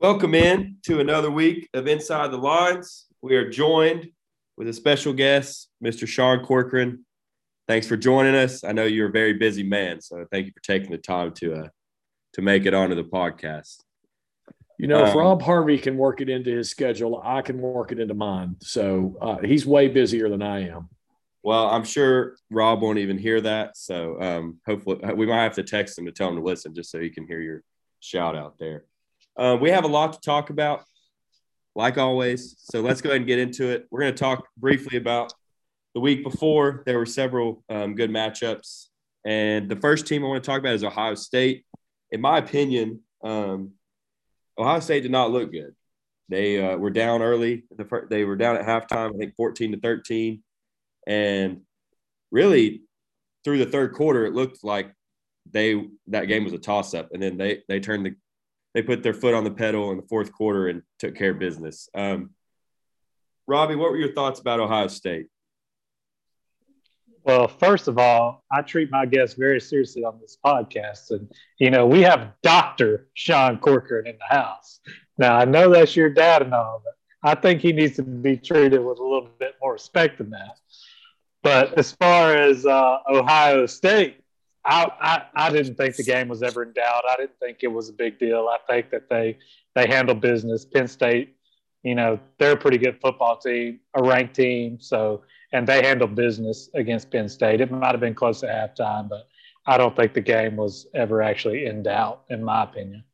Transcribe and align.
Welcome 0.00 0.34
in 0.34 0.76
to 0.84 1.00
another 1.00 1.30
week 1.30 1.68
of 1.74 1.86
Inside 1.86 2.30
the 2.30 2.38
Lines. 2.38 3.04
We 3.20 3.36
are 3.36 3.50
joined 3.50 4.08
with 4.56 4.66
a 4.66 4.72
special 4.72 5.12
guest, 5.12 5.68
Mr. 5.84 6.08
Sean 6.08 6.42
Corcoran. 6.42 7.04
Thanks 7.68 7.86
for 7.86 7.98
joining 7.98 8.34
us. 8.34 8.64
I 8.64 8.72
know 8.72 8.86
you're 8.86 9.10
a 9.10 9.12
very 9.12 9.34
busy 9.34 9.62
man, 9.62 10.00
so 10.00 10.24
thank 10.32 10.46
you 10.46 10.52
for 10.52 10.62
taking 10.62 10.90
the 10.90 10.96
time 10.96 11.32
to 11.32 11.52
uh, 11.52 11.68
to 12.32 12.40
make 12.40 12.64
it 12.64 12.72
onto 12.72 12.94
the 12.94 13.04
podcast. 13.04 13.76
You 14.78 14.86
know, 14.86 15.04
if 15.04 15.10
um, 15.10 15.18
Rob 15.18 15.42
Harvey 15.42 15.76
can 15.76 15.98
work 15.98 16.22
it 16.22 16.30
into 16.30 16.56
his 16.56 16.70
schedule, 16.70 17.20
I 17.22 17.42
can 17.42 17.60
work 17.60 17.92
it 17.92 18.00
into 18.00 18.14
mine. 18.14 18.56
So 18.62 19.18
uh, 19.20 19.36
he's 19.44 19.66
way 19.66 19.88
busier 19.88 20.30
than 20.30 20.40
I 20.40 20.70
am. 20.70 20.88
Well, 21.42 21.68
I'm 21.68 21.84
sure 21.84 22.36
Rob 22.50 22.80
won't 22.80 23.00
even 23.00 23.18
hear 23.18 23.42
that. 23.42 23.76
So 23.76 24.18
um, 24.18 24.60
hopefully, 24.64 24.98
we 25.14 25.26
might 25.26 25.42
have 25.42 25.56
to 25.56 25.62
text 25.62 25.98
him 25.98 26.06
to 26.06 26.12
tell 26.12 26.30
him 26.30 26.36
to 26.36 26.42
listen, 26.42 26.74
just 26.74 26.90
so 26.90 26.98
he 26.98 27.10
can 27.10 27.26
hear 27.26 27.42
your 27.42 27.62
shout 28.00 28.34
out 28.34 28.56
there. 28.58 28.84
Uh, 29.36 29.56
we 29.60 29.70
have 29.70 29.84
a 29.84 29.88
lot 29.88 30.12
to 30.12 30.20
talk 30.20 30.50
about, 30.50 30.84
like 31.74 31.98
always. 31.98 32.56
So 32.58 32.80
let's 32.80 33.00
go 33.00 33.10
ahead 33.10 33.20
and 33.22 33.26
get 33.26 33.38
into 33.38 33.68
it. 33.68 33.86
We're 33.90 34.00
going 34.00 34.14
to 34.14 34.18
talk 34.18 34.46
briefly 34.56 34.98
about 34.98 35.32
the 35.94 36.00
week 36.00 36.22
before. 36.22 36.82
There 36.86 36.98
were 36.98 37.06
several 37.06 37.64
um, 37.68 37.94
good 37.94 38.10
matchups. 38.10 38.86
And 39.24 39.68
the 39.68 39.76
first 39.76 40.06
team 40.06 40.24
I 40.24 40.28
want 40.28 40.42
to 40.42 40.48
talk 40.48 40.60
about 40.60 40.74
is 40.74 40.84
Ohio 40.84 41.14
State. 41.14 41.64
In 42.10 42.20
my 42.20 42.38
opinion, 42.38 43.00
um, 43.22 43.72
Ohio 44.58 44.80
State 44.80 45.02
did 45.02 45.10
not 45.10 45.30
look 45.30 45.52
good. 45.52 45.74
They 46.28 46.64
uh, 46.64 46.76
were 46.76 46.90
down 46.90 47.22
early. 47.22 47.64
The 47.76 47.84
first, 47.84 48.08
they 48.08 48.24
were 48.24 48.36
down 48.36 48.56
at 48.56 48.64
halftime, 48.64 49.14
I 49.14 49.18
think 49.18 49.34
14 49.36 49.72
to 49.72 49.80
13. 49.80 50.42
And 51.06 51.62
really, 52.30 52.82
through 53.44 53.58
the 53.58 53.66
third 53.66 53.94
quarter, 53.94 54.26
it 54.26 54.34
looked 54.34 54.62
like 54.62 54.92
they 55.50 55.88
that 56.08 56.26
game 56.26 56.44
was 56.44 56.52
a 56.52 56.58
toss 56.58 56.94
up. 56.94 57.08
And 57.12 57.22
then 57.22 57.36
they 57.36 57.62
they 57.68 57.80
turned 57.80 58.06
the 58.06 58.14
they 58.74 58.82
put 58.82 59.02
their 59.02 59.14
foot 59.14 59.34
on 59.34 59.44
the 59.44 59.50
pedal 59.50 59.90
in 59.90 59.96
the 59.96 60.06
fourth 60.08 60.32
quarter 60.32 60.68
and 60.68 60.82
took 60.98 61.16
care 61.16 61.30
of 61.30 61.38
business. 61.38 61.88
Um, 61.94 62.30
Robbie, 63.46 63.74
what 63.74 63.90
were 63.90 63.96
your 63.96 64.12
thoughts 64.12 64.40
about 64.40 64.60
Ohio 64.60 64.86
State? 64.86 65.26
Well, 67.24 67.48
first 67.48 67.88
of 67.88 67.98
all, 67.98 68.44
I 68.50 68.62
treat 68.62 68.90
my 68.90 69.04
guests 69.04 69.36
very 69.36 69.60
seriously 69.60 70.04
on 70.04 70.18
this 70.20 70.38
podcast. 70.44 71.10
And, 71.10 71.30
you 71.58 71.70
know, 71.70 71.86
we 71.86 72.00
have 72.02 72.32
Dr. 72.42 73.08
Sean 73.14 73.58
Corcoran 73.58 74.06
in 74.06 74.16
the 74.16 74.34
house. 74.34 74.80
Now, 75.18 75.36
I 75.36 75.44
know 75.44 75.70
that's 75.70 75.94
your 75.94 76.08
dad 76.08 76.42
and 76.42 76.54
all, 76.54 76.82
but 76.82 76.94
I 77.22 77.38
think 77.38 77.60
he 77.60 77.72
needs 77.72 77.96
to 77.96 78.02
be 78.02 78.36
treated 78.36 78.82
with 78.82 78.98
a 78.98 79.02
little 79.02 79.28
bit 79.38 79.54
more 79.60 79.74
respect 79.74 80.18
than 80.18 80.30
that. 80.30 80.58
But 81.42 81.78
as 81.78 81.92
far 81.92 82.34
as 82.34 82.64
uh, 82.64 82.98
Ohio 83.08 83.66
State, 83.66 84.20
I, 84.64 84.90
I, 85.00 85.46
I 85.46 85.50
didn't 85.50 85.76
think 85.76 85.96
the 85.96 86.02
game 86.02 86.28
was 86.28 86.42
ever 86.42 86.62
in 86.62 86.72
doubt. 86.72 87.02
I 87.10 87.16
didn't 87.16 87.38
think 87.40 87.58
it 87.62 87.68
was 87.72 87.88
a 87.88 87.92
big 87.92 88.18
deal. 88.18 88.48
I 88.48 88.58
think 88.70 88.90
that 88.90 89.08
they 89.08 89.38
they 89.74 89.86
handle 89.86 90.14
business. 90.14 90.64
Penn 90.64 90.88
State, 90.88 91.36
you 91.82 91.94
know, 91.94 92.18
they're 92.38 92.52
a 92.52 92.56
pretty 92.56 92.78
good 92.78 93.00
football 93.00 93.38
team, 93.38 93.80
a 93.94 94.02
ranked 94.02 94.34
team. 94.34 94.78
So 94.80 95.22
and 95.52 95.66
they 95.66 95.82
handled 95.82 96.14
business 96.14 96.68
against 96.74 97.10
Penn 97.10 97.28
State. 97.28 97.60
It 97.60 97.70
might 97.70 97.92
have 97.92 98.00
been 98.00 98.14
close 98.14 98.42
at 98.42 98.76
halftime, 98.76 99.08
but 99.08 99.26
I 99.66 99.78
don't 99.78 99.94
think 99.96 100.14
the 100.14 100.20
game 100.20 100.56
was 100.56 100.86
ever 100.94 101.22
actually 101.22 101.66
in 101.66 101.82
doubt, 101.82 102.24
in 102.28 102.44
my 102.44 102.64
opinion. 102.64 103.04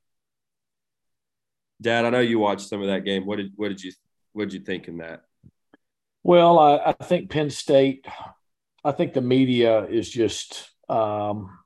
Dad, 1.80 2.04
I 2.04 2.10
know 2.10 2.20
you 2.20 2.38
watched 2.38 2.68
some 2.68 2.80
of 2.80 2.88
that 2.88 3.04
game. 3.04 3.26
What 3.26 3.36
did 3.36 3.52
what 3.56 3.68
did 3.68 3.82
you 3.82 3.92
what 4.32 4.44
did 4.44 4.54
you 4.54 4.60
think 4.60 4.88
in 4.88 4.98
that? 4.98 5.22
Well, 6.22 6.58
I, 6.58 6.94
I 6.98 7.04
think 7.04 7.30
Penn 7.30 7.50
State. 7.50 8.06
I 8.84 8.92
think 8.92 9.14
the 9.14 9.20
media 9.20 9.84
is 9.86 10.08
just 10.08 10.70
um, 10.88 11.58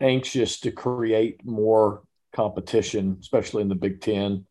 anxious 0.00 0.60
to 0.60 0.70
create 0.70 1.44
more 1.44 2.02
competition, 2.32 3.18
especially 3.20 3.62
in 3.62 3.68
the 3.68 3.74
Big 3.74 4.00
Ten. 4.00 4.46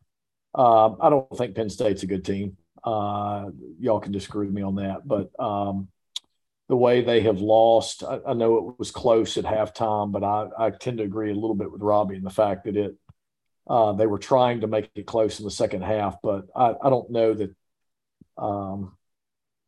Uh, 0.56 0.94
I 1.00 1.10
don't 1.10 1.38
think 1.38 1.56
Penn 1.56 1.70
State's 1.70 2.04
a 2.04 2.08
good 2.08 2.26
team. 2.26 2.58
Uh, 2.84 3.50
y'all 3.80 4.00
can 4.00 4.12
disagree 4.12 4.48
with 4.48 4.56
me 4.56 4.62
on 4.62 4.76
that, 4.76 5.08
but 5.08 5.30
um, 5.40 5.90
the 6.70 6.76
way 6.76 7.02
they 7.02 7.22
have 7.22 7.40
lost, 7.40 8.04
I, 8.04 8.20
I, 8.28 8.34
know 8.34 8.70
it 8.70 8.80
was 8.80 8.92
close 8.92 9.38
at 9.38 9.46
halftime, 9.46 10.12
but 10.12 10.24
I, 10.24 10.48
I, 10.58 10.70
tend 10.70 11.00
to 11.00 11.04
agree 11.04 11.32
a 11.32 11.36
little 11.36 11.56
bit 11.56 11.72
with 11.72 11.82
Robbie 11.82 12.16
in 12.16 12.24
the 12.24 12.30
fact 12.30 12.66
that 12.66 12.78
it 12.78 12.96
uh, 13.68 13.94
they 13.94 14.08
were 14.08 14.20
trying 14.20 14.62
to 14.62 14.68
make 14.68 14.90
it 14.96 15.06
close 15.06 15.40
in 15.40 15.46
the 15.46 15.52
second 15.52 15.84
half, 15.84 16.22
but 16.22 16.46
I, 16.56 16.76
I 16.82 16.90
don't 16.90 17.10
know 17.10 17.34
that 17.34 17.56
um, 18.38 18.96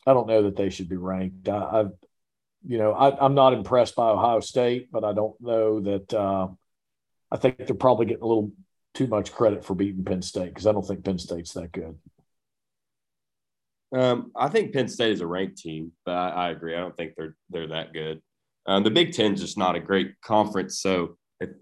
I 0.05 0.13
don't 0.13 0.27
know 0.27 0.43
that 0.43 0.55
they 0.55 0.69
should 0.69 0.87
be 0.87 0.95
ranked. 0.95 1.49
I, 1.49 1.85
you 2.65 2.77
know, 2.77 2.91
I, 2.91 3.25
am 3.25 3.35
not 3.35 3.53
impressed 3.53 3.95
by 3.95 4.09
Ohio 4.09 4.39
State, 4.39 4.91
but 4.91 5.03
I 5.03 5.13
don't 5.13 5.39
know 5.39 5.79
that. 5.81 6.13
Uh, 6.13 6.47
I 7.31 7.37
think 7.37 7.57
they're 7.57 7.75
probably 7.75 8.07
getting 8.07 8.23
a 8.23 8.27
little 8.27 8.51
too 8.93 9.07
much 9.07 9.31
credit 9.31 9.63
for 9.63 9.75
beating 9.75 10.03
Penn 10.03 10.21
State 10.21 10.49
because 10.49 10.65
I 10.65 10.71
don't 10.71 10.85
think 10.85 11.05
Penn 11.05 11.19
State's 11.19 11.53
that 11.53 11.71
good. 11.71 11.95
Um, 13.91 14.31
I 14.35 14.49
think 14.49 14.73
Penn 14.73 14.87
State 14.87 15.13
is 15.13 15.21
a 15.21 15.27
ranked 15.27 15.57
team, 15.57 15.91
but 16.05 16.13
I, 16.13 16.29
I 16.29 16.49
agree. 16.49 16.75
I 16.75 16.79
don't 16.79 16.95
think 16.95 17.13
they're 17.15 17.35
they're 17.49 17.67
that 17.67 17.93
good. 17.93 18.21
Um, 18.65 18.83
the 18.83 18.91
Big 18.91 19.13
Ten 19.13 19.33
is 19.33 19.41
just 19.41 19.57
not 19.57 19.75
a 19.75 19.79
great 19.79 20.19
conference, 20.21 20.79
so 20.79 21.17
it, 21.39 21.55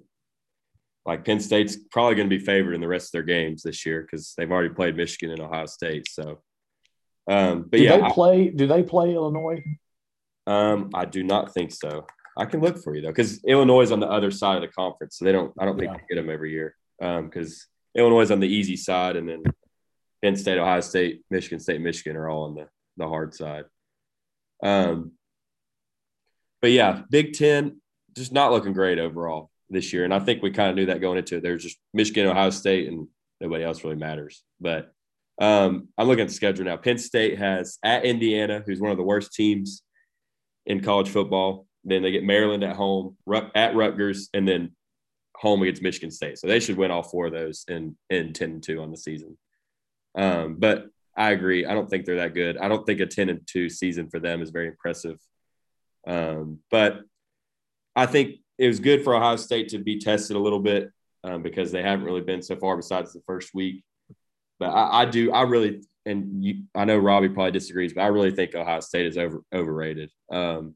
like 1.05 1.23
Penn 1.23 1.39
State's 1.39 1.77
probably 1.91 2.15
going 2.15 2.29
to 2.29 2.37
be 2.37 2.43
favored 2.43 2.73
in 2.73 2.81
the 2.81 2.87
rest 2.87 3.07
of 3.07 3.11
their 3.13 3.23
games 3.23 3.63
this 3.63 3.85
year 3.85 4.01
because 4.01 4.33
they've 4.37 4.51
already 4.51 4.73
played 4.73 4.97
Michigan 4.97 5.31
and 5.31 5.41
Ohio 5.41 5.67
State. 5.67 6.07
So, 6.09 6.41
um, 7.29 7.63
but 7.63 7.77
do 7.77 7.83
yeah, 7.83 7.97
they 7.97 8.13
play? 8.13 8.49
Do 8.49 8.67
they 8.67 8.83
play 8.83 9.13
Illinois? 9.13 9.63
Um, 10.47 10.89
I 10.93 11.05
do 11.05 11.23
not 11.23 11.53
think 11.53 11.71
so. 11.71 12.07
I 12.37 12.45
can 12.45 12.61
look 12.61 12.81
for 12.81 12.95
you 12.95 13.01
though, 13.01 13.09
because 13.09 13.43
Illinois 13.43 13.81
is 13.81 13.91
on 13.91 13.99
the 13.99 14.09
other 14.09 14.31
side 14.31 14.55
of 14.55 14.61
the 14.61 14.69
conference, 14.69 15.17
so 15.17 15.25
they 15.25 15.31
don't. 15.31 15.53
I 15.59 15.65
don't 15.65 15.77
think 15.77 15.91
yeah. 15.91 15.97
they 15.97 16.15
get 16.15 16.21
them 16.21 16.33
every 16.33 16.51
year. 16.51 16.75
Because 16.99 17.67
um, 17.95 18.01
Illinois 18.01 18.21
is 18.21 18.31
on 18.31 18.39
the 18.39 18.47
easy 18.47 18.77
side, 18.77 19.17
and 19.17 19.27
then 19.27 19.43
Penn 20.23 20.35
State, 20.35 20.57
Ohio 20.57 20.81
State, 20.81 21.21
Michigan 21.29 21.59
State, 21.59 21.81
Michigan 21.81 22.15
are 22.15 22.29
all 22.29 22.45
on 22.45 22.55
the 22.55 22.67
the 22.95 23.07
hard 23.07 23.33
side. 23.35 23.65
Um, 24.63 25.11
but 26.61 26.71
yeah, 26.71 27.01
Big 27.09 27.33
Ten 27.33 27.81
just 28.15 28.31
not 28.31 28.51
looking 28.51 28.73
great 28.73 28.99
overall 28.99 29.51
this 29.69 29.91
year, 29.91 30.05
and 30.05 30.13
I 30.13 30.19
think 30.19 30.41
we 30.41 30.51
kind 30.51 30.69
of 30.69 30.75
knew 30.75 30.85
that 30.87 31.01
going 31.01 31.17
into 31.17 31.37
it. 31.37 31.43
There's 31.43 31.63
just 31.63 31.77
Michigan, 31.93 32.27
Ohio 32.27 32.51
State, 32.51 32.87
and 32.87 33.07
nobody 33.41 33.63
else 33.63 33.83
really 33.83 33.97
matters. 33.97 34.43
But 34.61 34.91
um, 35.39 35.89
I'm 35.97 36.07
looking 36.07 36.23
at 36.23 36.29
the 36.29 36.33
schedule 36.33 36.65
now. 36.65 36.77
Penn 36.77 36.97
State 36.97 37.37
has 37.37 37.77
at 37.83 38.05
Indiana, 38.05 38.63
who's 38.65 38.79
one 38.79 38.91
of 38.91 38.97
the 38.97 39.03
worst 39.03 39.33
teams 39.33 39.83
in 40.67 40.81
college 40.81 41.09
football. 41.09 41.65
Then 41.83 42.03
they 42.03 42.11
get 42.11 42.23
Maryland 42.23 42.63
at 42.63 42.75
home, 42.75 43.17
at 43.55 43.75
Rutgers, 43.75 44.29
and 44.33 44.47
then 44.47 44.75
home 45.35 45.61
against 45.61 45.81
Michigan 45.81 46.11
State. 46.11 46.37
So 46.37 46.47
they 46.47 46.59
should 46.59 46.77
win 46.77 46.91
all 46.91 47.03
four 47.03 47.27
of 47.27 47.33
those 47.33 47.65
in 47.67 47.97
in 48.09 48.33
ten 48.33 48.51
and 48.51 48.63
two 48.63 48.81
on 48.81 48.91
the 48.91 48.97
season. 48.97 49.37
Um, 50.15 50.57
but 50.59 50.85
I 51.15 51.31
agree. 51.31 51.65
I 51.65 51.73
don't 51.73 51.89
think 51.89 52.05
they're 52.05 52.17
that 52.17 52.35
good. 52.35 52.57
I 52.57 52.67
don't 52.67 52.85
think 52.85 52.99
a 52.99 53.05
ten 53.05 53.29
and 53.29 53.41
two 53.47 53.69
season 53.69 54.09
for 54.09 54.19
them 54.19 54.41
is 54.41 54.51
very 54.51 54.67
impressive. 54.67 55.17
Um, 56.05 56.59
but 56.69 57.01
I 57.95 58.05
think 58.05 58.35
it 58.57 58.67
was 58.67 58.79
good 58.79 59.03
for 59.03 59.15
Ohio 59.15 59.37
State 59.37 59.69
to 59.69 59.79
be 59.79 59.99
tested 59.99 60.35
a 60.35 60.39
little 60.39 60.59
bit 60.59 60.91
um, 61.23 61.41
because 61.41 61.71
they 61.71 61.81
haven't 61.81 62.05
really 62.05 62.21
been 62.21 62.41
so 62.41 62.55
far 62.55 62.75
besides 62.75 63.13
the 63.13 63.21
first 63.25 63.53
week. 63.53 63.83
But 64.59 64.69
I, 64.69 65.01
I 65.01 65.05
do. 65.05 65.31
I 65.31 65.43
really 65.43 65.83
and 66.07 66.43
you, 66.43 66.63
I 66.73 66.85
know 66.85 66.97
Robbie 66.97 67.29
probably 67.29 67.51
disagrees, 67.51 67.93
but 67.93 68.01
I 68.01 68.07
really 68.07 68.31
think 68.31 68.55
Ohio 68.55 68.79
State 68.79 69.05
is 69.05 69.17
over 69.17 69.43
overrated. 69.53 70.11
Um, 70.31 70.75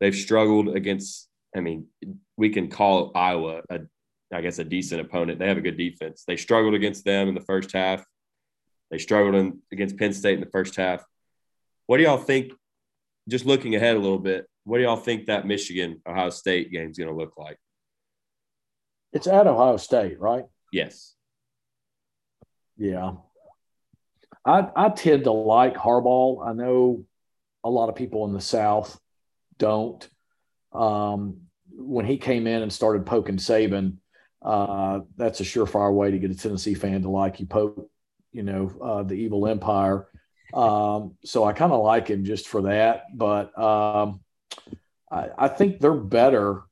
they've 0.00 0.14
struggled 0.14 0.76
against. 0.76 1.28
I 1.56 1.60
mean, 1.60 1.86
we 2.36 2.50
can 2.50 2.68
call 2.68 3.10
Iowa 3.14 3.62
a, 3.70 3.80
I 4.32 4.42
guess, 4.42 4.58
a 4.58 4.64
decent 4.64 5.00
opponent. 5.00 5.38
They 5.38 5.48
have 5.48 5.56
a 5.56 5.62
good 5.62 5.78
defense. 5.78 6.24
They 6.26 6.36
struggled 6.36 6.74
against 6.74 7.04
them 7.04 7.28
in 7.28 7.34
the 7.34 7.40
first 7.40 7.72
half. 7.72 8.04
They 8.90 8.98
struggled 8.98 9.34
in, 9.34 9.60
against 9.72 9.96
Penn 9.96 10.12
State 10.12 10.34
in 10.34 10.40
the 10.40 10.50
first 10.50 10.76
half. 10.76 11.02
What 11.86 11.96
do 11.96 12.02
y'all 12.02 12.18
think? 12.18 12.52
Just 13.28 13.46
looking 13.46 13.74
ahead 13.74 13.96
a 13.96 13.98
little 13.98 14.18
bit, 14.18 14.46
what 14.64 14.78
do 14.78 14.84
y'all 14.84 14.96
think 14.96 15.26
that 15.26 15.46
Michigan 15.46 16.00
Ohio 16.06 16.30
State 16.30 16.70
game 16.70 16.90
is 16.90 16.98
going 16.98 17.08
to 17.08 17.14
look 17.14 17.34
like? 17.36 17.58
It's 19.12 19.26
at 19.26 19.46
Ohio 19.46 19.78
State, 19.78 20.20
right? 20.20 20.44
Yes. 20.72 21.14
Yeah. 22.76 23.12
I, 24.48 24.70
I 24.74 24.88
tend 24.88 25.24
to 25.24 25.32
like 25.32 25.74
Harbaugh. 25.74 26.46
I 26.48 26.54
know 26.54 27.04
a 27.62 27.68
lot 27.68 27.90
of 27.90 27.96
people 27.96 28.24
in 28.24 28.32
the 28.32 28.40
South 28.40 28.98
don't. 29.58 30.08
Um, 30.72 31.42
when 31.70 32.06
he 32.06 32.16
came 32.16 32.46
in 32.46 32.62
and 32.62 32.72
started 32.72 33.04
poking 33.04 33.36
Saban, 33.36 33.98
uh, 34.40 35.00
that's 35.16 35.40
a 35.40 35.44
surefire 35.44 35.92
way 35.92 36.10
to 36.10 36.18
get 36.18 36.30
a 36.30 36.34
Tennessee 36.34 36.74
fan 36.74 37.02
to 37.02 37.10
like 37.10 37.40
you. 37.40 37.46
Poke, 37.46 37.90
you 38.32 38.42
know, 38.42 38.72
uh, 38.82 39.02
the 39.02 39.14
evil 39.14 39.46
empire. 39.46 40.08
Um, 40.54 41.16
so 41.24 41.44
I 41.44 41.52
kind 41.52 41.72
of 41.72 41.82
like 41.84 42.08
him 42.08 42.24
just 42.24 42.48
for 42.48 42.62
that. 42.62 43.04
But 43.14 43.56
um, 43.58 44.20
I, 45.10 45.28
I, 45.36 45.48
think 45.48 45.78
they're 45.78 45.92
better. 45.92 46.62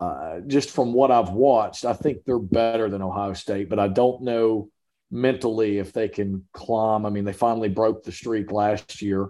Uh, 0.00 0.40
just 0.46 0.70
from 0.70 0.94
what 0.94 1.10
I've 1.10 1.30
watched, 1.30 1.84
I 1.84 1.92
think 1.92 2.24
they're 2.24 2.38
better 2.38 2.88
than 2.88 3.02
Ohio 3.02 3.34
State, 3.34 3.68
but 3.68 3.78
I 3.78 3.88
don't 3.88 4.22
know 4.22 4.70
mentally 5.12 5.78
if 5.78 5.92
they 5.92 6.08
can 6.08 6.44
climb. 6.52 7.04
I 7.06 7.10
mean, 7.10 7.24
they 7.24 7.34
finally 7.34 7.68
broke 7.68 8.02
the 8.02 8.10
streak 8.10 8.50
last 8.50 9.02
year 9.02 9.28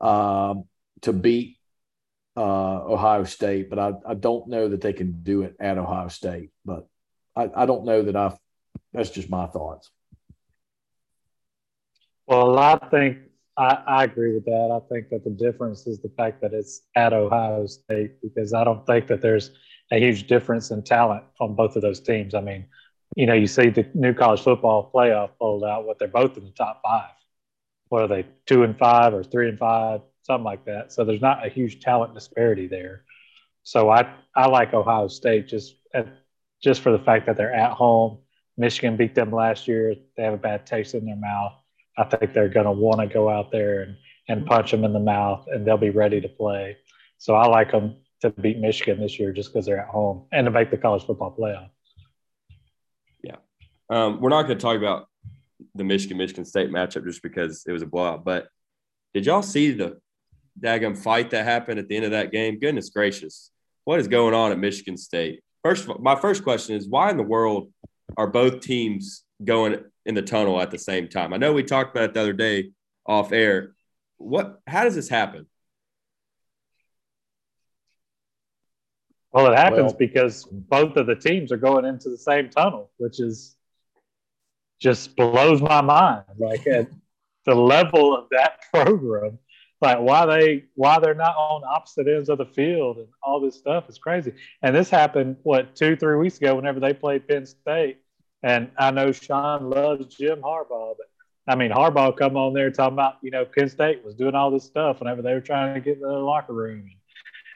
uh, 0.00 0.54
to 1.00 1.12
beat 1.12 1.56
uh, 2.36 2.84
Ohio 2.84 3.24
State, 3.24 3.70
but 3.70 3.78
I, 3.78 3.92
I 4.06 4.14
don't 4.14 4.48
know 4.48 4.68
that 4.68 4.82
they 4.82 4.92
can 4.92 5.22
do 5.22 5.42
it 5.42 5.56
at 5.58 5.78
Ohio 5.78 6.08
State. 6.08 6.50
But 6.64 6.86
I, 7.34 7.50
I 7.54 7.66
don't 7.66 7.86
know 7.86 8.02
that 8.02 8.14
I've. 8.14 8.36
That's 8.92 9.10
just 9.10 9.30
my 9.30 9.46
thoughts. 9.46 9.90
Well, 12.26 12.58
I 12.58 12.78
think 12.90 13.18
I, 13.56 13.78
I 13.86 14.04
agree 14.04 14.34
with 14.34 14.44
that. 14.44 14.70
I 14.70 14.80
think 14.92 15.08
that 15.10 15.24
the 15.24 15.30
difference 15.30 15.86
is 15.86 16.00
the 16.00 16.10
fact 16.10 16.42
that 16.42 16.52
it's 16.52 16.82
at 16.94 17.14
Ohio 17.14 17.66
State 17.66 18.20
because 18.22 18.52
I 18.52 18.64
don't 18.64 18.86
think 18.86 19.06
that 19.08 19.22
there's 19.22 19.50
a 19.90 19.98
huge 19.98 20.26
difference 20.26 20.70
in 20.70 20.82
talent 20.82 21.24
on 21.40 21.54
both 21.54 21.76
of 21.76 21.82
those 21.82 22.00
teams. 22.00 22.34
I 22.34 22.40
mean, 22.40 22.66
you 23.16 23.26
know, 23.26 23.34
you 23.34 23.46
see 23.46 23.68
the 23.68 23.86
new 23.94 24.14
college 24.14 24.40
football 24.40 24.90
playoff 24.92 25.30
pulled 25.38 25.64
out, 25.64 25.84
what 25.84 25.98
they're 25.98 26.08
both 26.08 26.36
in 26.36 26.44
the 26.44 26.50
top 26.50 26.80
five. 26.84 27.10
What 27.88 28.02
are 28.02 28.08
they, 28.08 28.26
two 28.46 28.62
and 28.62 28.78
five 28.78 29.12
or 29.12 29.22
three 29.22 29.48
and 29.48 29.58
five, 29.58 30.00
something 30.22 30.44
like 30.44 30.64
that. 30.64 30.92
So 30.92 31.04
there's 31.04 31.20
not 31.20 31.44
a 31.44 31.50
huge 31.50 31.80
talent 31.80 32.14
disparity 32.14 32.66
there. 32.66 33.04
So 33.64 33.90
I, 33.90 34.14
I 34.34 34.46
like 34.46 34.72
Ohio 34.72 35.08
State 35.08 35.46
just 35.48 35.76
at, 35.94 36.08
just 36.62 36.80
for 36.80 36.90
the 36.90 36.98
fact 36.98 37.26
that 37.26 37.36
they're 37.36 37.54
at 37.54 37.72
home. 37.72 38.18
Michigan 38.56 38.96
beat 38.96 39.14
them 39.14 39.30
last 39.30 39.68
year. 39.68 39.94
They 40.16 40.22
have 40.22 40.34
a 40.34 40.38
bad 40.38 40.66
taste 40.66 40.94
in 40.94 41.04
their 41.04 41.16
mouth. 41.16 41.52
I 41.98 42.04
think 42.04 42.32
they're 42.32 42.48
going 42.48 42.66
to 42.66 42.72
want 42.72 43.00
to 43.00 43.06
go 43.06 43.28
out 43.28 43.50
there 43.52 43.82
and, 43.82 43.96
and 44.28 44.46
punch 44.46 44.70
them 44.70 44.84
in 44.84 44.92
the 44.92 45.00
mouth, 45.00 45.46
and 45.48 45.66
they'll 45.66 45.76
be 45.76 45.90
ready 45.90 46.20
to 46.20 46.28
play. 46.28 46.76
So 47.18 47.34
I 47.34 47.46
like 47.46 47.72
them 47.72 47.96
to 48.22 48.30
beat 48.30 48.58
Michigan 48.58 49.00
this 49.00 49.18
year 49.18 49.32
just 49.32 49.52
because 49.52 49.66
they're 49.66 49.80
at 49.80 49.88
home 49.88 50.26
and 50.32 50.46
to 50.46 50.50
make 50.50 50.70
the 50.70 50.78
college 50.78 51.04
football 51.04 51.36
playoff. 51.38 51.68
Yeah. 53.92 54.04
Um, 54.04 54.20
we're 54.20 54.30
not 54.30 54.42
going 54.42 54.58
to 54.58 54.62
talk 54.62 54.76
about 54.76 55.06
the 55.74 55.84
Michigan 55.84 56.16
Michigan 56.16 56.44
State 56.44 56.70
matchup 56.70 57.04
just 57.04 57.22
because 57.22 57.64
it 57.66 57.72
was 57.72 57.82
a 57.82 57.86
blowout, 57.86 58.24
but 58.24 58.48
did 59.14 59.26
y'all 59.26 59.42
see 59.42 59.72
the 59.72 59.98
daggum 60.60 60.96
fight 60.96 61.30
that 61.30 61.44
happened 61.44 61.78
at 61.78 61.88
the 61.88 61.96
end 61.96 62.04
of 62.04 62.10
that 62.12 62.32
game? 62.32 62.58
Goodness 62.58 62.90
gracious. 62.90 63.50
What 63.84 64.00
is 64.00 64.08
going 64.08 64.34
on 64.34 64.52
at 64.52 64.58
Michigan 64.58 64.96
State? 64.96 65.42
First, 65.62 65.88
my 66.00 66.14
first 66.14 66.42
question 66.42 66.76
is 66.76 66.88
why 66.88 67.10
in 67.10 67.16
the 67.16 67.22
world 67.22 67.72
are 68.16 68.26
both 68.26 68.60
teams 68.60 69.24
going 69.44 69.84
in 70.06 70.14
the 70.14 70.22
tunnel 70.22 70.60
at 70.60 70.70
the 70.70 70.78
same 70.78 71.08
time? 71.08 71.32
I 71.32 71.36
know 71.36 71.52
we 71.52 71.62
talked 71.62 71.94
about 71.94 72.10
it 72.10 72.14
the 72.14 72.20
other 72.20 72.32
day 72.32 72.70
off 73.06 73.32
air. 73.32 73.74
What? 74.18 74.60
How 74.66 74.84
does 74.84 74.94
this 74.94 75.08
happen? 75.08 75.46
Well, 79.32 79.50
it 79.50 79.56
happens 79.56 79.92
well, 79.92 79.96
because 79.98 80.44
both 80.44 80.96
of 80.96 81.06
the 81.06 81.16
teams 81.16 81.52
are 81.52 81.56
going 81.56 81.84
into 81.86 82.10
the 82.10 82.18
same 82.18 82.50
tunnel, 82.50 82.90
which 82.98 83.18
is 83.18 83.56
just 84.82 85.14
blows 85.14 85.62
my 85.62 85.80
mind. 85.80 86.24
Like 86.38 86.66
at 86.66 86.88
the 87.46 87.54
level 87.54 88.16
of 88.16 88.26
that 88.30 88.60
program, 88.74 89.38
like 89.80 90.00
why 90.00 90.26
they 90.26 90.64
why 90.74 90.98
they're 90.98 91.14
not 91.14 91.36
on 91.36 91.62
opposite 91.64 92.08
ends 92.08 92.28
of 92.28 92.38
the 92.38 92.46
field 92.46 92.98
and 92.98 93.08
all 93.22 93.40
this 93.40 93.56
stuff 93.56 93.88
is 93.88 93.98
crazy. 93.98 94.32
And 94.60 94.74
this 94.74 94.90
happened 94.90 95.36
what 95.44 95.76
two 95.76 95.96
three 95.96 96.16
weeks 96.16 96.38
ago 96.38 96.56
whenever 96.56 96.80
they 96.80 96.92
played 96.92 97.28
Penn 97.28 97.46
State. 97.46 97.98
And 98.42 98.70
I 98.76 98.90
know 98.90 99.12
Sean 99.12 99.70
loves 99.70 100.12
Jim 100.16 100.40
Harbaugh, 100.42 100.96
but 100.98 101.06
I 101.46 101.54
mean 101.54 101.70
Harbaugh 101.70 102.16
come 102.16 102.36
on 102.36 102.52
there 102.52 102.70
talking 102.70 102.94
about 102.94 103.14
you 103.22 103.30
know 103.30 103.44
Penn 103.44 103.68
State 103.68 104.04
was 104.04 104.16
doing 104.16 104.34
all 104.34 104.50
this 104.50 104.64
stuff 104.64 104.98
whenever 104.98 105.22
they 105.22 105.32
were 105.32 105.40
trying 105.40 105.74
to 105.74 105.80
get 105.80 105.94
in 105.94 106.02
the 106.02 106.08
locker 106.08 106.52
room. 106.52 106.90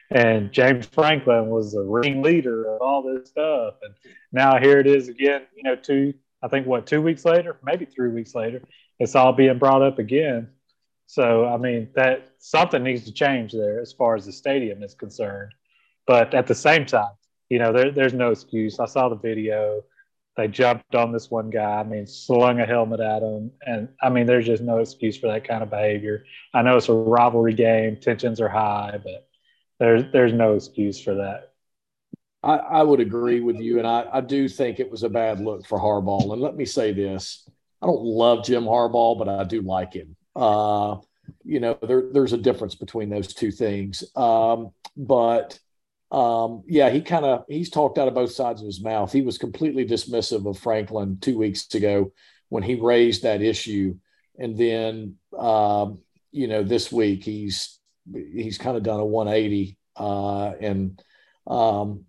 And 0.09 0.53
James 0.53 0.85
Franklin 0.85 1.47
was 1.47 1.73
the 1.73 1.81
ring 1.81 2.21
leader 2.21 2.73
of 2.73 2.81
all 2.81 3.03
this 3.03 3.27
stuff. 3.29 3.75
And 3.81 3.93
now 4.31 4.57
here 4.57 4.79
it 4.79 4.87
is 4.87 5.09
again, 5.09 5.41
you 5.53 5.63
know, 5.63 5.75
two, 5.75 6.13
I 6.47 6.49
think 6.49 6.65
what, 6.65 6.87
two 6.87 7.01
weeks 7.01 7.25
later, 7.25 7.57
maybe 7.61 7.83
three 7.83 8.09
weeks 8.09 8.33
later, 8.33 8.61
it's 8.99 9.15
all 9.15 9.33
being 9.33 9.57
brought 9.57 9.81
up 9.81 9.99
again. 9.99 10.47
So, 11.05 11.45
I 11.45 11.57
mean, 11.57 11.89
that 11.95 12.29
something 12.39 12.83
needs 12.83 13.03
to 13.03 13.11
change 13.11 13.51
there 13.51 13.81
as 13.81 13.91
far 13.91 14.15
as 14.15 14.25
the 14.25 14.31
stadium 14.31 14.81
is 14.81 14.93
concerned. 14.93 15.51
But 16.05 16.33
at 16.33 16.47
the 16.47 16.55
same 16.55 16.85
time, 16.85 17.11
you 17.49 17.59
know, 17.59 17.73
there, 17.73 17.91
there's 17.91 18.13
no 18.13 18.31
excuse. 18.31 18.79
I 18.79 18.85
saw 18.85 19.09
the 19.09 19.17
video. 19.17 19.83
They 20.37 20.47
jumped 20.47 20.95
on 20.95 21.11
this 21.11 21.29
one 21.29 21.49
guy. 21.49 21.81
I 21.81 21.83
mean, 21.83 22.07
slung 22.07 22.61
a 22.61 22.65
helmet 22.65 23.01
at 23.01 23.23
him. 23.23 23.51
And 23.65 23.89
I 24.01 24.09
mean, 24.09 24.25
there's 24.25 24.45
just 24.45 24.63
no 24.63 24.77
excuse 24.77 25.17
for 25.17 25.27
that 25.27 25.45
kind 25.45 25.63
of 25.63 25.69
behavior. 25.69 26.23
I 26.53 26.61
know 26.61 26.77
it's 26.77 26.87
a 26.87 26.93
rivalry 26.93 27.55
game, 27.55 27.97
tensions 27.97 28.39
are 28.39 28.47
high, 28.47 28.99
but 29.03 29.27
there's 29.79 30.03
there's 30.13 30.33
no 30.33 30.53
excuse 30.53 30.97
for 31.01 31.15
that. 31.15 31.53
I, 32.43 32.57
I 32.57 32.83
would 32.83 32.99
agree 32.99 33.39
with 33.39 33.57
you, 33.57 33.79
and 33.79 33.87
I, 33.87 34.05
I 34.11 34.21
do 34.21 34.47
think 34.47 34.79
it 34.79 34.91
was 34.91 35.03
a 35.03 35.09
bad 35.09 35.39
look 35.39 35.65
for 35.65 35.79
Harbaugh. 35.79 36.31
And 36.31 36.41
let 36.41 36.55
me 36.55 36.65
say 36.65 36.93
this: 36.93 37.49
I 37.81 37.87
don't 37.87 38.03
love 38.03 38.45
Jim 38.45 38.63
Harbaugh, 38.63 39.17
but 39.17 39.29
I 39.29 39.43
do 39.43 39.61
like 39.61 39.93
him. 39.93 40.15
Uh, 40.35 40.97
you 41.43 41.59
know, 41.59 41.77
there, 41.81 42.09
there's 42.11 42.33
a 42.33 42.37
difference 42.37 42.75
between 42.75 43.09
those 43.09 43.33
two 43.33 43.51
things. 43.51 44.03
Um, 44.15 44.71
but 44.95 45.59
um, 46.11 46.63
yeah, 46.67 46.89
he 46.89 47.01
kind 47.01 47.25
of 47.25 47.45
he's 47.49 47.69
talked 47.69 47.97
out 47.97 48.07
of 48.07 48.13
both 48.13 48.31
sides 48.31 48.61
of 48.61 48.67
his 48.67 48.81
mouth. 48.81 49.11
He 49.11 49.21
was 49.21 49.37
completely 49.37 49.85
dismissive 49.85 50.47
of 50.47 50.59
Franklin 50.59 51.17
two 51.19 51.37
weeks 51.37 51.73
ago 51.73 52.13
when 52.49 52.63
he 52.63 52.75
raised 52.75 53.23
that 53.23 53.41
issue, 53.41 53.95
and 54.37 54.57
then 54.57 55.15
um, 55.37 55.99
you 56.31 56.47
know 56.47 56.63
this 56.63 56.91
week 56.91 57.23
he's 57.23 57.79
he's 58.13 58.57
kind 58.57 58.77
of 58.77 58.83
done 58.83 58.99
a 58.99 59.05
180. 59.05 59.77
Uh, 59.97 60.51
and 60.61 61.01
um, 61.47 62.05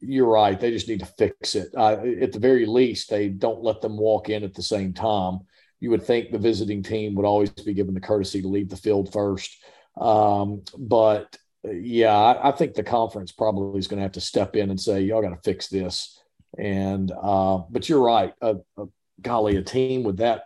you're 0.00 0.28
right. 0.28 0.58
They 0.58 0.70
just 0.70 0.88
need 0.88 1.00
to 1.00 1.06
fix 1.06 1.54
it. 1.54 1.68
Uh, 1.76 1.98
at 2.20 2.32
the 2.32 2.38
very 2.38 2.66
least, 2.66 3.10
they 3.10 3.28
don't 3.28 3.62
let 3.62 3.80
them 3.80 3.96
walk 3.96 4.28
in 4.28 4.44
at 4.44 4.54
the 4.54 4.62
same 4.62 4.92
time. 4.92 5.40
You 5.80 5.90
would 5.90 6.02
think 6.02 6.30
the 6.30 6.38
visiting 6.38 6.82
team 6.82 7.14
would 7.14 7.26
always 7.26 7.50
be 7.50 7.74
given 7.74 7.94
the 7.94 8.00
courtesy 8.00 8.42
to 8.42 8.48
leave 8.48 8.68
the 8.68 8.76
field 8.76 9.12
first. 9.12 9.56
Um, 9.96 10.62
but 10.76 11.36
yeah, 11.64 12.14
I, 12.14 12.48
I, 12.48 12.52
think 12.52 12.74
the 12.74 12.82
conference 12.82 13.32
probably 13.32 13.78
is 13.78 13.88
going 13.88 13.98
to 13.98 14.02
have 14.02 14.12
to 14.12 14.20
step 14.20 14.56
in 14.56 14.70
and 14.70 14.80
say, 14.80 15.00
y'all 15.00 15.22
got 15.22 15.30
to 15.30 15.40
fix 15.42 15.68
this. 15.68 16.20
And, 16.58 17.10
uh, 17.10 17.58
but 17.70 17.88
you're 17.88 18.02
right. 18.02 18.34
A, 18.40 18.56
a, 18.76 18.86
golly, 19.20 19.56
a 19.56 19.62
team 19.62 20.02
with 20.02 20.18
that, 20.18 20.44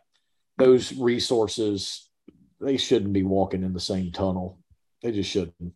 those 0.56 0.92
resources, 0.92 2.08
they 2.60 2.76
shouldn't 2.76 3.12
be 3.12 3.22
walking 3.22 3.64
in 3.64 3.72
the 3.72 3.80
same 3.80 4.12
tunnel. 4.12 4.58
They 5.02 5.12
just 5.12 5.30
shouldn't. 5.30 5.74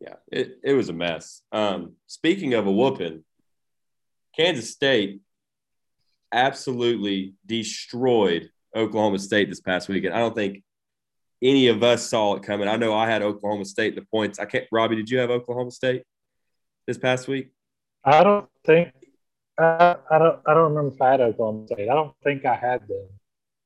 Yeah, 0.00 0.14
it, 0.30 0.58
it 0.62 0.74
was 0.74 0.88
a 0.88 0.92
mess. 0.92 1.42
Um, 1.50 1.94
speaking 2.06 2.54
of 2.54 2.66
a 2.66 2.72
whooping, 2.72 3.24
Kansas 4.36 4.70
State 4.70 5.20
absolutely 6.32 7.34
destroyed 7.46 8.50
Oklahoma 8.74 9.18
State 9.18 9.48
this 9.48 9.60
past 9.60 9.88
weekend. 9.88 10.14
I 10.14 10.18
don't 10.18 10.34
think 10.34 10.62
any 11.42 11.68
of 11.68 11.82
us 11.82 12.08
saw 12.08 12.34
it 12.36 12.42
coming. 12.42 12.68
I 12.68 12.76
know 12.76 12.94
I 12.94 13.08
had 13.08 13.22
Oklahoma 13.22 13.64
State 13.64 13.94
the 13.94 14.02
points. 14.02 14.38
I 14.38 14.44
can't. 14.44 14.66
Robbie, 14.70 14.96
did 14.96 15.10
you 15.10 15.18
have 15.18 15.30
Oklahoma 15.30 15.70
State 15.70 16.02
this 16.86 16.98
past 16.98 17.28
week? 17.28 17.50
I 18.04 18.22
don't 18.22 18.48
think. 18.64 18.92
I, 19.58 19.96
I 20.10 20.18
don't. 20.18 20.40
I 20.46 20.54
don't 20.54 20.74
remember 20.74 20.94
if 20.94 21.02
I 21.02 21.10
had 21.10 21.20
Oklahoma 21.20 21.66
State. 21.66 21.88
I 21.88 21.94
don't 21.94 22.14
think 22.22 22.44
I 22.44 22.54
had 22.54 22.86
them. 22.86 23.08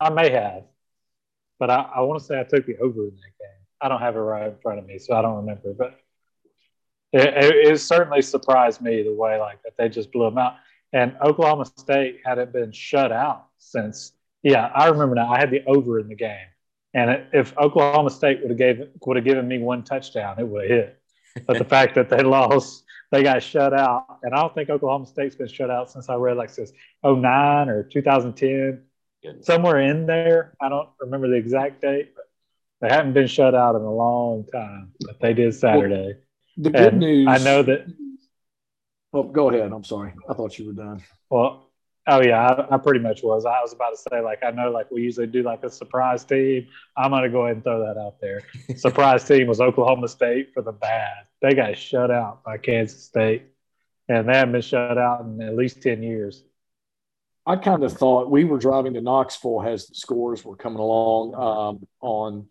I 0.00 0.10
may 0.10 0.30
have, 0.30 0.64
but 1.58 1.70
I, 1.70 1.90
I 1.96 2.00
want 2.00 2.20
to 2.20 2.26
say 2.26 2.40
I 2.40 2.44
took 2.44 2.66
the 2.66 2.76
over 2.78 3.04
in 3.04 3.14
that 3.16 3.38
game. 3.38 3.66
I 3.80 3.88
don't 3.88 4.00
have 4.00 4.16
it 4.16 4.20
right 4.20 4.48
in 4.48 4.56
front 4.62 4.78
of 4.78 4.86
me, 4.86 4.98
so 4.98 5.14
I 5.14 5.22
don't 5.22 5.36
remember. 5.36 5.72
But 5.74 5.98
it, 7.12 7.72
it, 7.72 7.80
certainly 7.80 8.22
surprised 8.22 8.80
me 8.80 9.02
the 9.02 9.12
way 9.12 9.38
like 9.38 9.62
that 9.62 9.76
they 9.76 9.88
just 9.88 10.10
blew 10.12 10.24
them 10.24 10.38
out. 10.38 10.54
And 10.92 11.14
Oklahoma 11.22 11.66
State 11.66 12.20
hadn't 12.24 12.52
been 12.52 12.72
shut 12.72 13.12
out 13.12 13.46
since. 13.58 14.12
Yeah, 14.42 14.70
I 14.74 14.88
remember 14.88 15.14
now. 15.14 15.30
I 15.30 15.38
had 15.38 15.50
the 15.50 15.62
over 15.66 16.00
in 16.00 16.08
the 16.08 16.14
game, 16.14 16.46
and 16.94 17.24
if 17.32 17.56
Oklahoma 17.56 18.10
State 18.10 18.40
would 18.40 18.50
have 18.50 18.58
gave 18.58 18.88
would 19.06 19.16
have 19.16 19.24
given 19.24 19.46
me 19.46 19.58
one 19.58 19.84
touchdown, 19.84 20.38
it 20.38 20.46
would 20.46 20.62
have 20.62 20.70
hit. 20.70 21.02
But 21.46 21.58
the 21.58 21.64
fact 21.64 21.94
that 21.94 22.08
they 22.08 22.22
lost, 22.22 22.84
they 23.10 23.22
got 23.22 23.42
shut 23.42 23.72
out, 23.72 24.18
and 24.22 24.34
I 24.34 24.40
don't 24.40 24.54
think 24.54 24.68
Oklahoma 24.68 25.06
State's 25.06 25.36
been 25.36 25.48
shut 25.48 25.70
out 25.70 25.90
since 25.90 26.08
I 26.08 26.14
read 26.16 26.36
like 26.36 26.50
since 26.50 26.72
09 27.04 27.68
or 27.68 27.84
2010, 27.84 28.82
somewhere 29.42 29.80
in 29.80 30.06
there. 30.06 30.54
I 30.60 30.68
don't 30.68 30.88
remember 31.00 31.28
the 31.28 31.36
exact 31.36 31.80
date, 31.82 32.14
but 32.16 32.24
they 32.80 32.94
haven't 32.94 33.12
been 33.12 33.28
shut 33.28 33.54
out 33.54 33.76
in 33.76 33.82
a 33.82 33.94
long 33.94 34.44
time, 34.52 34.92
but 35.00 35.20
they 35.20 35.34
did 35.34 35.54
Saturday. 35.54 36.14
Well, 36.14 36.22
the 36.56 36.70
good 36.70 36.92
and 36.92 37.00
news. 37.00 37.26
I 37.28 37.38
know 37.38 37.62
that. 37.62 37.86
Well, 39.12 39.24
go 39.24 39.50
ahead. 39.50 39.72
I'm 39.72 39.84
sorry. 39.84 40.12
I 40.28 40.34
thought 40.34 40.58
you 40.58 40.66
were 40.66 40.72
done. 40.72 41.02
Well, 41.28 41.70
oh 42.06 42.22
yeah, 42.22 42.46
I, 42.46 42.74
I, 42.74 42.78
pretty 42.78 43.00
much 43.00 43.22
was. 43.22 43.44
I 43.44 43.60
was 43.60 43.72
about 43.72 43.90
to 43.90 43.96
say 43.96 44.20
like 44.20 44.42
I 44.42 44.50
know 44.50 44.70
like 44.70 44.90
we 44.90 45.02
usually 45.02 45.26
do 45.26 45.42
like 45.42 45.62
a 45.64 45.70
surprise 45.70 46.24
team. 46.24 46.66
I'm 46.96 47.10
gonna 47.10 47.28
go 47.28 47.42
ahead 47.42 47.56
and 47.56 47.64
throw 47.64 47.86
that 47.86 48.00
out 48.00 48.20
there. 48.20 48.42
surprise 48.76 49.24
team 49.24 49.46
was 49.46 49.60
Oklahoma 49.60 50.08
State 50.08 50.52
for 50.54 50.62
the 50.62 50.72
bad. 50.72 51.26
They 51.40 51.54
got 51.54 51.76
shut 51.76 52.10
out 52.10 52.42
by 52.44 52.58
Kansas 52.58 53.02
State, 53.02 53.44
and 54.08 54.28
they 54.28 54.34
haven't 54.34 54.52
been 54.52 54.62
shut 54.62 54.98
out 54.98 55.20
in 55.20 55.40
at 55.42 55.56
least 55.56 55.82
ten 55.82 56.02
years. 56.02 56.42
I 57.44 57.56
kind 57.56 57.82
of 57.82 57.92
thought 57.92 58.30
we 58.30 58.44
were 58.44 58.58
driving 58.58 58.94
to 58.94 59.00
Knoxville 59.00 59.62
as 59.62 59.86
the 59.88 59.96
scores 59.96 60.44
were 60.44 60.54
coming 60.54 60.78
along 60.78 61.34
um, 61.34 61.86
on 62.00 62.48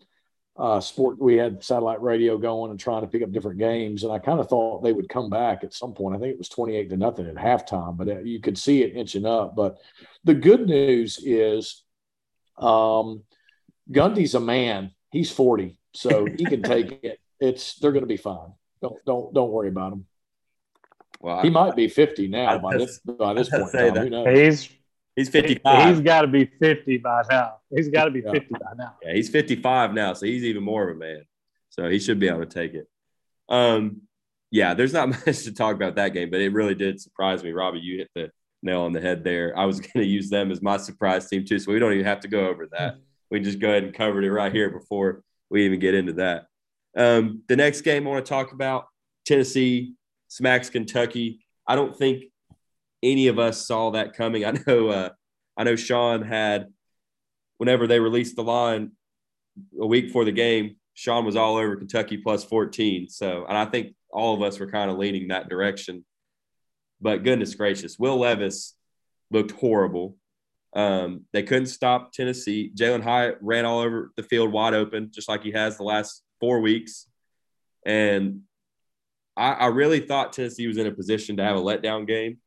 uh, 0.56 0.80
sport. 0.80 1.18
We 1.18 1.36
had 1.36 1.64
satellite 1.64 2.02
radio 2.02 2.36
going 2.36 2.70
and 2.70 2.78
trying 2.78 3.02
to 3.02 3.06
pick 3.06 3.22
up 3.22 3.32
different 3.32 3.58
games, 3.58 4.04
and 4.04 4.12
I 4.12 4.18
kind 4.18 4.40
of 4.40 4.48
thought 4.48 4.82
they 4.82 4.92
would 4.92 5.08
come 5.08 5.30
back 5.30 5.64
at 5.64 5.72
some 5.72 5.94
point. 5.94 6.16
I 6.16 6.18
think 6.18 6.32
it 6.32 6.38
was 6.38 6.48
twenty-eight 6.48 6.90
to 6.90 6.96
nothing 6.96 7.26
at 7.26 7.36
halftime, 7.36 7.96
but 7.96 8.08
uh, 8.08 8.20
you 8.20 8.40
could 8.40 8.58
see 8.58 8.82
it 8.82 8.96
inching 8.96 9.26
up. 9.26 9.56
But 9.56 9.78
the 10.24 10.34
good 10.34 10.66
news 10.66 11.18
is, 11.22 11.82
um, 12.58 13.22
Gundy's 13.90 14.34
a 14.34 14.40
man. 14.40 14.92
He's 15.10 15.30
forty, 15.30 15.78
so 15.94 16.26
he 16.26 16.44
can 16.44 16.62
take 16.62 16.92
it. 17.02 17.18
It's 17.40 17.76
they're 17.76 17.92
going 17.92 18.02
to 18.02 18.06
be 18.06 18.18
fine. 18.18 18.52
Don't 18.82 19.02
don't 19.06 19.32
don't 19.32 19.50
worry 19.50 19.68
about 19.68 19.94
him. 19.94 20.06
Well, 21.20 21.40
he 21.40 21.48
I, 21.48 21.52
might 21.52 21.76
be 21.76 21.88
fifty 21.88 22.28
now 22.28 22.58
by 22.58 22.76
this 22.76 22.98
by 22.98 23.32
this 23.32 23.48
point. 23.48 23.70
Who 23.96 24.28
He's 24.28 24.68
He's 25.16 25.28
55. 25.28 25.88
He's 25.88 26.00
got 26.00 26.22
to 26.22 26.26
be 26.26 26.46
50 26.46 26.98
by 26.98 27.22
now. 27.30 27.56
He's 27.74 27.88
got 27.88 28.06
to 28.06 28.10
be 28.10 28.22
50 28.22 28.46
by 28.50 28.72
now. 28.76 28.96
Yeah, 29.02 29.12
he's 29.14 29.28
55 29.28 29.92
now, 29.92 30.14
so 30.14 30.26
he's 30.26 30.44
even 30.44 30.62
more 30.62 30.88
of 30.88 30.96
a 30.96 30.98
man. 30.98 31.22
So 31.68 31.88
he 31.88 31.98
should 31.98 32.18
be 32.18 32.28
able 32.28 32.40
to 32.40 32.46
take 32.46 32.74
it. 32.74 32.88
Um, 33.48 34.02
yeah, 34.50 34.74
there's 34.74 34.92
not 34.92 35.08
much 35.26 35.42
to 35.44 35.52
talk 35.52 35.74
about 35.74 35.96
that 35.96 36.14
game, 36.14 36.30
but 36.30 36.40
it 36.40 36.52
really 36.52 36.74
did 36.74 37.00
surprise 37.00 37.44
me. 37.44 37.52
Robbie, 37.52 37.80
you 37.80 37.98
hit 37.98 38.10
the 38.14 38.30
nail 38.62 38.82
on 38.82 38.92
the 38.92 39.00
head 39.00 39.22
there. 39.24 39.56
I 39.58 39.66
was 39.66 39.80
going 39.80 40.04
to 40.04 40.06
use 40.06 40.30
them 40.30 40.50
as 40.50 40.62
my 40.62 40.78
surprise 40.78 41.28
team 41.28 41.44
too, 41.44 41.58
so 41.58 41.72
we 41.72 41.78
don't 41.78 41.92
even 41.92 42.06
have 42.06 42.20
to 42.20 42.28
go 42.28 42.46
over 42.46 42.68
that. 42.72 42.96
We 43.30 43.40
just 43.40 43.58
go 43.58 43.68
ahead 43.68 43.84
and 43.84 43.94
covered 43.94 44.24
it 44.24 44.32
right 44.32 44.52
here 44.52 44.70
before 44.70 45.22
we 45.50 45.64
even 45.64 45.80
get 45.80 45.94
into 45.94 46.14
that. 46.14 46.46
Um, 46.96 47.42
the 47.48 47.56
next 47.56 47.82
game 47.82 48.06
I 48.06 48.10
want 48.10 48.24
to 48.24 48.28
talk 48.28 48.52
about 48.52 48.86
Tennessee 49.24 49.94
smacks 50.28 50.70
Kentucky. 50.70 51.44
I 51.66 51.74
don't 51.74 51.96
think 51.96 52.24
any 53.02 53.26
of 53.28 53.38
us 53.38 53.66
saw 53.66 53.90
that 53.90 54.14
coming. 54.14 54.44
I 54.46 54.52
know 54.66 54.88
uh, 54.88 55.10
I 55.56 55.64
know 55.64 55.76
Sean 55.76 56.22
had 56.22 56.68
whenever 57.58 57.86
they 57.86 58.00
released 58.00 58.36
the 58.36 58.42
line 58.42 58.92
a 59.78 59.86
week 59.86 60.06
before 60.06 60.24
the 60.24 60.32
game, 60.32 60.76
Sean 60.94 61.24
was 61.24 61.36
all 61.36 61.56
over 61.56 61.76
Kentucky 61.76 62.16
plus 62.16 62.44
14. 62.44 63.08
So, 63.08 63.44
and 63.48 63.56
I 63.56 63.66
think 63.66 63.94
all 64.10 64.34
of 64.34 64.42
us 64.42 64.58
were 64.58 64.70
kind 64.70 64.90
of 64.90 64.98
leaning 64.98 65.28
that 65.28 65.48
direction. 65.48 66.04
But 67.00 67.24
goodness 67.24 67.54
gracious, 67.54 67.98
Will 67.98 68.18
Levis 68.18 68.74
looked 69.30 69.52
horrible. 69.52 70.16
Um, 70.74 71.26
they 71.32 71.42
couldn't 71.42 71.66
stop 71.66 72.12
Tennessee. 72.12 72.72
Jalin 72.74 73.02
Hyatt 73.02 73.38
ran 73.40 73.64
all 73.64 73.80
over 73.80 74.12
the 74.16 74.22
field 74.22 74.52
wide 74.52 74.74
open, 74.74 75.10
just 75.12 75.28
like 75.28 75.42
he 75.42 75.52
has 75.52 75.76
the 75.76 75.82
last 75.82 76.22
four 76.40 76.60
weeks. 76.60 77.06
And 77.84 78.42
I, 79.36 79.52
I 79.52 79.66
really 79.66 80.00
thought 80.00 80.32
Tennessee 80.32 80.66
was 80.66 80.78
in 80.78 80.86
a 80.86 80.92
position 80.92 81.36
to 81.36 81.44
have 81.44 81.56
a 81.56 81.60
letdown 81.60 82.06
game 82.06 82.38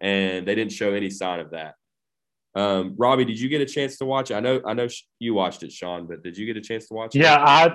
and 0.00 0.46
they 0.46 0.54
didn't 0.54 0.72
show 0.72 0.92
any 0.92 1.10
sign 1.10 1.40
of 1.40 1.50
that. 1.50 1.74
Um, 2.54 2.94
Robbie, 2.96 3.26
did 3.26 3.38
you 3.38 3.48
get 3.48 3.60
a 3.60 3.66
chance 3.66 3.98
to 3.98 4.06
watch 4.06 4.30
it? 4.30 4.34
I 4.34 4.40
know, 4.40 4.62
I 4.66 4.72
know 4.72 4.88
you 5.18 5.34
watched 5.34 5.62
it, 5.62 5.72
Sean, 5.72 6.06
but 6.06 6.22
did 6.22 6.38
you 6.38 6.46
get 6.46 6.56
a 6.56 6.60
chance 6.60 6.88
to 6.88 6.94
watch 6.94 7.14
it? 7.14 7.20
Yeah, 7.20 7.36
I 7.36 7.74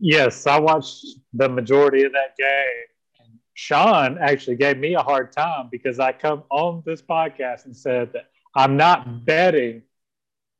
yes, 0.00 0.46
I 0.46 0.58
watched 0.60 1.06
the 1.32 1.48
majority 1.48 2.04
of 2.04 2.12
that 2.12 2.36
game. 2.36 2.84
And 3.20 3.38
Sean 3.54 4.18
actually 4.18 4.56
gave 4.56 4.76
me 4.76 4.94
a 4.94 5.02
hard 5.02 5.32
time 5.32 5.68
because 5.70 5.98
I 5.98 6.12
come 6.12 6.42
on 6.50 6.82
this 6.84 7.00
podcast 7.00 7.64
and 7.64 7.74
said 7.74 8.12
that 8.12 8.26
I'm 8.54 8.76
not 8.76 9.24
betting 9.24 9.82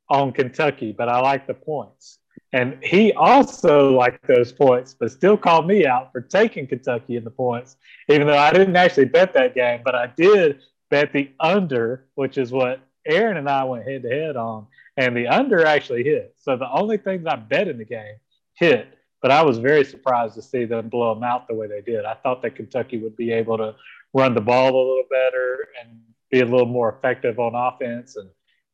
on 0.09 0.31
Kentucky, 0.31 0.91
but 0.91 1.07
I 1.07 1.19
like 1.19 1.45
the 1.45 1.53
points. 1.53 2.17
And 2.51 2.83
he 2.83 3.13
also 3.13 3.91
liked 3.91 4.25
those 4.27 4.51
points, 4.51 4.95
but 4.99 5.11
still 5.11 5.37
called 5.37 5.67
me 5.67 5.85
out 5.85 6.11
for 6.11 6.21
taking 6.21 6.65
Kentucky 6.65 7.15
in 7.15 7.23
the 7.23 7.29
points, 7.29 7.77
even 8.07 8.25
though 8.25 8.37
I 8.37 8.51
didn't 8.51 8.75
actually 8.75 9.05
bet 9.05 9.33
that 9.33 9.53
game. 9.53 9.81
But 9.85 9.93
I 9.93 10.07
did 10.07 10.61
bet 10.89 11.13
the 11.13 11.31
under, 11.39 12.05
which 12.15 12.37
is 12.37 12.51
what 12.51 12.81
Aaron 13.05 13.37
and 13.37 13.49
I 13.49 13.63
went 13.63 13.87
head 13.87 14.03
to 14.03 14.09
head 14.09 14.35
on, 14.35 14.67
and 14.97 15.15
the 15.15 15.27
under 15.27 15.65
actually 15.65 16.03
hit. 16.03 16.35
So 16.37 16.57
the 16.57 16.71
only 16.71 16.97
things 16.97 17.25
I 17.25 17.35
bet 17.35 17.67
in 17.67 17.77
the 17.77 17.85
game 17.85 18.15
hit, 18.53 18.97
but 19.21 19.31
I 19.31 19.41
was 19.43 19.57
very 19.57 19.85
surprised 19.85 20.35
to 20.35 20.41
see 20.41 20.65
them 20.65 20.89
blow 20.89 21.13
them 21.13 21.23
out 21.23 21.47
the 21.47 21.55
way 21.55 21.67
they 21.67 21.81
did. 21.81 22.05
I 22.05 22.15
thought 22.15 22.41
that 22.41 22.55
Kentucky 22.55 22.97
would 22.97 23.15
be 23.15 23.31
able 23.31 23.57
to 23.57 23.75
run 24.13 24.33
the 24.33 24.41
ball 24.41 24.69
a 24.69 24.77
little 24.77 25.03
better 25.09 25.67
and 25.81 25.99
be 26.31 26.41
a 26.41 26.45
little 26.45 26.65
more 26.65 26.89
effective 26.97 27.39
on 27.39 27.55
offense 27.55 28.15
and 28.15 28.29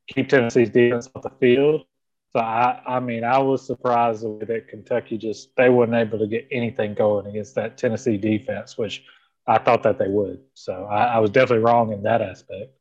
keep 0.08 0.30
Tennessee's 0.30 0.70
defense 0.70 1.10
off 1.16 1.24
the 1.24 1.32
field. 1.40 1.86
So 2.32 2.40
I, 2.40 2.82
I 2.86 3.00
mean, 3.00 3.24
I 3.24 3.38
was 3.38 3.66
surprised 3.66 4.24
that 4.24 4.68
Kentucky 4.68 5.18
just 5.18 5.56
they 5.56 5.70
weren't 5.70 5.94
able 5.94 6.20
to 6.20 6.28
get 6.28 6.48
anything 6.52 6.94
going 6.94 7.28
against 7.28 7.56
that 7.56 7.78
Tennessee 7.78 8.18
defense, 8.18 8.78
which 8.78 9.04
I 9.48 9.60
thought 9.60 9.84
that 9.84 10.00
they 10.00 10.08
would. 10.08 10.40
So 10.54 10.86
I, 10.86 11.06
I 11.06 11.20
was 11.20 11.30
definitely 11.30 11.64
wrong 11.64 11.94
in 11.94 12.04
that 12.04 12.22
aspect. 12.22 12.72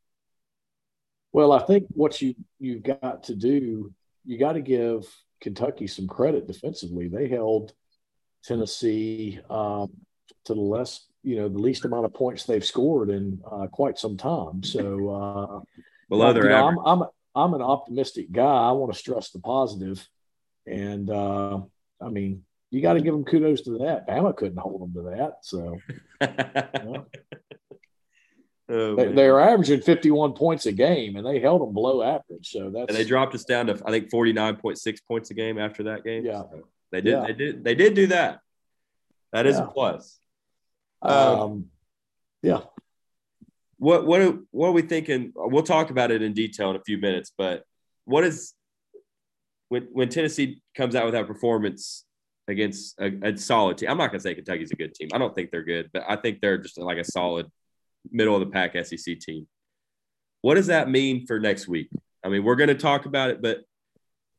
Well, 1.31 1.51
I 1.51 1.59
think 1.59 1.85
what 1.89 2.21
you 2.21 2.33
you've 2.59 2.83
got 2.83 3.23
to 3.23 3.35
do, 3.35 3.93
you 4.25 4.39
got 4.39 4.53
to 4.53 4.61
give 4.61 5.05
Kentucky 5.41 5.87
some 5.87 6.07
credit 6.07 6.47
defensively. 6.47 7.07
They 7.07 7.27
held 7.27 7.73
Tennessee 8.43 9.39
um, 9.49 9.91
to 10.45 10.53
the 10.53 10.61
less, 10.61 11.05
you 11.23 11.35
know, 11.35 11.49
the 11.49 11.59
least 11.59 11.85
amount 11.85 12.05
of 12.05 12.13
points 12.13 12.45
they've 12.45 12.63
scored 12.63 13.09
in 13.09 13.41
uh, 13.51 13.67
quite 13.67 13.97
some 13.99 14.17
time. 14.17 14.63
So 14.63 15.09
uh, 15.09 15.81
below 16.09 16.33
their 16.33 16.49
know, 16.49 16.67
I'm, 16.67 17.01
I'm 17.01 17.09
I'm 17.35 17.53
an 17.53 17.61
optimistic 17.61 18.31
guy. 18.31 18.69
I 18.69 18.71
want 18.71 18.93
to 18.93 18.97
stress 18.97 19.29
the 19.31 19.39
positive, 19.39 20.07
and 20.65 21.09
uh, 21.09 21.59
I 22.01 22.09
mean, 22.09 22.43
you 22.71 22.81
got 22.81 22.93
to 22.93 23.01
give 23.01 23.13
them 23.13 23.25
kudos 23.25 23.61
to 23.61 23.77
that. 23.79 24.07
Bama 24.07 24.35
couldn't 24.35 24.57
hold 24.57 24.81
them 24.81 24.93
to 24.93 25.09
that. 25.11 25.37
So 25.43 25.77
oh, 28.69 28.95
they, 28.95 29.11
they're 29.13 29.39
averaging 29.39 29.81
51 29.81 30.33
points 30.33 30.65
a 30.65 30.71
game 30.71 31.15
and 31.15 31.25
they 31.25 31.39
held 31.39 31.61
them 31.61 31.73
below 31.73 32.01
average. 32.03 32.49
So 32.49 32.69
that's 32.71 32.89
and 32.89 32.97
they 32.97 33.05
dropped 33.05 33.35
us 33.35 33.43
down 33.43 33.67
to 33.67 33.81
I 33.85 33.91
think 33.91 34.09
49.6 34.11 34.97
points 35.07 35.31
a 35.31 35.33
game 35.33 35.57
after 35.57 35.83
that 35.83 36.03
game. 36.03 36.25
Yeah. 36.25 36.41
So 36.41 36.67
they 36.91 37.01
did 37.01 37.11
yeah. 37.11 37.25
they 37.27 37.33
did 37.33 37.63
they 37.63 37.75
did 37.75 37.93
do 37.93 38.07
that. 38.07 38.39
That 39.31 39.45
is 39.45 39.57
yeah. 39.57 39.63
a 39.63 39.67
plus. 39.67 40.19
Um, 41.01 41.39
um, 41.39 41.65
yeah. 42.41 42.61
What 43.77 44.05
what 44.07 44.21
are, 44.21 44.37
what 44.51 44.69
are 44.69 44.73
we 44.73 44.81
thinking? 44.81 45.33
We'll 45.35 45.63
talk 45.63 45.89
about 45.89 46.11
it 46.11 46.21
in 46.21 46.33
detail 46.33 46.71
in 46.71 46.77
a 46.77 46.83
few 46.83 46.97
minutes, 46.97 47.31
but 47.37 47.63
what 48.05 48.23
is 48.23 48.53
when 49.69 49.83
when 49.91 50.09
Tennessee 50.09 50.61
comes 50.75 50.95
out 50.95 51.05
with 51.05 51.13
that 51.13 51.27
performance 51.27 52.05
against 52.47 52.99
a, 52.99 53.11
a 53.23 53.37
solid 53.37 53.77
team. 53.77 53.89
I'm 53.89 53.97
not 53.97 54.11
going 54.11 54.19
to 54.19 54.23
say 54.23 54.35
Kentucky's 54.35 54.71
a 54.71 54.75
good 54.75 54.93
team. 54.93 55.09
I 55.13 55.17
don't 55.17 55.33
think 55.33 55.51
they're 55.51 55.63
good, 55.63 55.89
but 55.93 56.03
I 56.07 56.15
think 56.15 56.41
they're 56.41 56.57
just 56.57 56.77
like 56.77 56.97
a 56.97 57.03
solid 57.03 57.47
middle 58.11 58.35
of 58.35 58.41
the 58.41 58.51
pack 58.51 58.73
SEC 58.85 59.19
team. 59.19 59.47
What 60.41 60.55
does 60.55 60.67
that 60.67 60.89
mean 60.89 61.25
for 61.25 61.39
next 61.39 61.67
week? 61.67 61.89
I 62.23 62.29
mean, 62.29 62.43
we're 62.43 62.55
going 62.55 62.69
to 62.69 62.75
talk 62.75 63.05
about 63.05 63.31
it, 63.31 63.41
but 63.41 63.61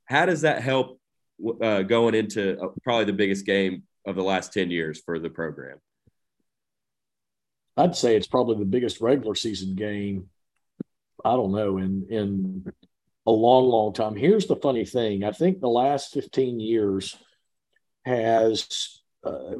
how 0.04 0.26
does 0.26 0.42
that 0.42 0.62
help 0.62 1.00
uh, 1.60 1.82
going 1.82 2.14
into 2.14 2.58
uh, 2.60 2.68
probably 2.82 3.04
the 3.06 3.12
biggest 3.12 3.44
game 3.44 3.82
of 4.06 4.14
the 4.14 4.22
last 4.22 4.52
10 4.52 4.70
years 4.70 5.00
for 5.04 5.18
the 5.18 5.30
program? 5.30 5.78
I'd 7.76 7.96
say 7.96 8.16
it's 8.16 8.26
probably 8.26 8.58
the 8.58 8.64
biggest 8.64 9.00
regular 9.00 9.34
season 9.34 9.74
game. 9.74 10.30
I 11.24 11.32
don't 11.32 11.52
know 11.52 11.78
in 11.78 12.06
in 12.08 12.72
a 13.26 13.30
long, 13.30 13.64
long 13.64 13.92
time. 13.92 14.14
Here's 14.14 14.46
the 14.46 14.56
funny 14.56 14.84
thing: 14.84 15.24
I 15.24 15.32
think 15.32 15.60
the 15.60 15.68
last 15.68 16.12
15 16.12 16.60
years, 16.60 17.16
has 18.06 19.00
uh, 19.24 19.54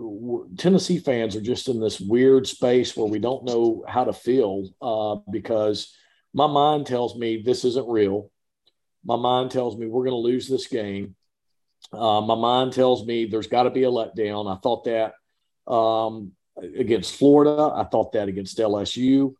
Tennessee 0.56 1.00
fans 1.00 1.34
are 1.34 1.40
just 1.40 1.68
in 1.68 1.80
this 1.80 2.00
weird 2.00 2.46
space 2.46 2.96
where 2.96 3.08
we 3.08 3.18
don't 3.18 3.44
know 3.44 3.84
how 3.88 4.04
to 4.04 4.12
feel 4.12 4.68
uh, 4.80 5.16
because 5.30 5.92
my 6.32 6.46
mind 6.46 6.86
tells 6.86 7.16
me 7.16 7.42
this 7.42 7.64
isn't 7.64 7.88
real. 7.88 8.30
My 9.04 9.16
mind 9.16 9.50
tells 9.50 9.76
me 9.76 9.86
we're 9.86 10.04
going 10.04 10.10
to 10.10 10.16
lose 10.16 10.48
this 10.48 10.68
game. 10.68 11.16
Uh, 11.92 12.20
my 12.20 12.36
mind 12.36 12.72
tells 12.72 13.04
me 13.04 13.26
there's 13.26 13.48
got 13.48 13.64
to 13.64 13.70
be 13.70 13.82
a 13.82 13.90
letdown. 13.90 14.50
I 14.50 14.58
thought 14.60 14.84
that 14.84 15.14
um, 15.70 16.32
against 16.56 17.16
Florida. 17.16 17.72
I 17.74 17.84
thought 17.84 18.12
that 18.12 18.28
against 18.28 18.58
LSU. 18.58 19.34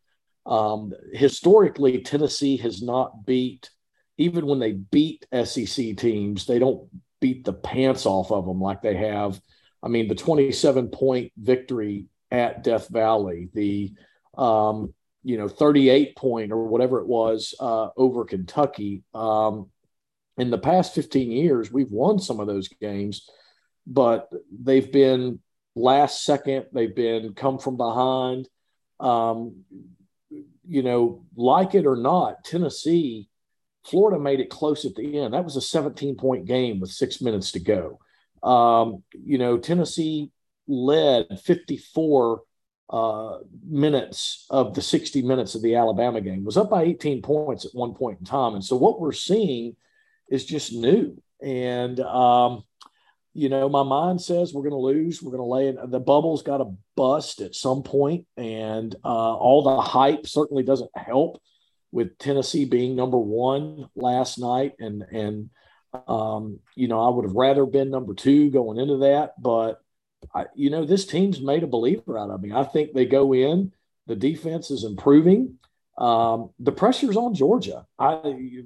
Um, 0.45 0.93
historically, 1.13 2.03
Tennessee 2.03 2.57
has 2.59 2.83
not 2.83 3.25
beat, 3.25 3.71
even 4.19 4.47
when 4.47 4.59
they 4.59 4.73
beat 4.73 5.27
SEC 5.45 5.97
teams, 5.97 6.47
they 6.47 6.59
don't 6.59 6.89
beat 7.27 7.45
the 7.45 7.53
pants 7.53 8.07
off 8.07 8.31
of 8.31 8.47
them 8.47 8.61
like 8.61 8.83
they 8.83 8.95
have. 8.95 9.41
I 9.83 9.89
mean, 9.89 10.07
the 10.07 10.15
27 10.15 10.89
point 10.89 11.33
victory 11.37 12.07
at 12.31 12.63
Death 12.63 12.89
Valley, 12.89 13.49
the 13.53 13.93
um, 14.39 14.95
you 15.25 15.37
know 15.37 15.49
38 15.49 16.15
point 16.15 16.53
or 16.53 16.69
whatever 16.69 17.01
it 17.01 17.09
was 17.09 17.53
uh, 17.59 17.89
over 17.97 18.25
Kentucky. 18.25 19.03
Um, 19.13 19.71
in 20.39 20.51
the 20.51 20.59
past 20.59 20.95
15 20.95 21.33
years, 21.33 21.73
we've 21.73 21.91
won 21.91 22.21
some 22.21 22.39
of 22.39 22.47
those 22.47 22.69
games, 22.69 23.29
but 23.89 24.29
they've 24.57 24.93
been 24.93 25.41
last 25.75 26.23
second. 26.23 26.67
They've 26.73 26.95
been 26.95 27.35
come 27.35 27.59
from 27.59 27.77
behind. 27.77 28.49
Um, 29.01 29.65
you 30.65 30.83
know, 30.85 31.25
like 31.35 31.75
it 31.75 31.87
or 31.87 31.97
not, 31.97 32.45
Tennessee 32.45 33.29
Florida 33.87 34.19
made 34.19 34.41
it 34.41 34.51
close 34.51 34.85
at 34.85 34.95
the 34.95 35.21
end. 35.21 35.35
That 35.35 35.45
was 35.45 35.57
a 35.57 35.61
17 35.61 36.17
point 36.17 36.47
game 36.47 36.81
with 36.81 36.91
six 36.91 37.21
minutes 37.21 37.53
to 37.53 37.61
go. 37.61 38.01
Um, 38.43 39.03
you 39.13 39.39
know, 39.39 39.59
Tennessee 39.59 40.31
led 40.67 41.27
54 41.45 42.43
uh, 42.89 43.39
minutes 43.69 44.47
of 44.51 44.75
the 44.75 44.83
60 44.83 45.23
minutes 45.23 45.55
of 45.55 45.63
the 45.63 45.75
Alabama 45.75 46.21
game, 46.21 46.45
was 46.45 46.57
up 46.57 46.71
by 46.71 46.85
18 46.85 47.23
points 47.23 47.65
at 47.65 47.75
one 47.75 47.95
point 47.95 48.19
in 48.21 48.25
time. 48.25 48.55
And 48.55 48.65
so 48.65 48.77
what 48.77 49.01
we're 49.01 49.13
seeing 49.13 49.77
is 50.31 50.45
just 50.45 50.73
new. 50.73 51.21
And, 51.43 51.99
um, 52.01 52.63
you 53.35 53.49
know, 53.49 53.69
my 53.69 53.83
mind 53.83 54.21
says 54.21 54.55
we're 54.55 54.63
going 54.63 54.71
to 54.71 54.77
lose. 54.77 55.23
We're 55.23 55.37
going 55.37 55.43
to 55.43 55.45
lay 55.45 55.69
in 55.69 55.91
the 55.91 56.01
bubble's 56.01 56.43
got 56.43 56.59
to 56.59 56.73
bust 56.97 57.43
at 57.43 57.55
some 57.55 57.83
point, 57.83 58.25
and 58.39 58.95
uh, 59.05 59.35
all 59.35 59.63
the 59.63 59.83
hype 59.83 60.27
certainly 60.27 60.63
doesn't 60.63 60.91
help 60.97 61.43
with 61.93 62.19
Tennessee 62.19 62.65
being 62.65 62.97
number 62.97 63.19
one 63.19 63.89
last 63.95 64.39
night, 64.39 64.75
and 64.79 65.03
and 65.03 65.51
um, 66.09 66.61
you 66.75 66.89
know 66.89 67.01
I 67.01 67.09
would 67.09 67.25
have 67.25 67.35
rather 67.37 67.67
been 67.67 67.91
number 67.91 68.15
two 68.15 68.51
going 68.51 68.79
into 68.79 68.99
that, 68.99 69.41
but 69.41 69.81
I, 70.35 70.47
you 70.55 70.71
know 70.71 70.85
this 70.85 71.07
team's 71.07 71.41
made 71.41 71.63
a 71.63 71.69
believer 71.69 72.19
out 72.19 72.31
of 72.31 72.43
me. 72.43 72.53
I 72.53 72.65
think 72.65 72.93
they 72.93 73.07
go 73.07 73.33
in, 73.35 73.73
the 74.07 74.17
defense 74.17 74.71
is 74.71 74.85
improving. 74.85 75.59
um, 75.99 76.51
the 76.59 76.73
pressure's 76.73 77.17
on 77.17 77.35
Georgia. 77.35 77.87
I, 77.99 78.21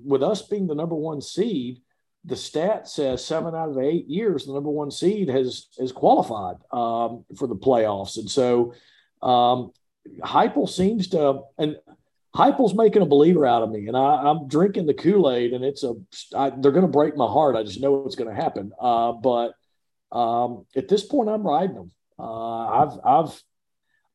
with 0.05 0.23
us 0.23 0.43
being 0.43 0.67
the 0.67 0.75
number 0.75 0.97
one 0.97 1.21
seed, 1.21 1.81
the 2.25 2.37
stat 2.37 2.89
says 2.89 3.25
seven 3.25 3.55
out 3.55 3.71
of 3.71 3.79
eight 3.79 4.09
years, 4.09 4.47
the 4.47 4.53
number 4.53 4.71
one 4.71 4.91
seed 4.91 5.29
has 5.29 5.69
has 5.79 5.93
qualified 5.93 6.57
um, 6.73 7.25
for 7.37 7.47
the 7.47 7.57
playoffs, 7.57 8.19
and 8.19 8.29
so 8.31 8.75
um, 9.23 9.71
Heupel 10.23 10.69
seems 10.69 11.09
to 11.09 11.43
and 11.57 11.77
Heupel's 12.35 12.75
making 12.75 13.03
a 13.03 13.07
believer 13.07 13.45
out 13.45 13.63
of 13.63 13.71
me, 13.71 13.89
and 13.89 13.97
I, 13.97 14.31
am 14.31 14.47
drinking 14.47 14.87
the 14.87 14.95
Kool 14.95 15.31
Aid, 15.31 15.53
and 15.53 15.65
it's 15.65 15.83
a 15.83 15.95
I, 16.35 16.51
they're 16.51 16.71
going 16.71 16.87
to 16.87 16.89
break 16.89 17.17
my 17.17 17.27
heart. 17.27 17.57
I 17.57 17.65
just 17.65 17.81
know 17.81 18.07
it's 18.07 18.15
going 18.15 18.35
to 18.35 18.41
happen. 18.41 18.73
Uh, 18.81 19.13
but 19.13 19.55
um, 20.13 20.65
at 20.77 20.89
this 20.89 21.05
point, 21.05 21.29
I'm 21.29 21.43
riding 21.43 21.75
them. 21.75 21.91
Uh, 22.19 22.67
I've 22.67 22.99
I've 23.05 23.43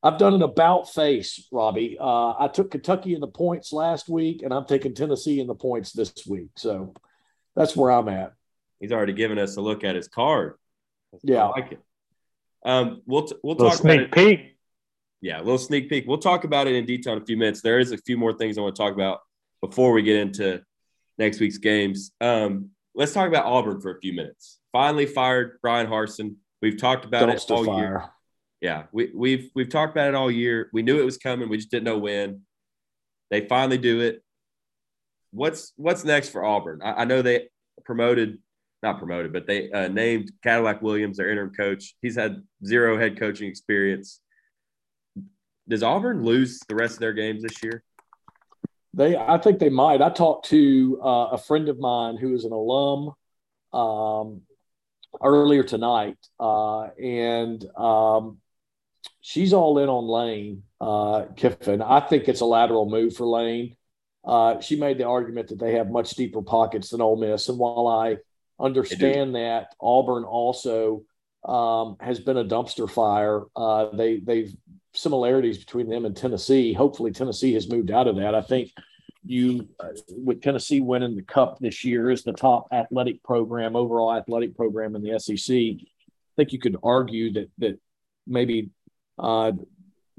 I've 0.02 0.18
done 0.18 0.34
an 0.34 0.44
about 0.44 0.90
face, 0.94 1.46
Robbie. 1.52 1.98
Uh, 2.00 2.34
I 2.40 2.48
took 2.48 2.72
Kentucky 2.72 3.16
in 3.16 3.22
the 3.22 3.28
points 3.28 3.74
last 3.74 4.08
week, 4.08 4.44
and 4.44 4.54
I'm 4.54 4.66
taking 4.66 4.94
Tennessee 4.94 5.40
in 5.40 5.48
the 5.48 5.56
points 5.56 5.92
this 5.92 6.14
week. 6.30 6.52
So 6.56 6.94
that's 7.56 7.76
where 7.76 7.92
I'm 7.92 8.08
at. 8.08 8.34
He's 8.80 8.92
already 8.92 9.14
given 9.14 9.40
us 9.40 9.58
a 9.58 9.62
look 9.62 9.84
at 9.84 9.96
his 9.96 10.08
card. 10.08 10.54
Yeah, 11.24 11.46
I 11.46 11.48
like 11.48 11.72
it. 11.74 11.80
Um, 12.64 13.02
we'll 13.06 13.28
t- 13.28 13.36
we'll 13.44 13.56
talk 13.56 13.74
sneak 13.74 14.02
about 14.02 14.12
peek. 14.12 14.55
Yeah, 15.22 15.38
a 15.38 15.44
little 15.44 15.58
sneak 15.58 15.90
peek. 15.90 16.06
We'll 16.08 16.18
talk 16.18 16.44
about 16.44 16.68
it 16.68 16.76
in 16.76 16.86
detail 16.86 17.14
in 17.14 17.22
a 17.22 17.26
few 17.26 17.38
minutes. 17.38 17.62
There 17.62 17.80
is 17.80 17.92
a 17.92 17.98
few 17.98 18.18
more 18.18 18.34
things 18.34 18.58
I 18.58 18.62
want 18.62 18.76
to 18.76 18.82
talk 18.82 18.94
about 18.94 19.20
before 19.62 19.92
we 19.92 20.04
get 20.04 20.18
into 20.18 20.62
next 21.18 21.40
week's 21.40 21.58
games. 21.58 22.12
Um, 22.22 22.70
let's 22.94 23.14
talk 23.14 23.28
about 23.28 23.46
Auburn 23.46 23.82
for 23.82 23.96
a 23.96 24.00
few 24.00 24.14
minutes. 24.14 24.60
Finally 24.72 25.06
fired 25.08 25.60
Brian 25.62 25.88
Harsin. 25.88 26.36
We've 26.62 26.78
talked 26.78 27.06
about 27.06 27.30
Dumpster 27.30 27.44
it 27.44 27.52
all 27.52 27.66
fire. 27.66 27.80
year. 27.80 28.04
Yeah, 28.62 28.84
we, 28.92 29.12
we've 29.14 29.52
we've 29.54 29.70
talked 29.70 29.92
about 29.92 30.08
it 30.08 30.16
all 30.16 30.32
year. 30.32 30.70
We 30.74 30.82
knew 30.82 31.00
it 31.00 31.06
was 31.06 31.18
coming. 31.18 31.50
We 31.50 31.58
just 31.58 31.72
didn't 31.72 31.84
know 31.86 31.98
when. 31.98 32.42
They 33.30 33.48
finally 33.48 33.78
do 33.78 34.02
it. 34.02 34.24
What's 35.32 35.74
what's 35.76 36.04
next 36.04 36.30
for 36.30 36.44
Auburn? 36.44 36.82
I, 36.84 37.02
I 37.02 37.06
know 37.06 37.22
they 37.22 37.50
promoted, 37.84 38.40
not 38.82 39.00
promoted, 39.00 39.34
but 39.34 39.46
they 39.48 39.72
uh, 39.72 39.88
named 39.88 40.32
Cadillac 40.44 40.82
Williams 40.82 41.18
their 41.18 41.30
interim 41.30 41.54
coach. 41.54 41.96
He's 42.02 42.16
had 42.16 42.42
zero 42.66 42.98
head 42.98 43.20
coaching 43.20 43.50
experience. 43.50 44.22
Does 45.68 45.84
Auburn 45.84 46.24
lose 46.24 46.60
the 46.68 46.76
rest 46.76 46.94
of 46.96 47.00
their 47.00 47.14
games 47.14 47.42
this 47.42 47.64
year? 47.64 47.84
They, 48.94 49.18
I 49.18 49.38
think 49.40 49.60
they 49.60 49.70
might. 49.70 50.02
I 50.02 50.10
talked 50.10 50.50
to 50.50 51.00
uh, 51.04 51.28
a 51.32 51.38
friend 51.38 51.68
of 51.70 51.80
mine 51.80 52.18
who 52.18 52.34
is 52.34 52.46
an 52.46 52.54
alum 52.54 53.12
um, 53.74 54.42
earlier 55.22 55.64
tonight, 55.64 56.18
uh, 56.40 56.84
and 56.84 57.66
um, 57.76 58.38
she's 59.20 59.52
all 59.52 59.80
in 59.80 59.90
on 59.90 60.06
Lane 60.06 60.64
uh, 60.80 61.26
Kiffin. 61.36 61.82
I 61.82 62.00
think 62.00 62.30
it's 62.30 62.42
a 62.42 62.46
lateral 62.46 62.90
move 62.90 63.16
for 63.16 63.26
Lane. 63.26 63.76
Uh, 64.24 64.62
she 64.62 64.76
made 64.76 64.98
the 64.98 65.08
argument 65.08 65.50
that 65.50 65.60
they 65.60 65.74
have 65.74 65.90
much 65.90 66.12
deeper 66.12 66.42
pockets 66.42 66.90
than 66.92 67.02
Ole 67.02 67.18
Miss, 67.18 67.50
and 67.50 67.60
while 67.60 67.88
I 67.88 68.18
understand 68.60 69.36
that 69.36 69.76
Auburn 69.82 70.24
also 70.24 71.04
um, 71.44 71.98
has 72.00 72.20
been 72.20 72.38
a 72.38 72.46
dumpster 72.46 72.90
fire, 72.90 73.44
uh, 73.56 73.90
they 73.96 74.20
they've 74.20 74.56
similarities 74.96 75.58
between 75.58 75.90
them 75.90 76.06
and 76.06 76.16
Tennessee. 76.16 76.74
Hopefully, 76.74 77.12
Tennessee 77.12 77.54
has 77.54 77.70
moved 77.70 77.92
out 77.92 78.08
of 78.08 78.16
that. 78.18 78.36
I 78.36 78.42
think 78.42 78.72
you, 79.26 79.68
uh, 79.80 79.90
with 80.10 80.42
Tennessee 80.42 80.82
winning 80.82 81.16
the 81.16 81.24
Cup 81.24 81.60
this 81.60 81.84
year, 81.84 82.12
is 82.12 82.24
the 82.24 82.34
top 82.34 82.68
athletic 82.72 83.24
program, 83.24 83.76
overall 83.76 84.14
athletic 84.14 84.56
program 84.56 84.96
in 84.96 85.02
the 85.02 85.20
SEC. 85.20 85.56
I 85.56 85.78
think 86.36 86.54
you 86.54 86.60
could 86.60 86.78
argue 86.84 87.34
that 87.34 87.50
that 87.60 87.80
maybe 88.28 88.70
uh, 89.18 89.54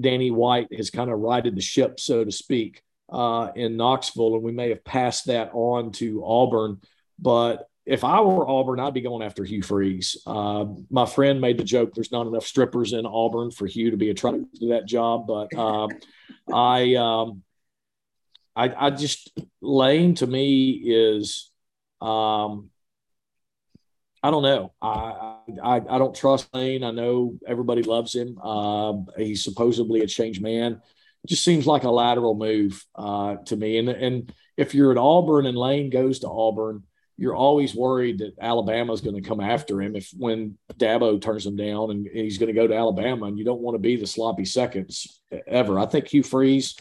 Danny 0.01 0.31
White 0.31 0.69
has 0.77 0.91
kind 0.91 1.11
of 1.11 1.19
righted 1.19 1.57
the 1.57 1.63
ship, 1.63 2.01
so 2.01 2.25
to 2.25 2.33
speak, 2.33 2.83
uh, 3.11 3.51
in 3.55 3.77
Knoxville, 3.77 4.35
and 4.35 4.43
we 4.43 4.53
may 4.53 4.71
have 4.71 4.85
passed 4.85 5.27
that 5.27 5.51
on 5.53 5.93
to 5.93 6.25
Auburn. 6.25 6.81
But 7.19 7.69
if 7.87 8.03
I 8.03 8.21
were 8.21 8.49
Auburn, 8.49 8.81
I'd 8.81 8.95
be 8.95 9.01
going 9.01 9.23
after 9.23 9.45
Hugh 9.45 9.63
Freeze. 9.63 10.17
Uh, 10.27 10.67
my 10.91 11.07
friend 11.07 11.41
made 11.41 11.57
the 11.57 11.65
joke: 11.65 11.95
"There's 11.95 12.11
not 12.11 12.27
enough 12.27 12.45
strippers 12.45 12.93
in 12.93 13.07
Auburn 13.07 13.53
for 13.53 13.67
Hugh 13.67 13.93
to 13.93 13.97
be 13.97 14.11
attracted 14.11 14.53
to 14.61 14.69
that 14.71 14.87
job." 14.87 15.29
But 15.29 15.55
um, 15.57 15.91
I, 16.53 16.97
um, 16.97 17.43
I, 18.57 18.87
I 18.87 18.91
just 18.91 19.33
Lane 19.61 20.17
to 20.17 20.27
me 20.27 20.71
is, 20.85 21.53
um, 22.01 22.71
I 24.21 24.33
don't 24.33 24.43
know. 24.43 24.73
I, 24.83 25.37
I 25.63 25.77
I 25.77 25.99
don't 25.99 26.15
trust 26.15 26.53
Lane. 26.53 26.83
I 26.83 26.91
know 26.91 27.39
everybody 27.47 27.85
loves 27.85 28.13
him. 28.13 28.37
Uh, 28.43 28.95
he's 29.17 29.45
supposedly 29.45 30.01
a 30.01 30.09
changed 30.09 30.43
man. 30.43 30.83
It 31.23 31.29
just 31.29 31.45
seems 31.45 31.69
like 31.69 31.85
a 31.85 31.91
lateral 31.91 32.35
move 32.35 32.85
uh, 32.97 33.37
to 33.47 33.57
me. 33.57 33.79
And 33.79 33.89
and 33.89 34.35
if 34.57 34.75
you're 34.75 34.91
at 34.91 34.99
Auburn 34.99 35.47
and 35.47 35.57
Lane 35.57 35.89
goes 35.89 36.19
to 36.21 36.29
Auburn 36.29 36.83
you're 37.19 37.35
always 37.35 37.75
worried 37.75 38.19
that 38.19 38.35
Alabama's 38.41 39.01
going 39.01 39.21
to 39.21 39.27
come 39.27 39.41
after 39.41 39.81
him 39.81 39.97
if 39.97 40.11
when 40.17 40.59
Dabo 40.75 41.21
turns 41.21 41.47
him 41.47 41.57
down 41.57 41.91
and 41.91 42.07
he's 42.13 42.39
going 42.39 42.49
to 42.49 42.61
go 42.61 42.67
to 42.67 42.77
Alabama, 42.77 43.27
and 43.27 43.39
you 43.39 43.45
don't 43.45 43.63
want 43.63 43.75
to 43.75 43.79
be 43.79 43.97
the 43.97 44.07
sloppy 44.07 44.45
seconds 44.45 45.21
ever. 45.47 45.79
I 45.79 45.87
think 45.87 46.09
Hugh 46.09 46.23
Freeze 46.23 46.77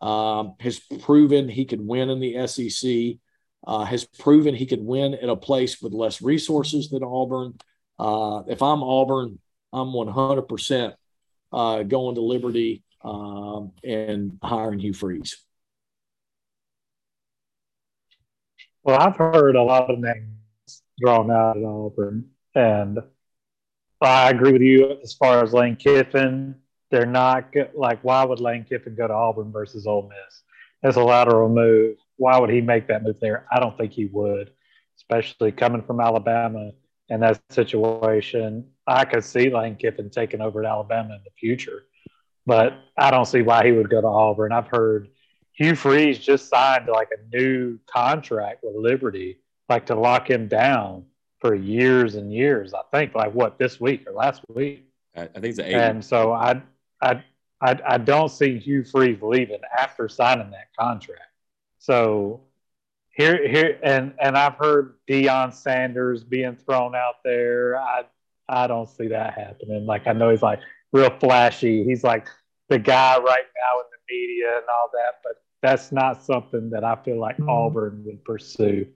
um, 0.00 0.54
has 0.60 0.78
proven 0.78 1.48
he 1.48 1.64
can 1.64 1.86
win 1.86 2.10
in 2.10 2.20
the 2.20 2.46
SEC. 2.46 3.18
Uh, 3.66 3.84
has 3.84 4.04
proven 4.04 4.54
he 4.54 4.66
can 4.66 4.84
win 4.84 5.14
in 5.14 5.30
a 5.30 5.36
place 5.36 5.80
with 5.80 5.94
less 5.94 6.20
resources 6.20 6.90
than 6.90 7.02
Auburn. 7.02 7.54
Uh, 7.98 8.42
if 8.46 8.60
I'm 8.60 8.82
Auburn, 8.82 9.38
I'm 9.72 9.88
100% 9.88 10.92
uh, 11.50 11.82
going 11.84 12.14
to 12.16 12.20
Liberty 12.20 12.82
um, 13.02 13.72
and 13.82 14.38
hiring 14.42 14.80
Hugh 14.80 14.92
Freeze. 14.92 15.42
Well, 18.84 19.00
I've 19.00 19.16
heard 19.16 19.56
a 19.56 19.62
lot 19.62 19.90
of 19.90 19.98
names 19.98 20.82
drawn 21.00 21.30
out 21.30 21.56
at 21.56 21.64
Auburn, 21.64 22.26
and 22.54 22.98
I 24.02 24.28
agree 24.28 24.52
with 24.52 24.60
you 24.60 24.98
as 25.02 25.14
far 25.14 25.42
as 25.42 25.54
Lane 25.54 25.76
Kiffin. 25.76 26.56
They're 26.90 27.06
not 27.06 27.54
like, 27.74 28.04
why 28.04 28.22
would 28.24 28.40
Lane 28.40 28.66
Kiffin 28.68 28.94
go 28.94 29.08
to 29.08 29.14
Auburn 29.14 29.50
versus 29.50 29.86
Ole 29.86 30.10
Miss? 30.10 30.42
It's 30.82 30.98
a 30.98 31.02
lateral 31.02 31.48
move. 31.48 31.96
Why 32.16 32.38
would 32.38 32.50
he 32.50 32.60
make 32.60 32.88
that 32.88 33.02
move 33.02 33.18
there? 33.20 33.46
I 33.50 33.58
don't 33.58 33.74
think 33.78 33.92
he 33.92 34.04
would, 34.04 34.50
especially 34.98 35.50
coming 35.50 35.80
from 35.80 35.98
Alabama 35.98 36.72
in 37.08 37.20
that 37.20 37.40
situation. 37.50 38.68
I 38.86 39.06
could 39.06 39.24
see 39.24 39.48
Lane 39.48 39.76
Kiffin 39.76 40.10
taking 40.10 40.42
over 40.42 40.62
at 40.62 40.70
Alabama 40.70 41.14
in 41.14 41.22
the 41.24 41.30
future, 41.38 41.84
but 42.44 42.74
I 42.98 43.10
don't 43.10 43.24
see 43.24 43.40
why 43.40 43.64
he 43.64 43.72
would 43.72 43.88
go 43.88 44.02
to 44.02 44.06
Auburn. 44.06 44.52
I've 44.52 44.68
heard 44.68 45.08
Hugh 45.54 45.76
Freeze 45.76 46.18
just 46.18 46.48
signed 46.48 46.88
like 46.88 47.08
a 47.12 47.36
new 47.36 47.78
contract 47.86 48.64
with 48.64 48.74
Liberty, 48.74 49.38
like 49.68 49.86
to 49.86 49.94
lock 49.94 50.28
him 50.28 50.48
down 50.48 51.04
for 51.38 51.54
years 51.54 52.16
and 52.16 52.32
years. 52.32 52.74
I 52.74 52.82
think 52.92 53.14
like 53.14 53.32
what 53.32 53.58
this 53.58 53.80
week 53.80 54.06
or 54.06 54.12
last 54.12 54.42
week. 54.48 54.84
I 55.16 55.26
think 55.26 55.44
it's 55.44 55.58
eight. 55.60 55.74
And 55.74 56.04
so 56.04 56.32
I, 56.32 56.60
I, 57.00 57.22
I, 57.60 57.78
I 57.86 57.98
don't 57.98 58.30
see 58.30 58.58
Hugh 58.58 58.82
Freeze 58.82 59.22
leaving 59.22 59.60
after 59.78 60.08
signing 60.08 60.50
that 60.50 60.68
contract. 60.78 61.22
So 61.78 62.40
here, 63.10 63.46
here, 63.46 63.78
and 63.82 64.12
and 64.20 64.36
I've 64.36 64.54
heard 64.54 64.94
Deion 65.08 65.54
Sanders 65.54 66.24
being 66.24 66.56
thrown 66.56 66.96
out 66.96 67.16
there. 67.24 67.78
I, 67.78 68.02
I 68.48 68.66
don't 68.66 68.88
see 68.88 69.06
that 69.08 69.34
happening. 69.34 69.86
Like 69.86 70.08
I 70.08 70.12
know 70.14 70.30
he's 70.30 70.42
like 70.42 70.58
real 70.92 71.10
flashy. 71.20 71.84
He's 71.84 72.02
like 72.02 72.26
the 72.68 72.78
guy 72.78 73.18
right 73.18 73.44
now 73.62 73.80
in 73.80 73.86
media 74.08 74.56
and 74.56 74.64
all 74.68 74.90
that, 74.92 75.20
but 75.22 75.32
that's 75.62 75.92
not 75.92 76.22
something 76.22 76.70
that 76.70 76.84
I 76.84 76.96
feel 76.96 77.18
like 77.18 77.36
mm-hmm. 77.36 77.48
Auburn 77.48 78.02
would 78.06 78.24
pursue. 78.24 78.86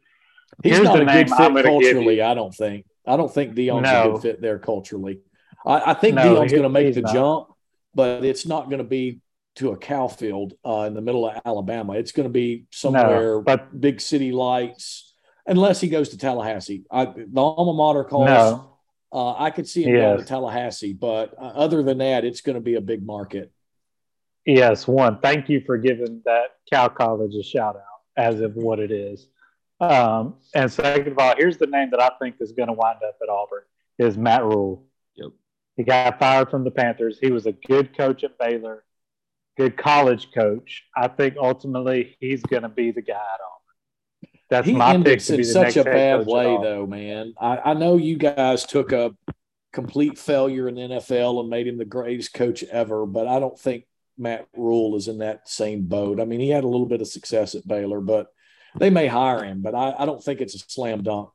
He's 0.63 0.77
Here's 0.77 0.85
not 0.85 1.01
a 1.01 1.05
good 1.05 1.31
fit 1.31 1.65
culturally. 1.65 2.23
I 2.23 2.35
don't 2.35 2.55
think. 2.55 2.87
I 3.07 3.17
don't 3.17 3.33
think 3.33 3.55
Deion's 3.55 3.85
no. 3.85 4.11
a 4.11 4.13
good 4.13 4.23
fit 4.23 4.41
there 4.43 4.59
culturally. 4.59 5.21
I, 5.65 5.93
I 5.93 5.95
think 5.95 6.17
no, 6.17 6.23
Deion's 6.23 6.53
going 6.53 6.63
to 6.65 6.69
make 6.69 6.95
the 6.95 7.03
not. 7.03 7.13
jump, 7.13 7.49
but 7.95 8.25
it's 8.25 8.47
not 8.47 8.67
going 8.67 8.79
to 8.79 8.85
be 8.85 9.21
to 9.57 9.71
a 9.71 9.77
cow 9.77 10.09
field 10.09 10.55
uh, 10.65 10.85
in 10.87 10.95
the 10.95 11.01
middle 11.01 11.29
of 11.29 11.41
Alabama. 11.45 11.95
It's 11.95 12.13
going 12.13 12.29
to 12.29 12.33
be 12.33 12.67
somewhere 12.71 13.37
no, 13.37 13.43
but 13.43 13.81
big 13.81 14.01
city 14.01 14.31
lights, 14.31 15.15
unless 15.47 15.81
he 15.81 15.89
goes 15.89 16.11
to 16.11 16.19
Tallahassee. 16.19 16.85
I, 16.91 17.07
the 17.07 17.41
alma 17.41 17.73
mater 17.73 18.05
calls. 18.05 18.27
No. 18.27 18.75
Uh, 19.11 19.33
I 19.33 19.51
could 19.51 19.67
see 19.67 19.85
him 19.85 19.95
yes. 19.95 20.03
going 20.03 20.19
to 20.19 20.25
Tallahassee, 20.27 20.93
but 20.93 21.33
uh, 21.39 21.47
other 21.47 21.83
than 21.83 21.97
that, 21.99 22.27
it's 22.27 22.43
going 22.43 22.57
to 22.57 22.61
be 22.61 22.75
a 22.75 22.81
big 22.83 23.07
market. 23.07 23.51
Yes, 24.49 24.89
one. 24.89 25.19
Thank 25.19 25.51
you 25.51 25.61
for 25.67 25.77
giving 25.77 26.23
that 26.25 26.55
Cal 26.73 26.89
College 26.89 27.35
a 27.35 27.43
shout 27.43 27.77
out 27.77 27.83
as 28.17 28.41
of 28.41 28.55
what 28.55 28.79
it 28.79 28.91
is. 28.91 29.29
Um, 29.79 30.37
and 30.55 30.73
second 30.73 31.13
of 31.13 31.19
all, 31.19 31.35
here's 31.37 31.59
the 31.59 31.67
name 31.67 31.91
that 31.91 32.01
I 32.01 32.13
think 32.19 32.37
is 32.41 32.53
going 32.53 32.69
to 32.69 32.73
wind 32.73 33.01
up 33.07 33.19
at 33.23 33.29
Auburn 33.29 33.65
is 33.99 34.17
Matt 34.17 34.43
Rhule. 34.45 34.87
Yep. 35.17 35.33
He 35.77 35.83
got 35.83 36.19
fired 36.19 36.51
from 36.51 36.65
the 36.65 36.71
Panthers. 36.71 37.19
He 37.21 37.31
was 37.31 37.45
a 37.45 37.53
good 37.53 37.95
coach 37.95 38.25
at 38.25 38.39
Baylor, 38.39 38.85
good 39.59 39.77
college 39.77 40.29
coach. 40.35 40.83
I 40.97 41.09
think 41.09 41.35
ultimately 41.39 42.17
he's 42.19 42.43
going 42.43 42.63
to 42.63 42.71
be 42.71 42.91
the 42.91 43.03
guy 43.03 43.17
at 43.17 43.19
Auburn. 43.19 44.39
That's 44.49 44.67
he 44.67 44.73
my 44.73 44.97
pick 44.97 45.21
to 45.25 45.33
be 45.33 45.39
in 45.41 45.45
such 45.45 45.77
a 45.77 45.85
bad 45.85 46.27
way, 46.27 46.57
though, 46.63 46.87
man. 46.87 47.35
I, 47.39 47.59
I 47.59 47.75
know 47.75 47.99
you 47.99 48.17
guys 48.17 48.65
took 48.65 48.93
a 48.93 49.15
complete 49.75 50.19
failure 50.19 50.69
in 50.69 50.77
the 50.77 50.81
NFL 50.81 51.39
and 51.39 51.51
made 51.51 51.67
him 51.67 51.77
the 51.77 51.85
greatest 51.85 52.33
coach 52.33 52.65
ever, 52.65 53.05
but 53.05 53.29
I 53.29 53.41
don't 53.41 53.59
think 53.59 53.85
Matt 54.19 54.49
Rhule 54.57 54.97
is 54.97 55.09
in 55.09 55.19
that 55.19 55.49
same 55.49 55.85
boat. 55.85 56.21
I 56.21 56.25
mean, 56.25 56.41
he 56.41 56.51
had 56.51 56.65
a 56.65 56.69
little 56.69 56.87
bit 56.87 57.01
of 57.01 57.09
success 57.09 57.55
at 57.55 57.67
Baylor, 57.67 58.01
but 58.01 58.29
they 58.77 58.91
may 58.91 59.07
hire 59.07 59.45
him, 59.45 59.63
but 59.63 59.75
I, 59.75 59.95
I 59.99 60.07
don't 60.07 60.23
think 60.23 60.41
it's 60.41 60.55
a 60.55 60.59
slam 60.59 61.03
dunk. 61.03 61.31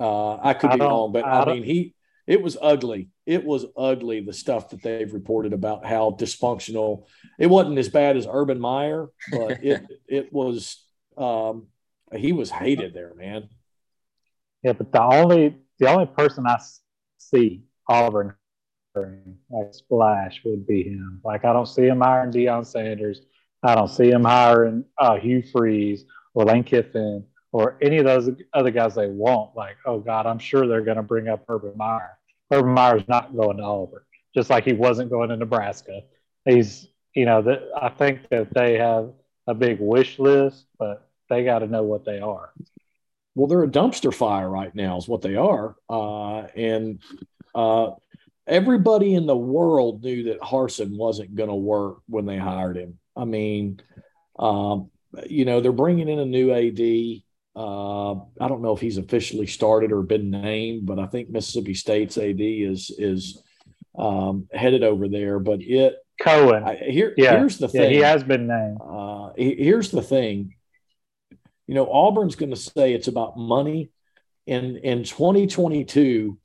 Uh, 0.00 0.36
I 0.36 0.54
could 0.54 0.72
be 0.72 0.78
wrong, 0.78 1.12
but 1.12 1.24
I, 1.24 1.42
I 1.42 1.54
mean, 1.54 1.62
he 1.62 1.94
it 2.26 2.40
was 2.40 2.56
ugly. 2.60 3.10
It 3.26 3.44
was 3.44 3.66
ugly 3.76 4.20
the 4.20 4.32
stuff 4.32 4.70
that 4.70 4.82
they've 4.82 5.12
reported 5.12 5.52
about 5.52 5.84
how 5.84 6.16
dysfunctional. 6.18 7.06
It 7.38 7.48
wasn't 7.48 7.78
as 7.78 7.88
bad 7.88 8.16
as 8.16 8.26
Urban 8.30 8.60
Meyer, 8.60 9.08
but 9.30 9.62
it 9.62 9.84
it 10.08 10.32
was. 10.32 10.84
Um, 11.16 11.66
he 12.14 12.32
was 12.32 12.50
hated 12.50 12.94
there, 12.94 13.14
man. 13.14 13.48
Yeah, 14.62 14.72
but 14.72 14.92
the 14.92 15.02
only 15.02 15.58
the 15.78 15.88
only 15.88 16.06
person 16.06 16.46
I 16.46 16.58
see 17.18 17.62
Auburn 17.88 18.34
like 18.94 19.72
splash 19.72 20.40
would 20.44 20.66
be 20.66 20.82
him. 20.84 21.20
Like 21.24 21.44
I 21.44 21.52
don't 21.52 21.66
see 21.66 21.86
him 21.86 22.00
hiring 22.00 22.32
Deion 22.32 22.66
Sanders. 22.66 23.22
I 23.62 23.74
don't 23.74 23.88
see 23.88 24.10
him 24.10 24.24
hiring 24.24 24.84
uh, 24.98 25.16
Hugh 25.16 25.42
Freeze 25.42 26.04
or 26.34 26.44
Lane 26.44 26.64
Kiffin 26.64 27.24
or 27.52 27.78
any 27.82 27.98
of 27.98 28.04
those 28.04 28.30
other 28.54 28.70
guys 28.70 28.94
they 28.94 29.08
want. 29.08 29.54
Like, 29.54 29.76
oh 29.86 30.00
God, 30.00 30.26
I'm 30.26 30.38
sure 30.38 30.66
they're 30.66 30.80
going 30.80 30.96
to 30.96 31.02
bring 31.02 31.28
up 31.28 31.44
Urban 31.48 31.76
Meyer. 31.76 32.18
Urban 32.50 32.72
Meyer's 32.72 33.06
not 33.08 33.34
going 33.36 33.58
to 33.58 33.62
Auburn, 33.62 34.02
just 34.34 34.50
like 34.50 34.64
he 34.64 34.72
wasn't 34.72 35.10
going 35.10 35.28
to 35.28 35.36
Nebraska. 35.36 36.00
He's, 36.44 36.88
you 37.14 37.24
know, 37.24 37.42
that 37.42 37.62
I 37.80 37.88
think 37.90 38.28
that 38.30 38.52
they 38.52 38.78
have 38.78 39.12
a 39.46 39.54
big 39.54 39.78
wish 39.80 40.18
list, 40.18 40.66
but 40.78 41.08
they 41.30 41.44
got 41.44 41.60
to 41.60 41.66
know 41.66 41.82
what 41.82 42.04
they 42.04 42.20
are. 42.20 42.52
Well, 43.34 43.46
they're 43.46 43.64
a 43.64 43.68
dumpster 43.68 44.12
fire 44.12 44.48
right 44.48 44.74
now, 44.74 44.98
is 44.98 45.08
what 45.08 45.22
they 45.22 45.36
are. 45.36 45.76
Uh, 45.88 46.42
and 46.56 47.00
uh, 47.54 47.92
everybody 48.46 49.14
in 49.14 49.26
the 49.26 49.36
world 49.36 50.02
knew 50.02 50.24
that 50.24 50.40
Harsin 50.40 50.96
wasn't 50.96 51.34
going 51.34 51.48
to 51.48 51.54
work 51.54 51.98
when 52.08 52.26
they 52.26 52.38
hired 52.38 52.76
him. 52.76 52.98
I 53.16 53.24
mean, 53.24 53.80
um, 54.38 54.90
you 55.26 55.44
know, 55.44 55.60
they're 55.60 55.72
bringing 55.72 56.08
in 56.08 56.18
a 56.18 56.24
new 56.24 56.52
AD. 56.52 57.22
Uh, 57.54 58.12
I 58.40 58.48
don't 58.48 58.62
know 58.62 58.74
if 58.74 58.80
he's 58.80 58.98
officially 58.98 59.46
started 59.46 59.92
or 59.92 60.02
been 60.02 60.30
named, 60.30 60.86
but 60.86 60.98
I 60.98 61.06
think 61.06 61.28
Mississippi 61.28 61.74
State's 61.74 62.16
AD 62.16 62.40
is 62.40 62.90
is 62.96 63.42
um, 63.98 64.48
headed 64.52 64.82
over 64.82 65.08
there. 65.08 65.38
But 65.38 65.60
it 65.60 65.96
Cohen. 66.20 66.64
I, 66.64 66.76
here, 66.76 67.14
yeah. 67.16 67.38
here's 67.38 67.58
the 67.58 67.68
thing. 67.68 67.82
Yeah, 67.82 67.88
he 67.88 67.96
has 67.98 68.24
been 68.24 68.46
named. 68.46 68.78
Uh, 68.80 69.30
here's 69.36 69.90
the 69.90 70.02
thing. 70.02 70.54
You 71.66 71.74
know, 71.74 71.86
Auburn's 71.86 72.36
going 72.36 72.50
to 72.50 72.56
say 72.56 72.92
it's 72.92 73.08
about 73.08 73.36
money. 73.36 73.90
In 74.46 74.78
in 74.78 75.04
2022, 75.04 76.36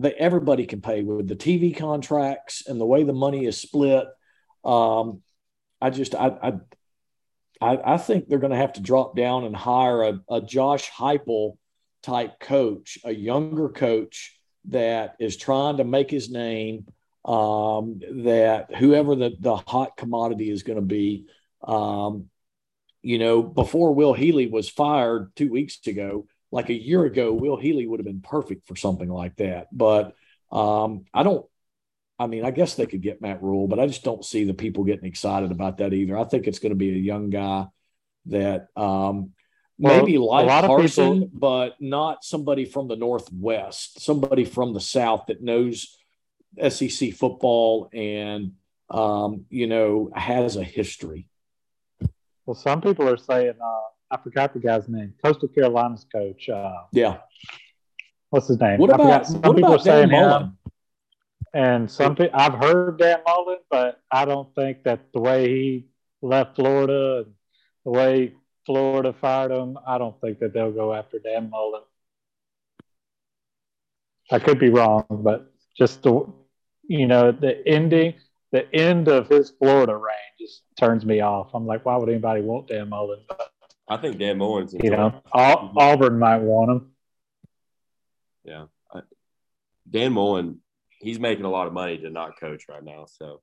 that 0.00 0.16
everybody 0.16 0.66
can 0.66 0.80
pay 0.80 1.02
with 1.02 1.28
the 1.28 1.36
TV 1.36 1.76
contracts 1.76 2.66
and 2.66 2.80
the 2.80 2.86
way 2.86 3.04
the 3.04 3.12
money 3.12 3.44
is 3.44 3.58
split. 3.58 4.06
Um, 4.64 5.20
I 5.80 5.90
just 5.90 6.14
I, 6.14 6.58
I 7.60 7.78
I 7.84 7.96
think 7.98 8.28
they're 8.28 8.38
going 8.38 8.52
to 8.52 8.56
have 8.56 8.74
to 8.74 8.80
drop 8.80 9.14
down 9.14 9.44
and 9.44 9.54
hire 9.54 10.02
a, 10.02 10.20
a 10.30 10.40
Josh 10.40 10.90
Heupel 10.90 11.58
type 12.02 12.40
coach, 12.40 12.98
a 13.04 13.12
younger 13.12 13.68
coach 13.68 14.38
that 14.66 15.16
is 15.20 15.36
trying 15.36 15.76
to 15.76 15.84
make 15.84 16.10
his 16.10 16.30
name. 16.30 16.86
Um, 17.22 18.00
that 18.24 18.74
whoever 18.74 19.14
the 19.14 19.36
the 19.38 19.56
hot 19.56 19.98
commodity 19.98 20.50
is 20.50 20.62
going 20.62 20.78
to 20.78 20.84
be, 20.84 21.26
um, 21.62 22.30
you 23.02 23.18
know, 23.18 23.42
before 23.42 23.94
Will 23.94 24.14
Healy 24.14 24.46
was 24.46 24.70
fired 24.70 25.36
two 25.36 25.50
weeks 25.50 25.86
ago, 25.86 26.26
like 26.50 26.68
a 26.68 26.74
year 26.74 27.04
ago, 27.04 27.32
Will 27.32 27.56
Healy 27.56 27.86
would 27.86 28.00
have 28.00 28.06
been 28.06 28.22
perfect 28.22 28.66
for 28.66 28.76
something 28.76 29.08
like 29.08 29.36
that. 29.36 29.68
But 29.72 30.14
um, 30.50 31.04
I 31.14 31.22
don't. 31.22 31.46
I 32.18 32.26
mean, 32.26 32.44
I 32.44 32.50
guess 32.50 32.74
they 32.74 32.84
could 32.84 33.00
get 33.00 33.22
Matt 33.22 33.42
Rhule, 33.42 33.66
but 33.66 33.80
I 33.80 33.86
just 33.86 34.04
don't 34.04 34.24
see 34.24 34.44
the 34.44 34.52
people 34.52 34.84
getting 34.84 35.06
excited 35.06 35.50
about 35.50 35.78
that 35.78 35.94
either. 35.94 36.18
I 36.18 36.24
think 36.24 36.46
it's 36.46 36.58
going 36.58 36.70
to 36.70 36.76
be 36.76 36.90
a 36.90 36.98
young 36.98 37.30
guy 37.30 37.66
that 38.26 38.68
um, 38.76 39.32
well, 39.78 39.98
maybe 39.98 40.18
like 40.18 40.46
Harsin, 40.46 41.20
people... 41.20 41.30
but 41.32 41.80
not 41.80 42.22
somebody 42.22 42.66
from 42.66 42.88
the 42.88 42.96
Northwest, 42.96 44.00
somebody 44.00 44.44
from 44.44 44.74
the 44.74 44.80
South 44.80 45.24
that 45.28 45.42
knows 45.42 45.96
SEC 46.68 47.14
football 47.14 47.88
and 47.92 48.52
um, 48.90 49.46
you 49.48 49.66
know 49.66 50.10
has 50.14 50.56
a 50.56 50.64
history. 50.64 51.26
Well, 52.44 52.54
some 52.54 52.82
people 52.82 53.08
are 53.08 53.16
saying 53.16 53.54
uh, 53.62 53.89
I 54.10 54.16
forgot 54.16 54.52
the 54.52 54.60
guy's 54.60 54.88
name. 54.88 55.14
Coastal 55.24 55.48
Carolina's 55.48 56.04
coach. 56.12 56.48
Uh, 56.48 56.72
yeah. 56.92 57.18
What's 58.30 58.48
his 58.48 58.60
name? 58.60 58.78
What 58.78 58.94
about, 58.94 59.26
some 59.26 59.40
what 59.42 59.56
people 59.56 59.74
about 59.74 59.84
saying 59.84 60.08
Dan 60.08 60.28
Mullen? 60.28 60.56
And 61.52 61.90
some 61.90 62.14
people, 62.14 62.38
I've 62.38 62.54
heard 62.54 62.98
Dan 62.98 63.20
Mullen, 63.26 63.58
but 63.70 64.00
I 64.10 64.24
don't 64.24 64.54
think 64.54 64.84
that 64.84 65.12
the 65.12 65.20
way 65.20 65.48
he 65.48 65.86
left 66.22 66.56
Florida 66.56 67.24
and 67.24 67.34
the 67.84 67.90
way 67.90 68.34
Florida 68.66 69.12
fired 69.20 69.50
him, 69.50 69.78
I 69.86 69.98
don't 69.98 70.20
think 70.20 70.38
that 70.40 70.52
they'll 70.52 70.70
go 70.70 70.94
after 70.94 71.18
Dan 71.18 71.50
Mullen. 71.50 71.82
I 74.30 74.38
could 74.38 74.60
be 74.60 74.70
wrong, 74.70 75.04
but 75.10 75.52
just 75.76 76.02
the, 76.02 76.24
you 76.86 77.08
know, 77.08 77.32
the 77.32 77.66
ending, 77.66 78.14
the 78.52 78.72
end 78.72 79.08
of 79.08 79.28
his 79.28 79.50
Florida 79.50 79.96
reign 79.96 80.14
just 80.38 80.62
turns 80.78 81.04
me 81.04 81.20
off. 81.20 81.50
I'm 81.52 81.66
like, 81.66 81.84
why 81.84 81.96
would 81.96 82.08
anybody 82.08 82.42
want 82.42 82.68
Dan 82.68 82.90
Mullen? 82.90 83.20
But 83.28 83.49
I 83.90 83.96
think 83.96 84.18
Dan 84.18 84.38
Mullen's. 84.38 84.72
You 84.72 84.90
know, 84.90 85.20
Auburn 85.32 86.18
might 86.18 86.38
want 86.38 86.70
him. 86.70 86.90
Yeah, 88.44 88.64
I, 88.94 89.00
Dan 89.90 90.12
Mullen, 90.12 90.60
he's 91.00 91.18
making 91.18 91.44
a 91.44 91.50
lot 91.50 91.66
of 91.66 91.72
money 91.72 91.98
to 91.98 92.08
not 92.08 92.38
coach 92.38 92.66
right 92.68 92.84
now. 92.84 93.06
So, 93.06 93.40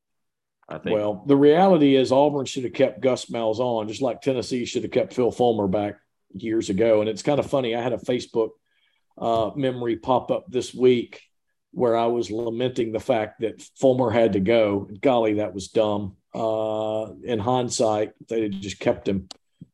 I 0.70 0.78
think. 0.78 0.96
Well, 0.96 1.24
the 1.28 1.36
reality 1.36 1.98
is 1.98 2.14
Auburn 2.14 2.46
should 2.46 2.64
have 2.64 2.74
kept 2.74 3.02
Gus 3.02 3.26
Malzahn, 3.26 3.82
on, 3.82 3.88
just 3.90 4.02
like 4.02 4.22
Tennessee 4.22 4.64
should 4.64 4.84
have 4.84 4.92
kept 4.92 5.14
Phil 5.14 5.32
Fulmer 5.32 5.68
back 5.68 5.98
years 6.34 6.70
ago. 6.70 7.02
And 7.02 7.10
it's 7.10 7.24
kind 7.24 7.40
of 7.40 7.50
funny. 7.50 7.76
I 7.76 7.82
had 7.82 7.94
a 7.94 7.98
Facebook 7.98 8.52
uh, 9.18 9.52
memory 9.56 9.98
pop 9.98 10.32
up 10.32 10.46
this 10.50 10.74
week 10.74 11.22
where 11.72 11.98
I 11.98 12.06
was 12.06 12.32
lamenting 12.32 12.94
the 12.94 13.00
fact 13.02 13.42
that 13.42 13.62
Fulmer 13.80 14.12
had 14.12 14.34
to 14.34 14.40
go. 14.40 14.90
Golly, 15.02 15.36
that 15.36 15.54
was 15.54 15.68
dumb. 15.68 16.16
Uh, 16.34 17.12
in 17.24 17.40
hindsight, 17.40 18.14
they 18.30 18.44
had 18.44 18.54
just 18.54 18.80
kept 18.80 19.08
him 19.08 19.28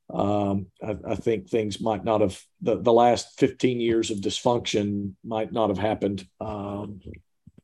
um, 0.09 0.67
I, 0.81 0.97
I, 1.09 1.15
think 1.15 1.49
things 1.49 1.79
might 1.79 2.03
not 2.03 2.21
have 2.21 2.39
the, 2.61 2.79
the 2.79 2.93
last 2.93 3.39
15 3.39 3.79
years 3.79 4.11
of 4.11 4.17
dysfunction 4.17 5.13
might 5.23 5.51
not 5.51 5.69
have 5.69 5.77
happened. 5.77 6.27
Um, 6.41 6.99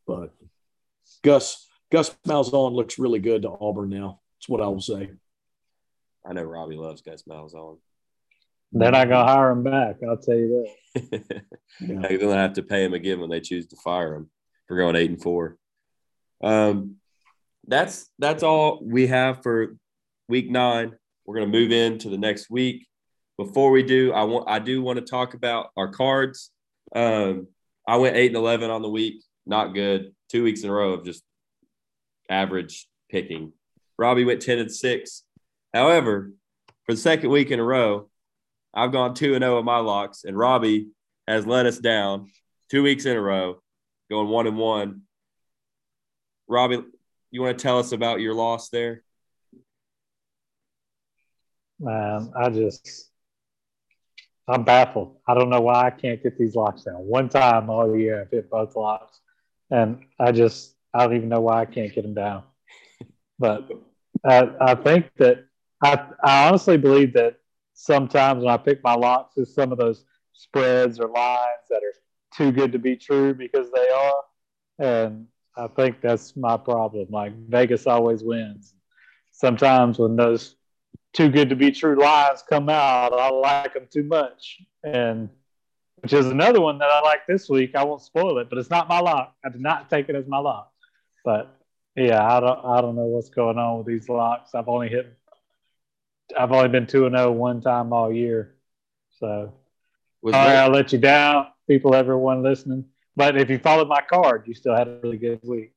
but 0.07 0.33
Gus 1.23 1.67
Gus 1.91 2.15
Malzahn 2.27 2.73
looks 2.73 2.99
really 2.99 3.19
good 3.19 3.41
to 3.43 3.49
Auburn 3.49 3.89
now. 3.89 4.21
That's 4.37 4.49
what 4.49 4.61
I 4.61 4.67
will 4.67 4.81
say. 4.81 5.09
I 6.25 6.33
know 6.33 6.43
Robbie 6.43 6.75
loves 6.75 7.01
Gus 7.01 7.23
Malzahn. 7.23 7.77
They're 8.71 8.91
not 8.91 9.09
gonna 9.09 9.31
hire 9.31 9.51
him 9.51 9.63
back. 9.63 9.97
I'll 10.07 10.17
tell 10.17 10.35
you 10.35 10.67
that. 10.95 11.43
yeah. 11.81 11.99
They're 12.07 12.17
gonna 12.17 12.35
have 12.35 12.53
to 12.53 12.63
pay 12.63 12.83
him 12.83 12.93
again 12.93 13.19
when 13.19 13.29
they 13.29 13.41
choose 13.41 13.67
to 13.67 13.75
fire 13.75 14.15
him 14.15 14.29
for 14.67 14.77
going 14.77 14.95
eight 14.95 15.09
and 15.09 15.21
four. 15.21 15.57
Um, 16.41 16.95
that's 17.67 18.09
that's 18.19 18.43
all 18.43 18.79
we 18.83 19.07
have 19.07 19.43
for 19.43 19.75
week 20.27 20.49
nine. 20.49 20.95
We're 21.29 21.35
going 21.35 21.51
to 21.51 21.59
move 21.59 21.71
into 21.71 22.09
the 22.09 22.17
next 22.17 22.49
week. 22.49 22.87
Before 23.37 23.69
we 23.69 23.83
do, 23.83 24.11
I 24.13 24.23
want 24.23 24.49
I 24.49 24.57
do 24.57 24.81
want 24.81 24.97
to 24.97 25.05
talk 25.05 25.35
about 25.35 25.67
our 25.77 25.89
cards. 25.89 26.49
Um, 26.95 27.49
I 27.87 27.97
went 27.97 28.15
eight 28.15 28.29
and 28.29 28.35
eleven 28.35 28.71
on 28.71 28.81
the 28.81 28.89
week, 28.89 29.23
not 29.45 29.75
good. 29.75 30.15
Two 30.31 30.43
weeks 30.43 30.63
in 30.63 30.71
a 30.71 30.73
row 30.73 30.93
of 30.93 31.05
just 31.05 31.21
average 32.31 32.87
picking. 33.11 33.53
Robbie 33.95 34.25
went 34.25 34.41
ten 34.41 34.57
and 34.57 34.71
six. 34.71 35.21
However, 35.71 36.31
for 36.87 36.95
the 36.95 36.99
second 36.99 37.29
week 37.29 37.51
in 37.51 37.59
a 37.59 37.63
row, 37.63 38.09
I've 38.73 38.91
gone 38.91 39.13
two 39.13 39.35
and 39.35 39.43
zero 39.43 39.59
of 39.59 39.65
my 39.65 39.77
locks, 39.77 40.23
and 40.23 40.35
Robbie 40.35 40.87
has 41.27 41.45
let 41.45 41.67
us 41.67 41.77
down 41.77 42.31
two 42.71 42.81
weeks 42.81 43.05
in 43.05 43.15
a 43.15 43.21
row, 43.21 43.61
going 44.09 44.29
one 44.29 44.47
and 44.47 44.57
one. 44.57 45.01
Robbie, 46.47 46.81
you 47.29 47.43
want 47.43 47.55
to 47.55 47.61
tell 47.61 47.77
us 47.77 47.91
about 47.91 48.19
your 48.19 48.33
loss 48.33 48.69
there? 48.69 49.03
Man, 51.79 52.31
I 52.35 52.49
just 52.49 53.09
I'm 54.47 54.63
baffled. 54.63 55.17
I 55.27 55.35
don't 55.35 55.49
know 55.49 55.61
why 55.61 55.85
I 55.85 55.91
can't 55.91 56.21
get 56.23 56.37
these 56.37 56.55
locks 56.55 56.83
down. 56.83 56.95
One 56.95 57.29
time 57.29 57.69
oh 57.69 57.73
all 57.73 57.95
year 57.95 58.21
I've 58.21 58.31
hit 58.31 58.49
both 58.49 58.75
locks, 58.75 59.19
and 59.69 60.03
I 60.19 60.31
just 60.31 60.75
I 60.93 61.05
don't 61.05 61.15
even 61.17 61.29
know 61.29 61.41
why 61.41 61.61
I 61.61 61.65
can't 61.65 61.93
get 61.93 62.01
them 62.01 62.15
down. 62.15 62.43
But 63.37 63.69
I, 64.25 64.49
I 64.59 64.75
think 64.75 65.11
that 65.17 65.45
I, 65.83 66.07
I 66.23 66.47
honestly 66.47 66.77
believe 66.77 67.13
that 67.13 67.37
sometimes 67.73 68.43
when 68.43 68.53
I 68.53 68.57
pick 68.57 68.83
my 68.83 68.95
locks, 68.95 69.37
is 69.37 69.53
some 69.53 69.71
of 69.71 69.77
those 69.77 70.03
spreads 70.33 70.99
or 70.99 71.07
lines 71.07 71.67
that 71.69 71.81
are 71.83 71.93
too 72.35 72.51
good 72.51 72.71
to 72.73 72.79
be 72.79 72.95
true 72.95 73.33
because 73.33 73.71
they 73.71 73.89
are, 73.89 74.23
and 74.79 75.27
I 75.55 75.67
think 75.67 76.01
that's 76.01 76.35
my 76.35 76.57
problem. 76.57 77.07
Like 77.09 77.33
Vegas 77.47 77.87
always 77.87 78.23
wins. 78.23 78.73
Sometimes 79.31 79.99
when 79.99 80.15
those 80.15 80.55
too 81.13 81.29
good 81.29 81.49
to 81.49 81.55
be 81.55 81.71
true 81.71 81.99
lies 81.99 82.43
come 82.47 82.69
out. 82.69 83.13
I 83.13 83.29
like 83.29 83.73
them 83.73 83.87
too 83.91 84.03
much. 84.03 84.61
And 84.83 85.29
which 86.01 86.13
is 86.13 86.27
another 86.27 86.61
one 86.61 86.77
that 86.79 86.89
I 86.89 87.01
like 87.01 87.27
this 87.27 87.49
week. 87.49 87.75
I 87.75 87.83
won't 87.83 88.01
spoil 88.01 88.37
it, 88.39 88.49
but 88.49 88.57
it's 88.57 88.69
not 88.69 88.87
my 88.87 88.99
lock. 88.99 89.35
I 89.43 89.49
did 89.49 89.61
not 89.61 89.89
take 89.89 90.09
it 90.09 90.15
as 90.15 90.27
my 90.27 90.37
lock. 90.37 90.71
But 91.25 91.55
Yeah, 91.95 92.25
I 92.25 92.39
don't 92.39 92.65
I 92.65 92.81
don't 92.81 92.95
know 92.95 93.05
what's 93.05 93.29
going 93.29 93.57
on 93.57 93.79
with 93.79 93.87
these 93.87 94.07
locks. 94.07 94.55
I've 94.55 94.69
only 94.69 94.89
hit 94.89 95.17
I've 96.37 96.51
only 96.51 96.69
been 96.69 96.87
two 96.87 97.05
and 97.05 97.17
0 97.17 97.31
one 97.31 97.61
time 97.61 97.91
all 97.91 98.13
year. 98.13 98.55
So 99.19 99.53
Was 100.21 100.35
all 100.35 100.45
right, 100.45 100.57
I'll 100.57 100.69
let 100.69 100.93
you 100.93 100.99
down, 100.99 101.47
people, 101.67 101.95
everyone 101.95 102.43
listening. 102.43 102.85
But 103.15 103.35
if 103.35 103.49
you 103.49 103.57
followed 103.57 103.89
my 103.89 104.01
card, 104.01 104.43
you 104.47 104.53
still 104.53 104.75
had 104.75 104.87
a 104.87 104.99
really 105.03 105.17
good 105.17 105.39
week. 105.43 105.73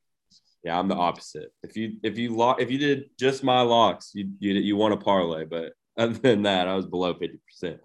Yeah, 0.65 0.79
I'm 0.79 0.89
the 0.89 0.95
opposite. 0.95 1.53
If 1.63 1.77
you 1.77 1.97
if 2.03 2.19
you 2.19 2.37
lock 2.37 2.61
if 2.61 2.71
you 2.71 2.79
did 2.79 3.11
just 3.19 3.43
my 3.43 3.63
locks, 3.63 4.13
you 4.15 4.31
you 4.39 4.55
you 4.55 4.77
won 4.77 4.93
a 4.93 4.97
parlay. 4.97 5.45
But 5.45 5.73
other 5.97 6.15
than 6.15 6.43
that, 6.43 6.69
I 6.69 6.75
was 6.75 6.87
below 6.87 7.15
fifty 7.15 7.41
percent. 7.47 7.81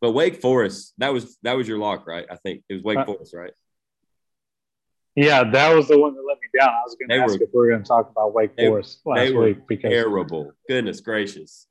But 0.00 0.12
Wake 0.12 0.40
Forest, 0.40 0.94
that 0.98 1.12
was 1.12 1.36
that 1.42 1.56
was 1.56 1.66
your 1.66 1.78
lock, 1.78 2.06
right? 2.06 2.26
I 2.30 2.36
think 2.36 2.62
it 2.68 2.74
was 2.74 2.82
Wake 2.82 2.98
uh, 2.98 3.04
Forest, 3.04 3.34
right? 3.34 3.52
Yeah, 5.16 5.50
that 5.50 5.74
was 5.74 5.88
the 5.88 5.98
one 5.98 6.14
that 6.14 6.22
let 6.28 6.36
me 6.38 6.48
down. 6.60 6.68
I 6.68 6.82
was 6.84 6.94
going 6.94 7.08
to 7.08 7.24
ask 7.24 7.40
were, 7.40 7.44
if 7.44 7.50
we 7.54 7.58
were 7.58 7.68
going 7.70 7.82
to 7.82 7.88
talk 7.88 8.10
about 8.10 8.34
Wake 8.34 8.54
they, 8.54 8.66
Forest 8.66 9.00
last 9.06 9.34
week 9.34 9.66
because 9.66 9.90
terrible. 9.90 10.52
Goodness 10.68 11.00
gracious, 11.00 11.66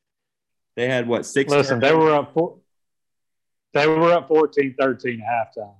they 0.76 0.90
had 0.90 1.08
what 1.08 1.26
six? 1.26 1.52
Listen, 1.52 1.80
they 1.80 1.94
were 1.94 2.14
up. 2.14 2.34
Four, 2.34 2.58
they 3.74 3.88
were 3.88 4.14
up 4.14 4.30
14-13 4.30 4.74
at 4.74 5.54
halftime. 5.58 5.76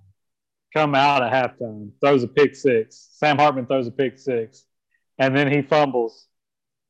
Come 0.76 0.94
out 0.94 1.24
at 1.24 1.32
halftime, 1.32 1.92
throws 2.02 2.24
a 2.24 2.28
pick 2.28 2.54
six. 2.54 3.08
Sam 3.14 3.38
Hartman 3.38 3.66
throws 3.66 3.88
a 3.88 3.92
pick 3.92 4.20
six, 4.20 4.66
and 5.18 5.34
then 5.34 5.50
he 5.50 5.62
fumbles, 5.62 6.28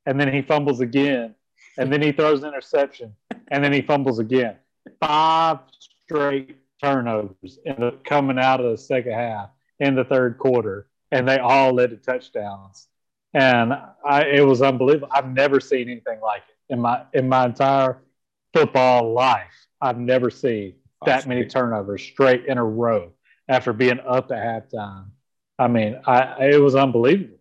and 0.07 0.19
then 0.19 0.33
he 0.33 0.41
fumbles 0.41 0.79
again, 0.79 1.35
and 1.77 1.93
then 1.93 2.01
he 2.01 2.11
throws 2.11 2.41
an 2.41 2.49
interception, 2.49 3.13
and 3.51 3.63
then 3.63 3.71
he 3.71 3.83
fumbles 3.83 4.17
again. 4.17 4.55
Five 4.99 5.59
straight 6.07 6.57
turnovers 6.81 7.59
in 7.63 7.75
the, 7.79 7.99
coming 8.03 8.39
out 8.39 8.59
of 8.59 8.71
the 8.71 8.77
second 8.77 9.13
half 9.13 9.49
in 9.79 9.93
the 9.93 10.03
third 10.03 10.39
quarter, 10.39 10.87
and 11.11 11.29
they 11.29 11.37
all 11.37 11.71
led 11.71 11.91
to 11.91 11.97
touchdowns. 11.97 12.87
And 13.35 13.71
I, 14.03 14.23
it 14.23 14.45
was 14.47 14.63
unbelievable. 14.63 15.09
I've 15.11 15.31
never 15.31 15.59
seen 15.59 15.89
anything 15.89 16.21
like 16.21 16.41
it 16.49 16.73
in 16.73 16.79
my 16.79 17.03
in 17.13 17.29
my 17.29 17.45
entire 17.45 18.01
football 18.51 19.13
life. 19.13 19.67
I've 19.79 19.99
never 19.99 20.31
seen 20.31 20.73
that 21.05 21.27
many 21.27 21.45
turnovers 21.45 22.01
straight 22.01 22.45
in 22.45 22.57
a 22.57 22.65
row 22.65 23.11
after 23.47 23.73
being 23.73 23.99
up 23.99 24.31
at 24.31 24.71
halftime. 24.71 25.07
I 25.57 25.67
mean, 25.67 25.99
I 26.05 26.49
it 26.49 26.61
was 26.61 26.75
unbelievable. 26.75 27.37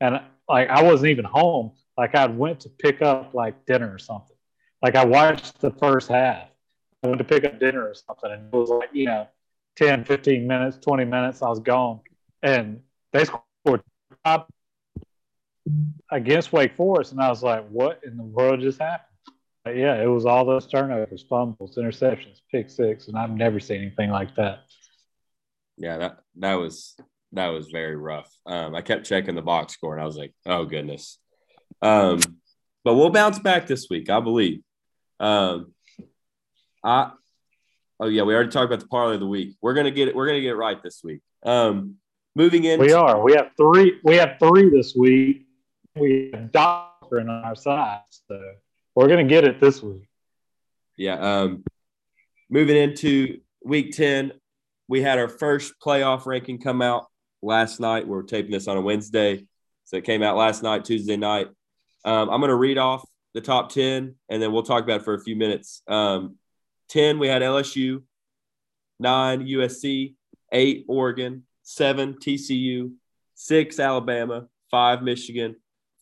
And 0.00 0.20
like 0.48 0.68
I 0.68 0.82
wasn't 0.82 1.10
even 1.10 1.24
home. 1.24 1.72
Like 1.96 2.14
I 2.14 2.26
went 2.26 2.60
to 2.60 2.68
pick 2.68 3.02
up 3.02 3.34
like 3.34 3.64
dinner 3.66 3.92
or 3.92 3.98
something. 3.98 4.36
Like 4.82 4.96
I 4.96 5.04
watched 5.04 5.60
the 5.60 5.70
first 5.70 6.08
half. 6.08 6.48
I 7.02 7.06
went 7.06 7.18
to 7.18 7.24
pick 7.24 7.44
up 7.44 7.58
dinner 7.60 7.82
or 7.82 7.94
something, 7.94 8.30
and 8.30 8.52
it 8.52 8.56
was 8.56 8.70
like 8.70 8.90
you 8.92 9.06
know 9.06 9.28
10, 9.76 10.04
15 10.04 10.46
minutes, 10.46 10.78
20 10.78 11.04
minutes, 11.04 11.42
I 11.42 11.48
was 11.48 11.60
gone. 11.60 12.00
And 12.42 12.80
they 13.12 13.24
scored 13.24 13.82
top 14.24 14.48
against 16.10 16.52
Wake 16.52 16.76
Forest. 16.76 17.12
And 17.12 17.20
I 17.20 17.28
was 17.28 17.42
like, 17.42 17.66
what 17.68 18.00
in 18.04 18.16
the 18.16 18.22
world 18.22 18.60
just 18.60 18.80
happened? 18.80 19.08
But 19.64 19.76
yeah, 19.76 20.00
it 20.00 20.06
was 20.06 20.26
all 20.26 20.44
those 20.44 20.66
turnovers, 20.66 21.24
fumbles, 21.28 21.76
interceptions, 21.76 22.40
pick 22.50 22.68
six. 22.68 23.08
And 23.08 23.16
I've 23.16 23.30
never 23.30 23.58
seen 23.58 23.80
anything 23.80 24.10
like 24.10 24.34
that. 24.36 24.60
Yeah, 25.76 25.98
that, 25.98 26.18
that 26.38 26.54
was 26.54 26.96
that 27.32 27.48
was 27.48 27.68
very 27.70 27.96
rough. 27.96 28.30
Um, 28.46 28.74
I 28.74 28.80
kept 28.80 29.06
checking 29.06 29.34
the 29.34 29.42
box 29.42 29.72
score 29.72 29.92
and 29.92 30.02
I 30.02 30.06
was 30.06 30.16
like, 30.16 30.32
oh 30.46 30.64
goodness. 30.64 31.18
Um, 31.82 32.20
but 32.84 32.94
we'll 32.94 33.10
bounce 33.10 33.38
back 33.38 33.66
this 33.66 33.88
week, 33.90 34.08
I 34.08 34.20
believe. 34.20 34.62
Um, 35.18 35.72
I 36.84 37.10
Oh 38.00 38.08
yeah, 38.08 38.22
we 38.22 38.34
already 38.34 38.50
talked 38.50 38.66
about 38.66 38.80
the 38.80 38.88
parlay 38.88 39.14
of 39.14 39.20
the 39.20 39.26
week. 39.26 39.56
We're 39.62 39.74
gonna 39.74 39.90
get 39.90 40.08
it. 40.08 40.16
We're 40.16 40.26
gonna 40.26 40.40
get 40.40 40.50
it 40.50 40.56
right 40.56 40.82
this 40.82 41.02
week. 41.04 41.20
Um, 41.44 41.96
moving 42.34 42.64
in. 42.64 42.80
We 42.80 42.92
are. 42.92 43.22
We 43.22 43.34
have 43.34 43.50
three. 43.56 44.00
We 44.02 44.16
have 44.16 44.36
three 44.40 44.68
this 44.68 44.94
week. 44.96 45.46
We 45.94 46.30
have 46.34 46.50
Doctor 46.50 47.20
on 47.20 47.28
our 47.28 47.54
side, 47.54 48.00
so 48.10 48.38
we're 48.94 49.08
gonna 49.08 49.24
get 49.24 49.44
it 49.44 49.60
this 49.60 49.82
week. 49.82 50.08
Yeah. 50.96 51.14
Um, 51.14 51.64
moving 52.50 52.76
into 52.76 53.40
week 53.64 53.92
ten, 53.92 54.32
we 54.88 55.02
had 55.02 55.18
our 55.18 55.28
first 55.28 55.74
playoff 55.84 56.26
ranking 56.26 56.60
come 56.60 56.82
out 56.82 57.06
last 57.42 57.80
night. 57.80 58.06
We're 58.06 58.22
taping 58.22 58.52
this 58.52 58.68
on 58.68 58.76
a 58.76 58.80
Wednesday, 58.80 59.46
so 59.84 59.96
it 59.96 60.04
came 60.04 60.22
out 60.22 60.36
last 60.36 60.62
night, 60.62 60.84
Tuesday 60.84 61.16
night. 61.16 61.48
Um, 62.04 62.28
I'm 62.30 62.40
gonna 62.40 62.54
read 62.54 62.78
off 62.78 63.04
the 63.32 63.40
top 63.40 63.70
ten, 63.70 64.14
and 64.28 64.42
then 64.42 64.52
we'll 64.52 64.62
talk 64.62 64.84
about 64.84 65.00
it 65.00 65.04
for 65.04 65.14
a 65.14 65.22
few 65.22 65.36
minutes. 65.36 65.82
Um, 65.88 66.36
10, 66.90 67.18
we 67.18 67.28
had 67.28 67.42
LSU, 67.42 68.02
nine, 69.00 69.46
USC, 69.46 70.14
eight, 70.52 70.84
Oregon, 70.86 71.44
seven, 71.62 72.14
TCU, 72.14 72.92
six, 73.34 73.80
Alabama, 73.80 74.46
five, 74.70 75.02
Michigan, 75.02 75.56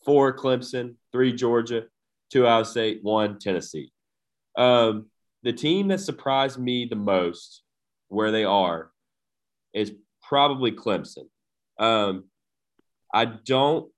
four, 0.05 0.35
Clemson, 0.35 0.95
three, 1.11 1.33
Georgia, 1.33 1.85
two, 2.29 2.45
Ohio 2.45 2.63
State, 2.63 2.99
one, 3.01 3.39
Tennessee. 3.39 3.91
Um, 4.57 5.07
the 5.41 5.53
team 5.53 5.87
that 5.87 5.99
surprised 5.99 6.59
me 6.59 6.85
the 6.85 6.95
most 6.95 7.62
where 8.13 8.31
they 8.31 8.43
are 8.43 8.91
is 9.73 9.91
probably 10.21 10.71
Clemson. 10.71 11.27
Um, 11.79 12.25
I 13.13 13.25
don't, 13.25 13.91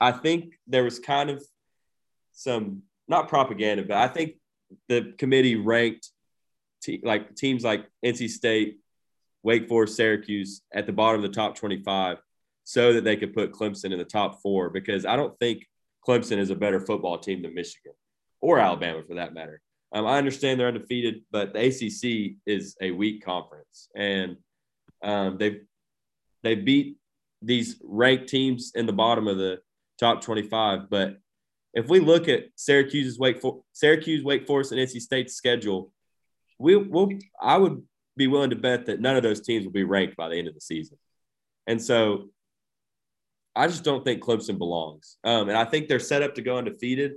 I 0.00 0.12
think 0.12 0.54
there 0.66 0.84
was 0.84 0.98
kind 0.98 1.30
of 1.30 1.44
some, 2.32 2.82
not 3.08 3.28
propaganda, 3.28 3.84
but 3.84 3.96
I 3.96 4.08
think 4.08 4.36
the 4.88 5.14
committee 5.18 5.56
ranked 5.56 6.08
te- 6.82 7.02
like 7.04 7.34
teams 7.34 7.64
like 7.64 7.86
NC 8.04 8.28
State, 8.30 8.78
Wake 9.42 9.68
Forest, 9.68 9.96
Syracuse 9.96 10.62
at 10.72 10.86
the 10.86 10.92
bottom 10.92 11.22
of 11.22 11.30
the 11.30 11.34
top 11.34 11.56
25 11.56 12.18
so 12.64 12.92
that 12.92 13.04
they 13.04 13.16
could 13.16 13.34
put 13.34 13.52
Clemson 13.52 13.92
in 13.92 13.98
the 13.98 14.04
top 14.04 14.40
four 14.42 14.70
because 14.70 15.04
I 15.04 15.16
don't 15.16 15.36
think 15.38 15.66
Clemson 16.06 16.38
is 16.38 16.50
a 16.50 16.54
better 16.54 16.80
football 16.80 17.18
team 17.18 17.42
than 17.42 17.54
Michigan 17.54 17.92
or 18.40 18.58
Alabama 18.58 19.02
for 19.06 19.14
that 19.16 19.34
matter. 19.34 19.60
Um, 19.92 20.06
I 20.06 20.18
understand 20.18 20.60
they're 20.60 20.68
undefeated, 20.68 21.22
but 21.30 21.52
the 21.52 21.66
ACC 21.66 22.36
is 22.46 22.76
a 22.80 22.90
weak 22.92 23.24
conference, 23.24 23.88
and 23.94 24.36
um, 25.02 25.36
they 25.38 25.60
they 26.42 26.54
beat 26.54 26.96
these 27.42 27.80
ranked 27.82 28.28
teams 28.28 28.72
in 28.74 28.86
the 28.86 28.92
bottom 28.92 29.26
of 29.26 29.36
the 29.36 29.60
top 29.98 30.22
25, 30.22 30.88
but 30.88 31.18
if 31.74 31.88
we 31.88 32.00
look 32.00 32.28
at 32.28 32.46
Syracuse's 32.56 33.18
Wake 33.18 33.40
For- 33.40 33.62
Syracuse, 33.72 34.24
Wake 34.24 34.46
Forest, 34.46 34.72
and 34.72 34.80
NC 34.80 35.00
State's 35.00 35.34
schedule, 35.34 35.92
we 36.58 36.76
will 36.76 37.10
I 37.40 37.56
would 37.56 37.82
be 38.16 38.26
willing 38.26 38.50
to 38.50 38.56
bet 38.56 38.86
that 38.86 39.00
none 39.00 39.16
of 39.16 39.22
those 39.22 39.40
teams 39.40 39.64
will 39.64 39.72
be 39.72 39.84
ranked 39.84 40.16
by 40.16 40.28
the 40.28 40.36
end 40.36 40.48
of 40.48 40.54
the 40.54 40.60
season. 40.60 40.98
And 41.66 41.80
so 41.80 42.30
I 43.54 43.66
just 43.66 43.84
don't 43.84 44.04
think 44.04 44.22
Clemson 44.22 44.58
belongs. 44.58 45.16
Um, 45.24 45.48
and 45.48 45.56
I 45.56 45.64
think 45.64 45.88
they're 45.88 46.00
set 46.00 46.22
up 46.22 46.34
to 46.34 46.42
go 46.42 46.58
undefeated. 46.58 47.14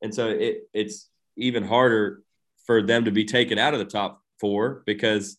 And 0.00 0.14
so 0.14 0.28
it, 0.28 0.68
it's 0.72 1.10
even 1.38 1.64
harder 1.64 2.22
for 2.66 2.82
them 2.82 3.06
to 3.06 3.10
be 3.10 3.24
taken 3.24 3.58
out 3.58 3.72
of 3.72 3.78
the 3.78 3.86
top 3.86 4.22
four 4.40 4.82
because 4.86 5.38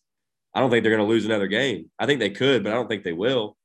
I 0.54 0.60
don't 0.60 0.70
think 0.70 0.82
they're 0.82 0.94
going 0.94 1.06
to 1.06 1.12
lose 1.12 1.26
another 1.26 1.46
game. 1.46 1.90
I 1.98 2.06
think 2.06 2.18
they 2.18 2.30
could, 2.30 2.64
but 2.64 2.72
I 2.72 2.74
don't 2.74 2.88
think 2.88 3.04
they 3.04 3.12
will. 3.12 3.56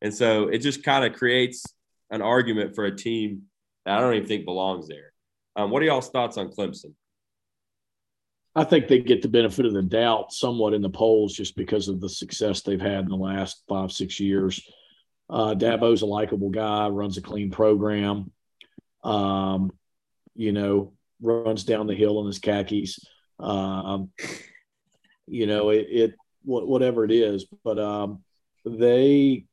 And 0.00 0.14
so 0.14 0.48
it 0.48 0.58
just 0.58 0.82
kind 0.82 1.04
of 1.04 1.18
creates 1.18 1.64
an 2.10 2.22
argument 2.22 2.74
for 2.74 2.84
a 2.84 2.96
team 2.96 3.42
that 3.84 3.98
I 3.98 4.00
don't 4.00 4.14
even 4.14 4.28
think 4.28 4.44
belongs 4.44 4.88
there. 4.88 5.12
Um, 5.56 5.70
what 5.70 5.82
are 5.82 5.86
y'all's 5.86 6.10
thoughts 6.10 6.38
on 6.38 6.48
Clemson? 6.48 6.94
I 8.54 8.64
think 8.64 8.88
they 8.88 8.98
get 8.98 9.22
the 9.22 9.28
benefit 9.28 9.66
of 9.66 9.72
the 9.72 9.82
doubt 9.82 10.32
somewhat 10.32 10.74
in 10.74 10.82
the 10.82 10.90
polls 10.90 11.34
just 11.34 11.54
because 11.56 11.88
of 11.88 12.00
the 12.00 12.08
success 12.08 12.62
they've 12.62 12.80
had 12.80 13.00
in 13.00 13.08
the 13.08 13.16
last 13.16 13.62
five, 13.68 13.92
six 13.92 14.18
years. 14.18 14.60
Uh, 15.28 15.54
Dabo's 15.54 16.02
a 16.02 16.06
likable 16.06 16.50
guy, 16.50 16.88
runs 16.88 17.16
a 17.16 17.22
clean 17.22 17.52
program, 17.52 18.32
um, 19.04 19.70
you 20.34 20.50
know, 20.50 20.92
runs 21.20 21.64
down 21.64 21.86
the 21.86 21.94
hill 21.94 22.20
in 22.20 22.26
his 22.26 22.38
khakis. 22.38 22.98
Um, 23.38 24.10
you 25.26 25.46
know, 25.46 25.70
it, 25.70 25.86
it, 25.90 26.14
whatever 26.44 27.04
it 27.04 27.10
is, 27.10 27.46
but 27.64 27.78
um, 27.78 28.22
they, 28.64 29.46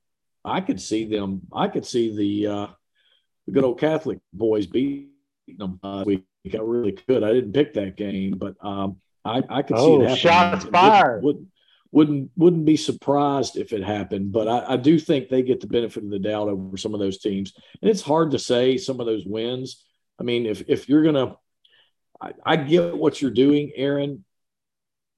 I 0.43 0.61
could 0.61 0.81
see 0.81 1.05
them, 1.05 1.41
I 1.53 1.67
could 1.67 1.85
see 1.85 2.15
the, 2.15 2.51
uh, 2.51 2.67
the 3.45 3.51
good 3.51 3.63
old 3.63 3.79
Catholic 3.79 4.19
boys 4.33 4.65
beating 4.67 5.09
them 5.57 5.79
uh, 5.83 6.03
week. 6.05 6.25
I 6.53 6.57
really 6.59 6.93
could. 6.93 7.23
I 7.23 7.33
didn't 7.33 7.53
pick 7.53 7.73
that 7.73 7.97
game, 7.97 8.37
but 8.37 8.55
um, 8.61 8.97
I, 9.25 9.43
I 9.49 9.61
could 9.61 9.77
oh, 9.77 9.99
see 9.99 10.05
it 10.05 10.09
happening. 10.09 10.15
Shots 10.15 10.65
fired. 10.65 11.23
Wouldn't, 11.23 11.47
wouldn't 11.91 12.31
wouldn't 12.35 12.65
be 12.65 12.77
surprised 12.77 13.57
if 13.57 13.71
it 13.73 13.83
happened, 13.83 14.31
but 14.31 14.47
I, 14.47 14.73
I, 14.73 14.77
do 14.77 14.99
think 14.99 15.29
they 15.29 15.41
get 15.41 15.61
the 15.61 15.67
benefit 15.67 16.03
of 16.03 16.09
the 16.09 16.19
doubt 16.19 16.49
over 16.49 16.77
some 16.77 16.93
of 16.93 16.99
those 16.99 17.17
teams, 17.17 17.53
and 17.81 17.89
it's 17.89 18.01
hard 18.01 18.31
to 18.31 18.39
say 18.39 18.77
some 18.77 18.99
of 18.99 19.05
those 19.05 19.25
wins. 19.25 19.85
I 20.19 20.23
mean, 20.23 20.45
if 20.45 20.63
if 20.67 20.89
you're 20.89 21.03
gonna, 21.03 21.35
I, 22.21 22.33
I 22.45 22.55
get 22.57 22.95
what 22.95 23.21
you're 23.21 23.31
doing, 23.31 23.71
Aaron, 23.75 24.23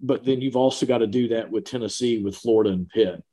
but 0.02 0.26
then 0.26 0.42
you've 0.42 0.56
also 0.56 0.86
got 0.86 1.00
to 1.00 1.08
do 1.08 1.30
that 1.30 1.52
with 1.52 1.66
Tennessee, 1.66 2.22
with 2.22 2.36
Florida 2.38 2.72
and 2.72 2.90
Pitt. 2.90 3.24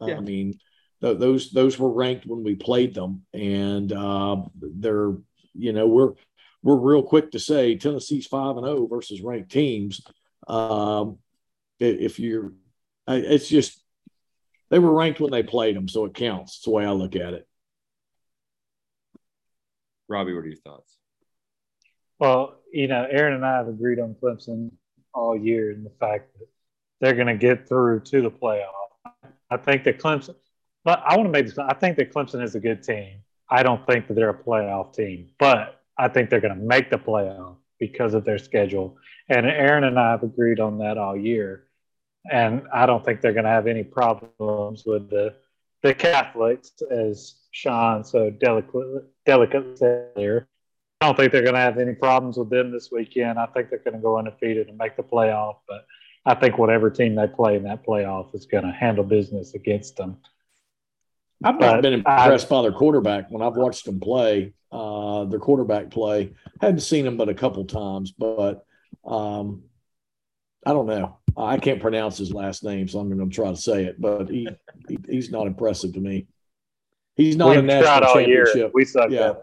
Yeah. 0.00 0.16
I 0.16 0.20
mean, 0.20 0.58
those 1.00 1.50
those 1.50 1.78
were 1.78 1.90
ranked 1.90 2.26
when 2.26 2.44
we 2.44 2.54
played 2.54 2.94
them, 2.94 3.22
and 3.32 3.92
uh, 3.92 4.36
they're 4.60 5.14
you 5.54 5.72
know 5.72 5.86
we're 5.86 6.12
we're 6.62 6.76
real 6.76 7.02
quick 7.02 7.32
to 7.32 7.40
say 7.40 7.76
Tennessee's 7.76 8.26
five 8.26 8.56
and 8.56 8.64
zero 8.64 8.78
oh 8.78 8.86
versus 8.86 9.20
ranked 9.20 9.50
teams. 9.50 10.00
Um, 10.46 11.18
if 11.80 12.20
you're, 12.20 12.52
it's 13.08 13.48
just 13.48 13.82
they 14.70 14.78
were 14.78 14.94
ranked 14.94 15.20
when 15.20 15.32
they 15.32 15.42
played 15.42 15.76
them, 15.76 15.88
so 15.88 16.04
it 16.04 16.14
counts. 16.14 16.56
It's 16.56 16.64
the 16.64 16.70
way 16.70 16.86
I 16.86 16.92
look 16.92 17.16
at 17.16 17.34
it. 17.34 17.48
Robbie, 20.08 20.34
what 20.34 20.44
are 20.44 20.48
your 20.48 20.56
thoughts? 20.56 20.96
Well, 22.18 22.61
you 22.72 22.88
know, 22.88 23.06
Aaron 23.10 23.34
and 23.34 23.44
I 23.44 23.56
have 23.58 23.68
agreed 23.68 24.00
on 24.00 24.14
Clemson 24.14 24.70
all 25.14 25.36
year 25.36 25.70
in 25.70 25.84
the 25.84 25.92
fact 26.00 26.32
that 26.38 26.48
they're 27.00 27.14
going 27.14 27.26
to 27.26 27.36
get 27.36 27.68
through 27.68 28.00
to 28.00 28.22
the 28.22 28.30
playoff. 28.30 28.66
I 29.50 29.56
think 29.58 29.84
that 29.84 29.98
Clemson, 29.98 30.34
but 30.84 31.02
I 31.06 31.16
want 31.16 31.26
to 31.26 31.30
make 31.32 31.46
this. 31.46 31.58
I 31.58 31.74
think 31.74 31.96
that 31.98 32.12
Clemson 32.12 32.42
is 32.42 32.54
a 32.54 32.60
good 32.60 32.82
team. 32.82 33.18
I 33.50 33.62
don't 33.62 33.86
think 33.86 34.08
that 34.08 34.14
they're 34.14 34.30
a 34.30 34.42
playoff 34.42 34.94
team, 34.94 35.28
but 35.38 35.82
I 35.98 36.08
think 36.08 36.30
they're 36.30 36.40
going 36.40 36.58
to 36.58 36.64
make 36.64 36.90
the 36.90 36.96
playoff 36.96 37.56
because 37.78 38.14
of 38.14 38.24
their 38.24 38.38
schedule. 38.38 38.96
And 39.28 39.44
Aaron 39.46 39.84
and 39.84 39.98
I 39.98 40.12
have 40.12 40.22
agreed 40.22 40.60
on 40.60 40.78
that 40.78 40.96
all 40.96 41.16
year. 41.16 41.68
And 42.30 42.62
I 42.72 42.86
don't 42.86 43.04
think 43.04 43.20
they're 43.20 43.32
going 43.32 43.44
to 43.44 43.50
have 43.50 43.66
any 43.66 43.84
problems 43.84 44.84
with 44.86 45.10
the 45.10 45.34
the 45.82 45.92
Catholics, 45.92 46.70
as 46.90 47.34
Sean 47.50 48.04
so 48.04 48.30
delicately 48.30 49.02
delicately 49.26 49.76
said 49.76 50.10
there. 50.14 50.48
I 51.02 51.06
don't 51.06 51.16
think 51.16 51.32
they're 51.32 51.42
going 51.42 51.54
to 51.54 51.60
have 51.60 51.78
any 51.78 51.94
problems 51.94 52.36
with 52.36 52.48
them 52.48 52.70
this 52.70 52.90
weekend. 52.92 53.36
I 53.36 53.46
think 53.46 53.70
they're 53.70 53.80
going 53.80 53.94
to 53.96 54.00
go 54.00 54.18
undefeated 54.18 54.68
and 54.68 54.78
make 54.78 54.96
the 54.96 55.02
playoff. 55.02 55.56
But 55.66 55.84
I 56.24 56.36
think 56.36 56.58
whatever 56.58 56.90
team 56.90 57.16
they 57.16 57.26
play 57.26 57.56
in 57.56 57.64
that 57.64 57.84
playoff 57.84 58.32
is 58.36 58.46
going 58.46 58.64
to 58.64 58.70
handle 58.70 59.02
business 59.02 59.54
against 59.54 59.96
them. 59.96 60.18
I've 61.42 61.58
not 61.58 61.74
but 61.74 61.82
been 61.82 61.94
impressed 61.94 62.46
I, 62.46 62.50
by 62.50 62.62
their 62.62 62.72
quarterback 62.72 63.30
when 63.30 63.42
I've 63.42 63.56
watched 63.56 63.84
them 63.84 63.98
play. 63.98 64.54
Uh, 64.70 65.24
their 65.24 65.40
quarterback 65.40 65.90
play. 65.90 66.32
I 66.60 66.66
hadn't 66.66 66.80
seen 66.80 67.04
him 67.04 67.16
but 67.16 67.28
a 67.28 67.34
couple 67.34 67.64
times, 67.64 68.12
but 68.12 68.64
um, 69.04 69.64
I 70.64 70.72
don't 70.72 70.86
know. 70.86 71.18
I 71.36 71.58
can't 71.58 71.80
pronounce 71.80 72.16
his 72.16 72.32
last 72.32 72.62
name, 72.62 72.86
so 72.86 73.00
I'm 73.00 73.08
going 73.14 73.28
to 73.28 73.34
try 73.34 73.50
to 73.50 73.56
say 73.56 73.84
it. 73.84 74.00
But 74.00 74.30
he, 74.30 74.48
he 74.88 74.98
he's 75.08 75.30
not 75.30 75.48
impressive 75.48 75.94
to 75.94 76.00
me. 76.00 76.28
He's 77.16 77.36
not 77.36 77.50
We've 77.50 77.58
a 77.58 77.62
national 77.62 78.14
championship. 78.14 78.54
Year. 78.54 78.70
We 78.72 78.84
suck. 78.84 79.10
Yeah, 79.10 79.34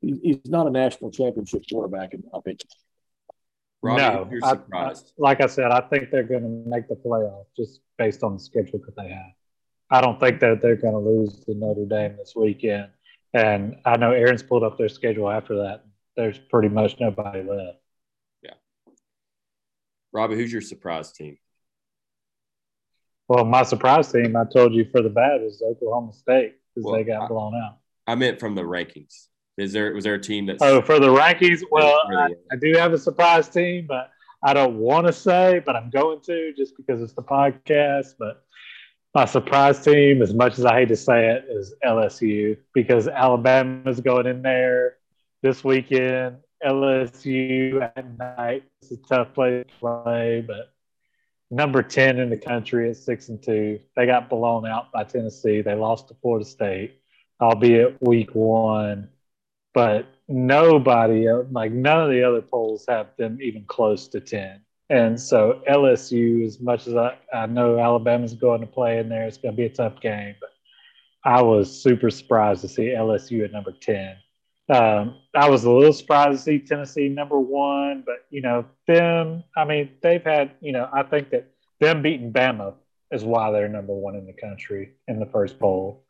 he's 0.00 0.38
not 0.46 0.66
a 0.66 0.70
national 0.70 1.10
championship 1.10 1.62
quarterback 1.70 2.14
in 2.14 2.22
my 2.32 2.38
opinion. 2.38 2.58
Robbie, 3.82 4.02
no, 4.02 4.28
you're 4.30 4.40
surprised. 4.48 5.12
I, 5.18 5.22
like 5.22 5.40
I 5.40 5.46
said, 5.46 5.70
I 5.70 5.80
think 5.80 6.10
they're 6.10 6.22
going 6.22 6.42
to 6.42 6.68
make 6.68 6.88
the 6.88 6.96
playoff 6.96 7.46
just 7.56 7.80
based 7.96 8.22
on 8.22 8.34
the 8.34 8.40
schedule 8.40 8.80
that 8.84 8.94
they 8.96 9.08
have. 9.08 9.32
I 9.90 10.00
don't 10.00 10.20
think 10.20 10.40
that 10.40 10.60
they're 10.60 10.76
going 10.76 10.92
to 10.92 10.98
lose 10.98 11.40
to 11.46 11.54
Notre 11.54 11.86
Dame 11.86 12.16
this 12.16 12.34
weekend. 12.36 12.88
And 13.32 13.76
I 13.84 13.96
know 13.96 14.12
Aaron's 14.12 14.42
pulled 14.42 14.64
up 14.64 14.76
their 14.76 14.88
schedule 14.88 15.30
after 15.30 15.56
that. 15.62 15.84
There's 16.16 16.38
pretty 16.38 16.68
much 16.68 16.96
nobody 17.00 17.42
left. 17.42 17.78
Yeah. 18.42 18.54
Robbie, 20.12 20.36
who's 20.36 20.52
your 20.52 20.60
surprise 20.60 21.12
team? 21.12 21.38
Well, 23.28 23.44
my 23.44 23.62
surprise 23.62 24.12
team, 24.12 24.36
I 24.36 24.44
told 24.52 24.74
you 24.74 24.86
for 24.90 25.02
the 25.02 25.08
bad, 25.08 25.40
is 25.42 25.62
Oklahoma 25.64 26.12
State 26.12 26.56
because 26.74 26.84
well, 26.84 26.94
they 26.96 27.04
got 27.04 27.28
blown 27.28 27.54
out. 27.54 27.78
I 28.06 28.16
meant 28.16 28.40
from 28.40 28.54
the 28.54 28.62
rankings. 28.62 29.28
Is 29.60 29.72
there 29.72 29.92
was 29.92 30.04
there 30.04 30.14
a 30.14 30.20
team 30.20 30.46
that? 30.46 30.56
Oh, 30.60 30.80
for 30.80 30.98
the 30.98 31.08
rankings, 31.08 31.62
well, 31.70 32.00
I, 32.16 32.30
I 32.50 32.56
do 32.56 32.72
have 32.76 32.94
a 32.94 32.98
surprise 32.98 33.48
team, 33.48 33.86
but 33.86 34.10
I 34.42 34.54
don't 34.54 34.76
want 34.76 35.06
to 35.06 35.12
say, 35.12 35.60
but 35.64 35.76
I'm 35.76 35.90
going 35.90 36.20
to 36.22 36.54
just 36.56 36.76
because 36.78 37.02
it's 37.02 37.12
the 37.12 37.22
podcast. 37.22 38.14
But 38.18 38.42
my 39.14 39.26
surprise 39.26 39.84
team, 39.84 40.22
as 40.22 40.32
much 40.32 40.58
as 40.58 40.64
I 40.64 40.80
hate 40.80 40.88
to 40.88 40.96
say 40.96 41.28
it, 41.28 41.44
is 41.50 41.74
LSU 41.84 42.56
because 42.72 43.06
Alabama's 43.06 44.00
going 44.00 44.26
in 44.26 44.40
there 44.40 44.96
this 45.42 45.62
weekend. 45.62 46.38
LSU 46.64 47.82
at 47.82 48.18
night. 48.18 48.64
It's 48.82 48.92
a 48.92 48.96
tough 48.96 49.34
place 49.34 49.66
to 49.66 49.74
play, 49.78 50.44
but 50.46 50.72
number 51.50 51.82
10 51.82 52.18
in 52.18 52.30
the 52.30 52.36
country 52.36 52.90
at 52.90 52.96
six 52.96 53.28
and 53.28 53.42
two. 53.42 53.78
They 53.96 54.06
got 54.06 54.30
blown 54.30 54.66
out 54.66 54.92
by 54.92 55.04
Tennessee. 55.04 55.62
They 55.62 55.74
lost 55.74 56.08
to 56.08 56.14
Florida 56.20 56.44
State, 56.44 57.00
albeit 57.40 57.96
week 58.00 58.34
one 58.34 59.08
but 59.74 60.06
nobody, 60.28 61.28
like 61.50 61.72
none 61.72 62.02
of 62.02 62.10
the 62.10 62.22
other 62.22 62.42
polls 62.42 62.84
have 62.88 63.08
them 63.16 63.38
even 63.40 63.64
close 63.66 64.08
to 64.08 64.20
10. 64.20 64.60
And 64.90 65.20
so 65.20 65.62
LSU, 65.68 66.44
as 66.44 66.60
much 66.60 66.88
as 66.88 66.96
I, 66.96 67.16
I 67.32 67.46
know 67.46 67.78
Alabama's 67.78 68.34
going 68.34 68.60
to 68.60 68.66
play 68.66 68.98
in 68.98 69.08
there, 69.08 69.26
it's 69.26 69.38
going 69.38 69.54
to 69.54 69.56
be 69.56 69.66
a 69.66 69.70
tough 69.70 70.00
game. 70.00 70.34
But 70.40 70.50
I 71.24 71.42
was 71.42 71.82
super 71.82 72.10
surprised 72.10 72.62
to 72.62 72.68
see 72.68 72.88
LSU 72.88 73.44
at 73.44 73.52
number 73.52 73.72
10. 73.72 74.16
Um, 74.68 75.16
I 75.34 75.48
was 75.48 75.64
a 75.64 75.70
little 75.70 75.92
surprised 75.92 76.38
to 76.38 76.42
see 76.44 76.58
Tennessee 76.60 77.08
number 77.08 77.38
one, 77.38 78.04
but 78.06 78.26
you 78.30 78.40
know, 78.40 78.64
them, 78.86 79.42
I 79.56 79.64
mean, 79.64 79.90
they've 80.00 80.22
had, 80.22 80.52
you 80.60 80.72
know, 80.72 80.88
I 80.92 81.02
think 81.02 81.30
that 81.30 81.50
them 81.80 82.02
beating 82.02 82.32
Bama 82.32 82.74
is 83.10 83.24
why 83.24 83.50
they're 83.50 83.68
number 83.68 83.94
one 83.94 84.14
in 84.14 84.26
the 84.26 84.32
country 84.32 84.92
in 85.08 85.18
the 85.18 85.26
first 85.26 85.58
poll. 85.58 86.04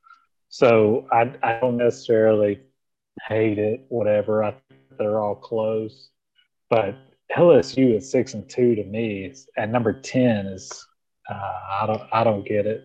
So 0.50 1.06
I, 1.10 1.32
I 1.42 1.58
don't 1.60 1.78
necessarily 1.78 2.60
hate 3.28 3.58
it, 3.58 3.84
whatever. 3.88 4.44
I 4.44 4.54
they're 4.98 5.20
all 5.20 5.34
close, 5.34 6.10
but 6.68 6.96
LSU 7.36 7.96
is 7.96 8.10
six 8.10 8.34
and 8.34 8.48
two 8.48 8.74
to 8.74 8.84
me, 8.84 9.32
and 9.56 9.72
number 9.72 9.92
ten 9.92 10.46
is 10.46 10.86
uh, 11.28 11.58
I 11.80 11.86
don't 11.86 12.02
I 12.12 12.24
don't 12.24 12.46
get 12.46 12.66
it. 12.66 12.84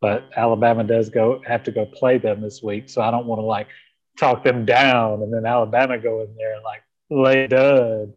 But 0.00 0.30
Alabama 0.36 0.84
does 0.84 1.10
go 1.10 1.42
have 1.46 1.64
to 1.64 1.72
go 1.72 1.84
play 1.86 2.18
them 2.18 2.40
this 2.40 2.62
week, 2.62 2.88
so 2.88 3.02
I 3.02 3.10
don't 3.10 3.26
want 3.26 3.40
to 3.40 3.44
like 3.44 3.68
talk 4.18 4.44
them 4.44 4.64
down, 4.64 5.22
and 5.22 5.32
then 5.32 5.44
Alabama 5.46 5.98
go 5.98 6.22
in 6.22 6.34
there 6.36 6.54
and 6.54 6.64
like 6.64 6.82
lay 7.10 7.46
dud, 7.46 8.12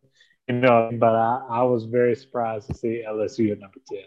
you 0.48 0.56
know. 0.56 0.92
But 0.94 1.16
I, 1.16 1.46
I 1.50 1.64
was 1.64 1.86
very 1.86 2.16
surprised 2.16 2.68
to 2.68 2.76
see 2.76 3.04
LSU 3.08 3.52
at 3.52 3.60
number 3.60 3.80
ten. 3.90 4.04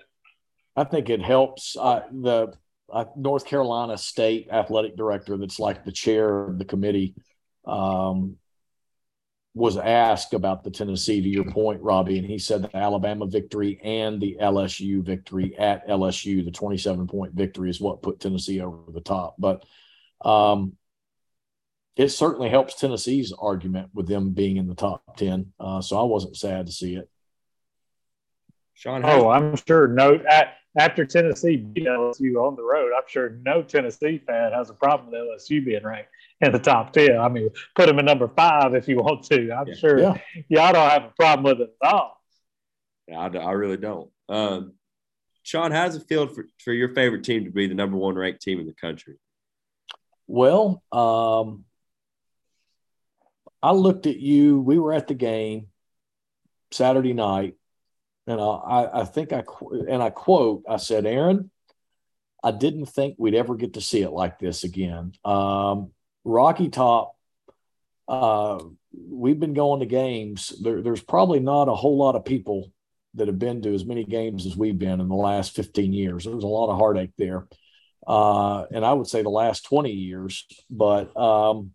I 0.77 0.85
think 0.85 1.09
it 1.09 1.23
helps 1.23 1.77
uh, 1.77 2.03
the 2.13 2.53
uh, 2.93 3.07
North 3.17 3.47
Carolina 3.47 3.97
State 3.97 4.49
athletic 4.51 4.97
director, 4.97 5.37
that's 5.37 5.59
like 5.59 5.85
the 5.85 5.93
chair 5.93 6.45
of 6.45 6.59
the 6.59 6.65
committee 6.65 7.15
um, 7.67 8.37
was 9.55 9.77
asked 9.77 10.35
about 10.35 10.65
the 10.65 10.71
Tennessee, 10.71 11.23
to 11.23 11.29
your 11.29 11.45
point, 11.45 11.81
Robbie, 11.81 12.19
and 12.19 12.27
he 12.27 12.39
said 12.39 12.63
the 12.63 12.77
Alabama 12.77 13.27
victory 13.27 13.81
and 13.83 14.21
the 14.21 14.37
LSU 14.41 15.03
victory 15.03 15.57
at 15.57 15.87
LSU, 15.87 16.45
the 16.45 16.51
27 16.51 17.07
point 17.07 17.35
victory, 17.35 17.71
is 17.71 17.81
what 17.81 18.03
put 18.03 18.19
Tennessee 18.19 18.61
over 18.61 18.91
the 18.91 19.01
top. 19.01 19.37
But 19.39 19.65
um, 20.25 20.73
it 21.97 22.09
certainly 22.09 22.49
helps 22.49 22.75
Tennessee's 22.75 23.33
argument 23.33 23.91
with 23.95 24.09
them 24.09 24.31
being 24.31 24.57
in 24.57 24.67
the 24.67 24.75
top 24.75 25.17
10. 25.17 25.53
Uh, 25.61 25.81
so 25.81 26.01
I 26.01 26.03
wasn't 26.03 26.37
sad 26.37 26.67
to 26.67 26.73
see 26.73 26.97
it. 26.97 27.09
Sean, 28.75 29.05
oh, 29.05 29.29
I'm 29.31 29.55
sure 29.69 29.87
no. 29.87 30.21
After 30.77 31.05
Tennessee 31.05 31.57
beat 31.57 31.87
LSU 31.87 32.35
on 32.45 32.57
the 32.57 32.63
road, 32.65 32.91
I'm 32.97 33.05
sure 33.07 33.39
no 33.45 33.63
Tennessee 33.63 34.19
fan 34.19 34.51
has 34.51 34.71
a 34.71 34.75
problem 34.75 35.13
with 35.13 35.21
LSU 35.21 35.65
being 35.65 35.85
ranked 35.85 36.11
in 36.45 36.53
the 36.53 36.59
top 36.59 36.93
10. 36.93 37.19
I 37.19 37.29
mean, 37.29 37.51
put 37.75 37.89
him 37.89 37.99
in 37.99 38.05
number 38.05 38.29
five 38.29 38.75
if 38.75 38.89
you 38.89 38.97
want 38.97 39.25
to. 39.27 39.53
I'm 39.53 39.69
yeah. 39.69 39.75
sure 39.75 39.99
yeah. 39.99 40.19
y'all 40.49 40.73
don't 40.73 40.91
have 40.91 41.05
a 41.05 41.13
problem 41.17 41.45
with 41.45 41.61
it 41.61 41.75
at 41.83 41.93
all. 41.93 42.21
Yeah, 43.09 43.19
I, 43.21 43.37
I 43.37 43.53
really 43.53 43.77
don't. 43.77 44.11
Um, 44.29 44.75
Sean, 45.43 45.73
how's 45.73 45.95
it 45.95 46.07
feel 46.09 46.27
for, 46.27 46.47
for 46.59 46.73
your 46.73 46.95
favorite 46.95 47.25
team 47.25 47.45
to 47.45 47.51
be 47.51 47.67
the 47.67 47.75
number 47.75 47.97
one 47.97 48.15
ranked 48.15 48.43
team 48.43 48.61
in 48.61 48.67
the 48.67 48.75
country? 48.75 49.17
Well, 50.27 50.83
um, 50.91 51.65
I 53.63 53.73
looked 53.73 54.07
at 54.07 54.17
you. 54.17 54.61
We 54.61 54.79
were 54.79 54.95
at 54.95 55.07
the 55.07 55.15
game 55.15 55.69
Saturday 56.71 57.13
night, 57.13 57.57
and 58.27 58.41
I, 58.41 58.89
I 58.93 59.05
think 59.05 59.35
I 59.35 59.43
and 59.89 60.03
I 60.03 60.09
quote. 60.09 60.65
I 60.67 60.79
said, 60.79 61.05
"Aaron, 61.05 61.51
I 62.43 62.51
didn't 62.51 62.87
think 62.87 63.17
we'd 63.19 63.35
ever 63.35 63.55
get 63.55 63.75
to 63.75 63.81
see 63.81 64.03
it 64.03 64.11
like 64.11 64.39
this 64.39 64.65
again. 64.65 65.13
Um, 65.25 65.93
Rocky 66.25 66.69
Top, 66.69 67.17
uh, 68.09 68.59
we've 68.93 69.39
been 69.39 69.55
going 69.55 69.81
to 69.81 69.87
games. 69.87 70.53
There, 70.63 70.83
there's 70.83 71.03
probably 71.03 71.41
not 71.41 71.69
a 71.69 71.75
whole 71.75 71.97
lot 71.97 72.17
of 72.17 72.25
people 72.25 72.73
that 73.15 73.29
have 73.29 73.39
been 73.39 73.63
to 73.63 73.75
as 73.75 73.85
many 73.85 74.05
games 74.05 74.47
as 74.47 74.57
we've 74.57 74.79
been 74.79 75.01
in 75.01 75.09
the 75.09 75.15
last 75.15 75.55
15 75.55 75.93
years. 75.93 76.25
There 76.25 76.35
was 76.35 76.45
a 76.45 76.49
lot 76.49 76.71
of 76.71 76.79
heartache 76.79 77.13
there. 77.17 77.47
Uh, 78.07 78.65
and 78.73 78.85
I 78.85 78.93
would 78.93 79.07
say 79.07 79.23
the 79.23 79.29
last 79.29 79.65
20 79.67 79.91
years, 79.91 80.47
but, 80.69 81.17
um, 81.17 81.73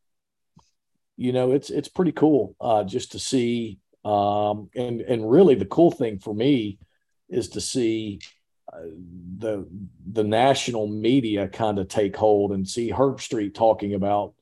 you 1.18 1.32
know, 1.32 1.54
it's, 1.54 1.70
it's 1.70 1.88
pretty 1.88 2.12
cool, 2.12 2.56
uh, 2.62 2.84
just 2.84 3.14
to 3.14 3.20
see, 3.20 3.80
um, 4.06 4.70
and, 4.76 5.02
and 5.02 5.30
really 5.30 5.56
the 5.56 5.66
cool 5.66 5.92
thing 5.92 6.20
for 6.20 6.34
me 6.34 6.78
is 7.30 7.50
to 7.50 7.62
see 7.62 8.20
the 9.38 9.68
the 10.12 10.24
national 10.24 10.88
media 10.88 11.48
kind 11.48 11.80
of 11.80 11.88
take 11.88 12.16
hold 12.16 12.52
and 12.52 12.68
see 12.68 12.92
Herbstreit 12.92 13.54
talking 13.54 13.94
about 13.94 14.34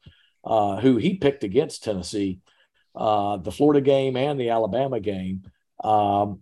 uh, 0.43 0.79
who 0.79 0.97
he 0.97 1.15
picked 1.15 1.43
against 1.43 1.83
Tennessee, 1.83 2.39
uh, 2.95 3.37
the 3.37 3.51
Florida 3.51 3.81
game 3.81 4.15
and 4.15 4.39
the 4.39 4.49
Alabama 4.49 4.99
game. 4.99 5.43
Um, 5.83 6.41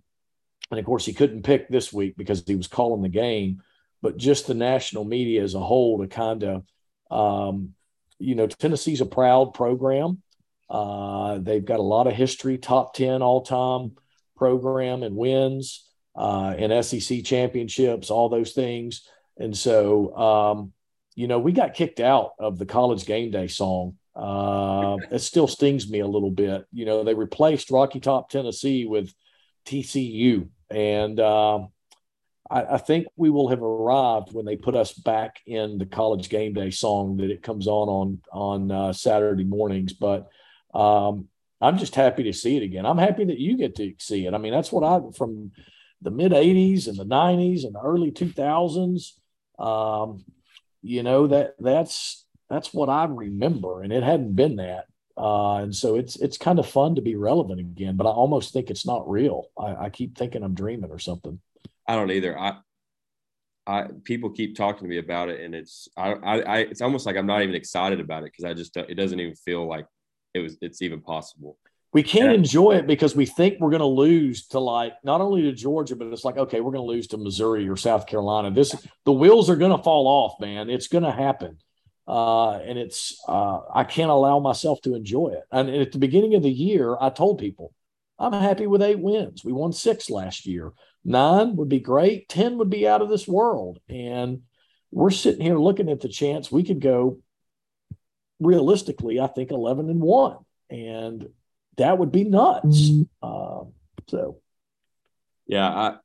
and 0.72 0.80
of 0.80 0.86
course, 0.86 1.06
he 1.06 1.14
couldn't 1.14 1.43
pick 1.43 1.68
this 1.68 1.93
week 1.93 2.16
because 2.18 2.43
he 2.46 2.56
was 2.56 2.68
calling 2.68 3.02
the 3.02 3.10
game. 3.10 3.62
But 4.02 4.18
just 4.18 4.48
the 4.48 4.54
national 4.54 5.04
media 5.04 5.43
as 5.43 5.56
a 5.56 5.60
whole 5.60 6.00
to 6.00 6.08
kind 6.08 6.43
of, 6.43 6.64
um, 7.10 7.74
you 8.20 8.36
know, 8.36 8.48
Tennessee's 8.48 9.02
a 9.02 9.06
proud 9.06 9.54
program. 9.54 10.22
Uh, 10.70 11.39
they've 11.39 11.66
got 11.66 11.80
a 11.80 11.84
lot 11.84 12.08
of 12.08 12.14
history, 12.14 12.58
top 12.58 12.93
10 12.93 13.22
all 13.22 13.41
time 13.41 13.96
program 14.36 15.04
and 15.04 15.16
wins 15.16 15.88
uh, 16.16 16.54
and 16.58 16.86
SEC 16.86 17.24
championships, 17.24 18.10
all 18.10 18.30
those 18.30 18.54
things. 18.54 19.08
And 19.38 19.56
so, 19.56 20.16
um, 20.16 20.74
you 21.16 21.28
know, 21.28 21.39
we 21.39 21.53
got 21.53 21.74
kicked 21.74 21.99
out 21.99 22.32
of 22.39 22.59
the 22.59 22.66
college 22.66 23.05
game 23.05 23.32
day 23.32 23.47
song 23.47 23.97
Uh, 24.16 24.97
it 25.11 25.20
still 25.20 25.47
stings 25.47 25.89
me 25.89 25.99
a 25.99 26.07
little 26.07 26.32
bit. 26.32 26.66
You 26.72 26.86
know, 26.86 27.03
they 27.03 27.13
replaced 27.13 27.72
Rocky 27.72 27.99
Top 27.99 28.30
Tennessee 28.30 28.86
with 28.86 29.13
TCU, 29.66 30.49
and 30.70 31.20
um, 31.20 31.70
I, 32.49 32.76
I, 32.76 32.78
think 32.78 33.07
we 33.16 33.30
will 33.30 33.49
have 33.49 33.61
arrived 33.61 34.32
when 34.32 34.45
they 34.45 34.55
put 34.55 34.76
us 34.76 34.93
back 34.93 35.39
in 35.45 35.78
the 35.78 35.86
college 35.86 36.30
game 36.30 36.53
day 36.53 36.70
song 36.70 37.18
that 37.18 37.32
it 37.32 37.43
comes 37.43 37.68
on 37.68 37.89
on 37.89 38.22
on 38.32 38.72
uh, 38.72 38.93
Saturday 38.93 39.43
mornings. 39.43 39.93
But 39.93 40.28
um, 40.74 41.28
I'm 41.61 41.78
just 41.78 41.95
happy 41.95 42.24
to 42.24 42.34
see 42.34 42.57
it 42.57 42.63
again. 42.63 42.86
I'm 42.86 42.97
happy 42.97 43.26
that 43.26 43.39
you 43.39 43.57
get 43.57 43.76
to 43.76 43.93
see 43.99 44.28
it. 44.28 44.34
I 44.34 44.38
mean, 44.38 44.53
that's 44.53 44.72
what 44.72 44.84
I 44.84 44.99
from 45.18 45.51
the 46.01 46.11
mid 46.11 46.32
80s 46.32 46.88
and 46.88 46.97
the 46.97 47.05
90s 47.05 47.63
and 47.63 47.74
the 47.74 47.82
early 47.82 48.11
2000s. 48.11 49.13
Um, 49.57 50.24
you 50.86 51.04
know 51.04 51.28
that 51.28 51.56
that's 51.60 52.26
that's 52.50 52.74
what 52.74 52.90
I 52.90 53.06
remember, 53.06 53.82
and 53.82 53.92
it 53.92 54.04
hadn't 54.04 54.36
been 54.36 54.58
that. 54.58 54.86
Uh, 55.18 55.58
and 55.58 55.76
so 55.76 55.96
it's 55.96 56.16
it's 56.18 56.38
kind 56.38 56.60
of 56.60 56.68
fun 56.68 56.96
to 56.96 57.02
be 57.02 57.16
relevant 57.16 57.60
again, 57.60 57.96
but 57.96 58.06
I 58.06 58.12
almost 58.12 58.54
think 58.54 58.70
it's 58.70 58.86
not 58.86 59.10
real. 59.10 59.48
I, 59.58 59.86
I 59.86 59.90
keep 59.90 60.18
thinking 60.18 60.44
I'm 60.44 60.54
dreaming 60.54 60.92
or 60.92 61.00
something. 61.00 61.40
I 61.88 61.96
don't 61.96 62.12
either. 62.12 62.38
I, 62.38 62.58
I 63.66 63.88
people 64.04 64.30
keep 64.30 64.56
talking 64.56 64.84
to 64.84 64.88
me 64.90 65.00
about 65.00 65.30
it, 65.30 65.42
and 65.42 65.56
it's 65.56 65.88
I, 65.98 66.12
I, 66.14 66.40
I 66.40 66.58
it's 66.60 66.82
almost 66.82 67.06
like 67.06 67.16
I'm 67.16 67.26
not 67.26 67.42
even 67.42 67.56
excited 67.56 68.00
about 68.00 68.24
it 68.24 68.32
because 68.32 68.46
I 68.46 68.54
just 68.54 68.78
it 68.78 68.96
doesn't 68.96 69.20
even 69.20 69.36
feel 69.36 69.68
like 69.68 69.88
it 70.34 70.40
was 70.40 70.58
it's 70.62 70.82
even 70.82 71.02
possible. 71.02 71.58
We 71.96 72.04
can't 72.04 72.32
yeah. 72.32 72.39
enjoy 72.39 72.74
it 72.74 72.88
because 72.88 73.16
we 73.16 73.26
think 73.26 73.58
we're 73.58 73.70
going 73.70 73.80
to 73.80 73.86
lose 73.86 74.48
to 74.48 74.60
like 74.60 74.96
not 75.06 75.22
only 75.22 75.43
to 75.43 75.54
Georgia, 75.54 75.96
but 75.96 76.08
it's 76.08 76.26
like 76.26 76.36
okay, 76.36 76.60
we're 76.60 76.74
going 76.74 76.86
to 76.86 76.91
lose 76.91 77.08
to 77.08 77.18
Missouri 77.18 77.70
or 77.70 77.78
South 77.78 78.06
Carolina. 78.06 78.52
This 78.52 78.76
the 79.06 79.14
wheels 79.14 79.50
are 79.50 79.56
going 79.56 79.72
to 79.72 79.82
fall 79.82 80.06
off, 80.06 80.34
man. 80.41 80.70
It's 80.70 80.89
going 80.89 81.06
to 81.06 81.12
happen, 81.14 81.58
uh, 82.06 82.58
and 82.58 82.78
it's 82.78 83.18
uh, 83.30 83.60
I 83.74 83.86
can't 83.86 84.12
allow 84.12 84.39
myself 84.39 84.82
to 84.82 84.96
enjoy 84.96 85.36
it. 85.38 85.43
And 85.54 85.70
at 85.70 85.93
the 85.93 85.98
beginning 85.98 86.36
of 86.36 86.43
the 86.43 86.52
year, 86.52 86.98
I 87.00 87.12
told 87.12 87.39
people 87.39 87.74
I'm 88.20 88.34
happy 88.34 88.68
with 88.68 88.82
eight 88.82 89.00
wins. 89.00 89.46
We 89.46 89.54
won 89.54 89.72
six 89.72 90.10
last 90.10 90.46
year. 90.46 90.74
Nine 91.06 91.56
would 91.56 91.70
be 91.70 91.80
great. 91.80 92.28
Ten 92.28 92.58
would 92.58 92.70
be 92.70 92.89
out 92.89 93.04
of 93.04 93.08
this 93.08 93.26
world, 93.26 93.80
and 93.88 94.41
we're 94.91 95.12
sitting 95.12 95.46
here 95.46 95.58
looking 95.58 95.89
at 95.89 96.02
the 96.02 96.10
chance 96.10 96.52
we 96.52 96.64
could 96.64 96.82
go 96.82 97.20
realistically, 98.41 99.22
I 99.22 99.28
think 99.28 99.52
11 99.52 99.89
and 99.89 100.02
one. 100.02 100.39
And 100.70 101.30
that 101.78 101.97
would 101.97 102.11
be 102.11 102.23
nuts. 102.23 102.89
Mm-hmm. 102.89 103.28
Um, 103.28 103.73
so, 104.07 104.41
yeah, 105.47 105.67
I, 105.67 105.95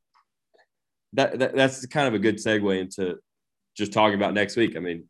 that, 1.14 1.38
that 1.38 1.54
that's 1.54 1.86
kind 1.86 2.08
of 2.08 2.14
a 2.14 2.18
good 2.18 2.36
segue 2.36 2.78
into 2.78 3.18
just 3.76 3.92
talking 3.92 4.14
about 4.14 4.34
next 4.34 4.56
week. 4.56 4.76
I 4.76 4.80
mean, 4.80 5.04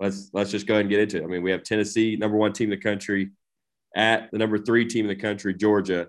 let's 0.00 0.30
let's 0.32 0.50
just 0.50 0.66
go 0.66 0.74
ahead 0.74 0.82
and 0.82 0.90
get 0.90 1.00
into 1.00 1.18
it. 1.18 1.24
I 1.24 1.26
mean, 1.26 1.42
we 1.42 1.50
have 1.50 1.62
Tennessee, 1.62 2.16
number 2.16 2.36
one 2.36 2.52
team 2.52 2.72
in 2.72 2.78
the 2.78 2.82
country, 2.82 3.30
at 3.94 4.30
the 4.30 4.38
number 4.38 4.58
three 4.58 4.86
team 4.86 5.04
in 5.06 5.08
the 5.08 5.20
country, 5.20 5.54
Georgia. 5.54 6.08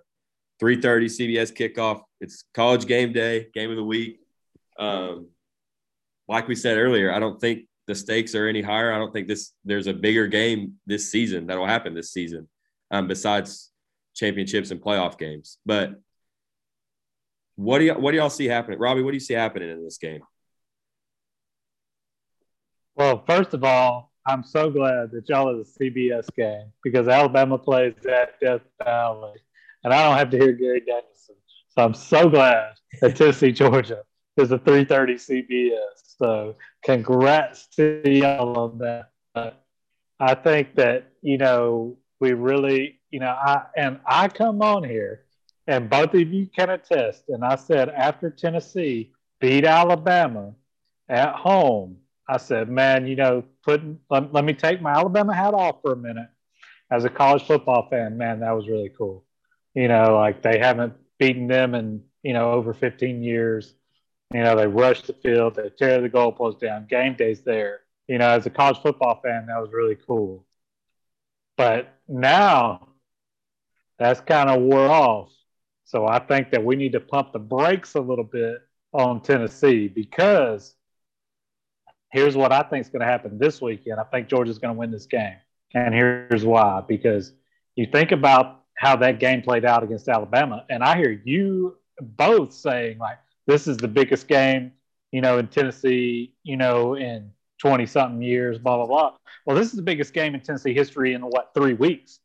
3:30 0.62 1.06
CBS 1.06 1.52
kickoff. 1.52 2.02
It's 2.20 2.46
college 2.54 2.88
game 2.88 3.14
day, 3.14 3.48
game 3.54 3.70
of 3.70 3.76
the 3.76 3.84
week. 3.84 4.20
Um, 4.80 5.28
like 6.28 6.48
we 6.48 6.56
said 6.56 6.78
earlier, 6.78 7.12
I 7.14 7.20
don't 7.20 7.40
think 7.40 7.68
the 7.86 7.96
stakes 7.96 8.36
are 8.36 8.48
any 8.48 8.62
higher. 8.62 8.92
I 8.92 8.98
don't 8.98 9.14
think 9.14 9.28
this 9.28 9.54
there's 9.64 9.88
a 9.88 9.94
bigger 9.94 10.28
game 10.28 10.74
this 10.86 11.12
season 11.12 11.48
that'll 11.48 11.68
happen 11.68 11.94
this 11.94 12.12
season, 12.12 12.48
um, 12.92 13.08
besides 13.08 13.72
championships 14.18 14.72
and 14.72 14.82
playoff 14.82 15.18
games. 15.18 15.60
But 15.66 15.92
what 17.56 17.80
do 17.80 17.86
you 17.86 17.94
what 17.94 18.12
do 18.12 18.18
y'all 18.18 18.30
see 18.30 18.46
happening, 18.46 18.80
Robbie? 18.80 19.02
What 19.02 19.12
do 19.12 19.16
you 19.16 19.22
see 19.22 19.34
happening 19.34 19.70
in 19.70 19.84
this 19.84 19.98
game? 19.98 20.22
Well, 22.96 23.24
first 23.28 23.54
of 23.54 23.64
all, 23.64 24.12
I'm 24.26 24.44
so 24.44 24.70
glad 24.70 25.12
that 25.12 25.30
y'all 25.30 25.50
are 25.50 25.58
the 25.58 25.64
CBS 25.80 26.28
game 26.36 26.72
because 26.84 27.08
Alabama 27.08 27.58
plays 27.58 27.94
at 28.12 28.40
Death 28.42 28.62
Valley, 28.84 29.40
and 29.84 29.94
I 29.94 30.04
don't 30.04 30.18
have 30.18 30.32
to 30.32 30.38
hear 30.38 30.52
Gary 30.52 30.82
Danielson. 30.82 31.36
So 31.70 31.84
I'm 31.84 31.94
so 31.94 32.28
glad 32.28 32.74
that 33.02 33.16
Tennessee, 33.16 33.52
Georgia 33.52 34.02
is 34.36 34.52
a 34.52 34.58
3:30 34.58 35.48
CBS. 35.48 36.16
So 36.18 36.56
congrats 36.84 37.68
to 37.76 38.02
y'all 38.06 38.58
on 38.58 38.80
that. 38.80 39.12
I 40.20 40.34
think 40.34 40.76
that 40.76 41.12
you 41.22 41.38
know 41.38 41.98
we 42.20 42.34
really, 42.34 42.97
you 43.12 43.20
know, 43.20 43.30
I 43.30 43.64
and 43.76 44.00
I 44.06 44.28
come 44.28 44.62
on 44.62 44.84
here, 44.84 45.26
and 45.68 45.90
both 45.90 46.14
of 46.14 46.22
you 46.34 46.48
can 46.48 46.70
attest. 46.70 47.24
And 47.30 47.44
I 47.44 47.56
said 47.56 47.90
after 47.90 48.30
Tennessee 48.30 49.12
beat 49.40 49.66
Alabama 49.66 50.54
at 51.10 51.36
home, 51.36 51.98
I 52.28 52.38
said, 52.38 52.70
man, 52.70 53.08
you 53.08 53.16
know, 53.16 53.44
putting 53.64 54.00
let, 54.10 54.34
let 54.34 54.46
me 54.46 54.54
take 54.54 54.82
my 54.82 54.92
Alabama 54.92 55.34
hat 55.34 55.54
off 55.54 55.82
for 55.82 55.94
a 55.94 55.98
minute. 55.98 56.30
As 56.90 57.04
a 57.04 57.10
college 57.10 57.44
football 57.44 57.88
fan, 57.90 58.18
man, 58.18 58.40
that 58.40 58.52
was 58.52 58.68
really 58.68 58.92
cool. 58.98 59.26
You 59.74 59.90
know, 59.90 60.16
like 60.16 60.42
they 60.42 60.58
haven't 60.60 60.94
beaten 61.20 61.48
them 61.48 61.76
in 61.76 62.04
you 62.24 62.34
know 62.34 62.52
over 62.52 62.74
15 62.74 63.24
years 63.24 63.74
you 64.34 64.44
know, 64.44 64.56
they 64.56 64.68
rush 64.68 65.04
the 65.04 65.14
field, 65.14 65.56
they 65.56 65.70
tear 65.70 66.02
the 66.02 66.10
goalpost 66.10 66.60
down. 66.60 66.88
Game 66.90 67.16
day's 67.16 67.42
there. 67.42 67.82
You 68.08 68.18
know, 68.18 68.30
as 68.30 68.46
a 68.46 68.50
college 68.50 68.78
football 68.82 69.22
fan, 69.24 69.46
that 69.48 69.62
was 69.62 69.72
really 69.72 69.96
cool. 69.96 70.46
But 71.56 71.94
now 72.08 72.90
that's 74.00 74.22
kind 74.22 74.50
of 74.50 74.62
wore 74.62 74.88
off. 74.88 75.32
So 75.86 76.06
I 76.06 76.20
think 76.20 76.52
that 76.52 76.64
we 76.64 76.76
need 76.76 76.92
to 76.94 77.00
pump 77.00 77.34
the 77.34 77.40
brakes 77.40 77.96
a 77.96 78.02
little 78.02 78.26
bit 78.26 78.62
on 78.94 79.22
Tennessee 79.22 79.88
because 79.88 80.76
here's 82.12 82.36
what 82.36 82.52
I 82.52 82.64
think 82.64 82.86
is 82.86 82.90
going 82.90 83.02
to 83.02 83.06
happen 83.06 83.38
this 83.38 83.62
weekend. 83.62 84.00
I 84.00 84.04
think 84.04 84.28
Georgia's 84.28 84.60
going 84.60 84.74
to 84.74 84.80
win 84.80 84.92
this 84.92 85.06
game. 85.06 85.38
And 85.74 85.94
here's 85.94 86.46
why 86.46 86.82
because 86.88 87.34
you 87.76 87.88
think 87.92 88.12
about 88.12 88.64
how 88.78 88.96
that 88.98 89.20
game 89.20 89.42
played 89.42 89.66
out 89.66 89.84
against 89.84 90.08
Alabama, 90.08 90.66
and 90.70 90.84
I 90.84 90.98
hear 90.98 91.22
you 91.24 91.78
both 92.00 92.54
saying, 92.54 93.00
like, 93.00 93.18
this 93.46 93.68
is 93.68 93.78
the 93.78 93.88
biggest 93.88 94.28
game, 94.28 94.74
you 95.12 95.22
know, 95.22 95.38
in 95.38 95.48
Tennessee, 95.48 96.34
you 96.44 96.58
know, 96.58 96.96
in 96.96 97.32
20 97.60 97.86
something 97.86 98.22
years, 98.22 98.58
blah, 98.58 98.78
blah, 98.78 98.86
blah. 98.86 99.14
Well, 99.46 99.58
this 99.58 99.70
is 99.70 99.74
the 99.74 99.82
biggest 99.82 100.14
game 100.14 100.36
in 100.36 100.42
Tennessee 100.42 100.74
history 100.74 101.14
in 101.14 101.22
what, 101.22 101.52
three 101.54 101.74
weeks? 101.74 102.20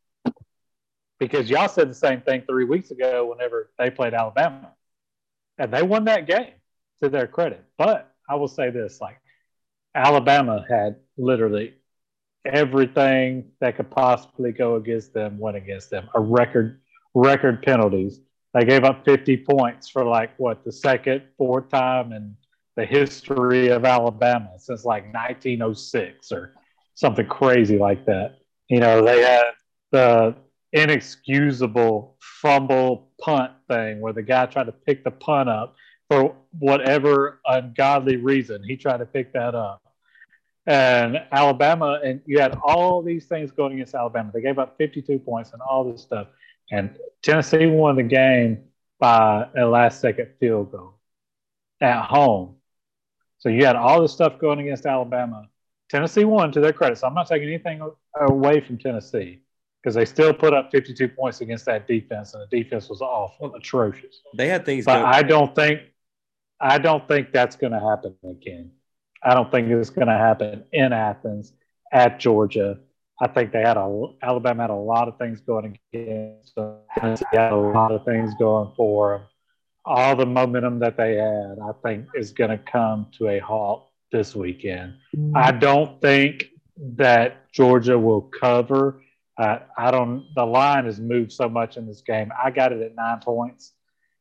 Because 1.27 1.49
y'all 1.49 1.67
said 1.67 1.89
the 1.89 1.95
same 1.95 2.21
thing 2.21 2.43
three 2.47 2.65
weeks 2.65 2.91
ago 2.91 3.29
whenever 3.29 3.71
they 3.77 3.89
played 3.89 4.13
Alabama. 4.13 4.71
And 5.57 5.71
they 5.71 5.83
won 5.83 6.05
that 6.05 6.27
game 6.27 6.53
to 7.01 7.09
their 7.09 7.27
credit. 7.27 7.63
But 7.77 8.11
I 8.27 8.35
will 8.35 8.47
say 8.47 8.69
this 8.69 8.99
like, 8.99 9.19
Alabama 9.95 10.65
had 10.67 10.97
literally 11.17 11.75
everything 12.45 13.51
that 13.61 13.77
could 13.77 13.89
possibly 13.89 14.51
go 14.51 14.75
against 14.75 15.13
them 15.13 15.37
went 15.37 15.57
against 15.57 15.89
them. 15.89 16.09
A 16.15 16.19
record 16.19 16.81
record 17.13 17.61
penalties, 17.61 18.19
they 18.53 18.65
gave 18.65 18.83
up 18.83 19.05
50 19.05 19.37
points 19.37 19.89
for 19.89 20.03
like 20.03 20.31
what 20.37 20.63
the 20.63 20.71
second, 20.71 21.23
fourth 21.37 21.69
time 21.69 22.11
in 22.11 22.35
the 22.75 22.85
history 22.85 23.67
of 23.67 23.85
Alabama 23.85 24.49
since 24.57 24.83
like 24.83 25.03
1906 25.13 26.31
or 26.31 26.55
something 26.95 27.27
crazy 27.27 27.77
like 27.77 28.05
that. 28.05 28.37
You 28.67 28.79
know, 28.79 29.05
they 29.05 29.21
had 29.21 29.51
the 29.91 30.35
inexcusable 30.73 32.17
fumble 32.19 33.09
punt 33.21 33.51
thing 33.69 34.01
where 34.01 34.11
the 34.11 34.23
guy 34.23 34.45
tried 34.47 34.65
to 34.65 34.71
pick 34.71 35.03
the 35.03 35.11
punt 35.11 35.47
up 35.47 35.75
for 36.09 36.35
whatever 36.59 37.39
ungodly 37.45 38.17
reason. 38.17 38.63
He 38.63 38.75
tried 38.75 38.97
to 38.97 39.05
pick 39.05 39.31
that 39.33 39.55
up. 39.55 39.81
And 40.65 41.17
Alabama, 41.31 41.99
and 42.03 42.21
you 42.25 42.39
had 42.39 42.57
all 42.63 43.01
these 43.01 43.25
things 43.25 43.51
going 43.51 43.73
against 43.73 43.93
Alabama. 43.93 44.31
They 44.33 44.41
gave 44.41 44.59
up 44.59 44.77
52 44.77 45.19
points 45.19 45.53
and 45.53 45.61
all 45.61 45.89
this 45.89 46.01
stuff. 46.01 46.27
And 46.71 46.97
Tennessee 47.21 47.67
won 47.67 47.95
the 47.95 48.03
game 48.03 48.63
by 48.99 49.47
a 49.57 49.65
last 49.65 50.01
second 50.01 50.29
field 50.39 50.71
goal 50.71 50.95
at 51.81 52.05
home. 52.05 52.55
So 53.39 53.49
you 53.49 53.65
had 53.65 53.75
all 53.75 54.01
this 54.01 54.13
stuff 54.13 54.39
going 54.39 54.61
against 54.61 54.85
Alabama. 54.85 55.47
Tennessee 55.89 56.23
won 56.23 56.51
to 56.53 56.61
their 56.61 56.73
credit. 56.73 56.97
So 56.97 57.07
I'm 57.07 57.13
not 57.13 57.27
taking 57.27 57.49
anything 57.49 57.81
away 58.15 58.61
from 58.61 58.77
Tennessee 58.77 59.43
because 59.83 59.95
they 59.95 60.05
still 60.05 60.33
put 60.33 60.53
up 60.53 60.71
52 60.71 61.09
points 61.09 61.41
against 61.41 61.65
that 61.65 61.87
defense, 61.87 62.33
and 62.33 62.47
the 62.49 62.63
defense 62.63 62.87
was 62.87 63.01
awful, 63.01 63.53
atrocious. 63.53 64.21
They 64.37 64.47
had 64.47 64.65
things, 64.65 64.85
but 64.85 65.03
I 65.03 65.23
don't 65.23 65.53
think, 65.53 65.81
I 66.59 66.77
don't 66.77 67.05
think 67.07 67.33
that's 67.33 67.57
going 67.57 67.73
to 67.73 67.79
happen 67.79 68.15
again. 68.23 68.71
I 69.21 69.33
don't 69.33 69.51
think 69.51 69.69
it's 69.69 69.89
going 69.89 70.07
to 70.07 70.17
happen 70.17 70.63
in 70.71 70.93
Athens 70.93 71.53
at 71.91 72.19
Georgia 72.19 72.79
I 73.21 73.27
think 73.27 73.51
they 73.51 73.61
had 73.61 73.77
a 73.77 74.05
Alabama 74.21 74.63
had 74.63 74.69
a 74.69 74.75
lot 74.75 75.07
of 75.07 75.17
things 75.17 75.39
going 75.39 75.77
against 75.93 76.55
them. 76.55 76.77
Tennessee 76.97 77.25
had 77.31 77.53
a 77.53 77.55
lot 77.55 77.91
of 77.91 78.03
things 78.05 78.33
going 78.39 78.73
for 78.75 79.17
them. 79.17 79.27
All 79.85 80.15
the 80.15 80.25
momentum 80.25 80.79
that 80.79 80.97
they 80.97 81.15
had, 81.15 81.57
I 81.61 81.71
think, 81.83 82.07
is 82.15 82.31
going 82.31 82.49
to 82.49 82.57
come 82.57 83.07
to 83.17 83.29
a 83.29 83.39
halt 83.39 83.89
this 84.11 84.35
weekend. 84.35 84.95
Mm-hmm. 85.15 85.37
I 85.37 85.51
don't 85.51 86.01
think 86.01 86.49
that 86.77 87.51
Georgia 87.51 87.99
will 87.99 88.21
cover. 88.21 89.01
Uh, 89.37 89.59
I 89.77 89.91
don't. 89.91 90.27
The 90.35 90.45
line 90.45 90.85
has 90.85 90.99
moved 90.99 91.31
so 91.31 91.49
much 91.49 91.77
in 91.77 91.87
this 91.87 92.01
game. 92.01 92.31
I 92.41 92.51
got 92.51 92.71
it 92.71 92.81
at 92.81 92.95
nine 92.95 93.19
points. 93.19 93.73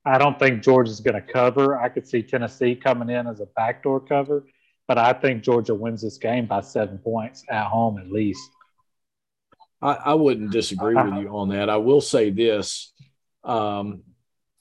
I 0.04 0.18
don't 0.18 0.38
think 0.38 0.62
Georgia's 0.62 1.00
going 1.00 1.14
to 1.14 1.32
cover. 1.32 1.78
I 1.78 1.88
could 1.88 2.08
see 2.08 2.22
Tennessee 2.22 2.74
coming 2.74 3.10
in 3.10 3.26
as 3.26 3.40
a 3.40 3.46
backdoor 3.54 4.00
cover, 4.00 4.46
but 4.88 4.98
I 4.98 5.12
think 5.12 5.42
Georgia 5.42 5.74
wins 5.74 6.02
this 6.02 6.18
game 6.18 6.46
by 6.46 6.60
seven 6.60 6.98
points 6.98 7.44
at 7.48 7.66
home 7.66 7.98
at 7.98 8.10
least. 8.10 8.50
I, 9.80 9.92
I 9.92 10.14
wouldn't 10.14 10.50
disagree 10.50 10.94
with 10.94 11.14
you 11.14 11.28
on 11.28 11.50
that. 11.50 11.68
I 11.68 11.76
will 11.76 12.00
say 12.00 12.30
this. 12.30 12.92
Um, 13.44 14.02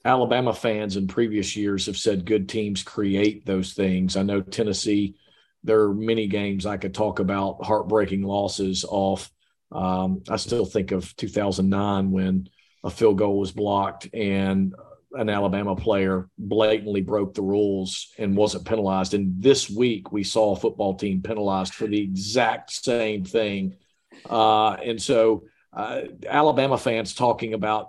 Alabama 0.04 0.52
fans 0.52 0.96
in 0.96 1.06
previous 1.06 1.56
years 1.56 1.86
have 1.86 1.96
said 1.96 2.26
good 2.26 2.48
teams 2.48 2.82
create 2.82 3.46
those 3.46 3.72
things. 3.72 4.16
I 4.16 4.22
know 4.22 4.40
Tennessee, 4.40 5.14
there 5.62 5.82
are 5.82 5.94
many 5.94 6.26
games 6.26 6.66
I 6.66 6.76
could 6.76 6.92
talk 6.92 7.20
about 7.20 7.64
heartbreaking 7.64 8.22
losses 8.22 8.84
off. 8.88 9.30
Um, 9.74 10.22
I 10.28 10.36
still 10.36 10.64
think 10.64 10.92
of 10.92 11.14
2009 11.16 12.10
when 12.10 12.48
a 12.84 12.90
field 12.90 13.18
goal 13.18 13.38
was 13.38 13.52
blocked 13.52 14.08
and 14.12 14.74
an 15.14 15.28
Alabama 15.28 15.76
player 15.76 16.28
blatantly 16.38 17.02
broke 17.02 17.34
the 17.34 17.42
rules 17.42 18.08
and 18.18 18.36
wasn't 18.36 18.66
penalized. 18.66 19.14
And 19.14 19.40
this 19.42 19.68
week 19.68 20.10
we 20.12 20.24
saw 20.24 20.52
a 20.52 20.56
football 20.56 20.94
team 20.94 21.22
penalized 21.22 21.74
for 21.74 21.86
the 21.86 22.00
exact 22.00 22.72
same 22.72 23.24
thing. 23.24 23.76
Uh, 24.28 24.72
and 24.72 25.00
so 25.00 25.44
uh, 25.72 26.02
Alabama 26.26 26.78
fans 26.78 27.14
talking 27.14 27.54
about 27.54 27.88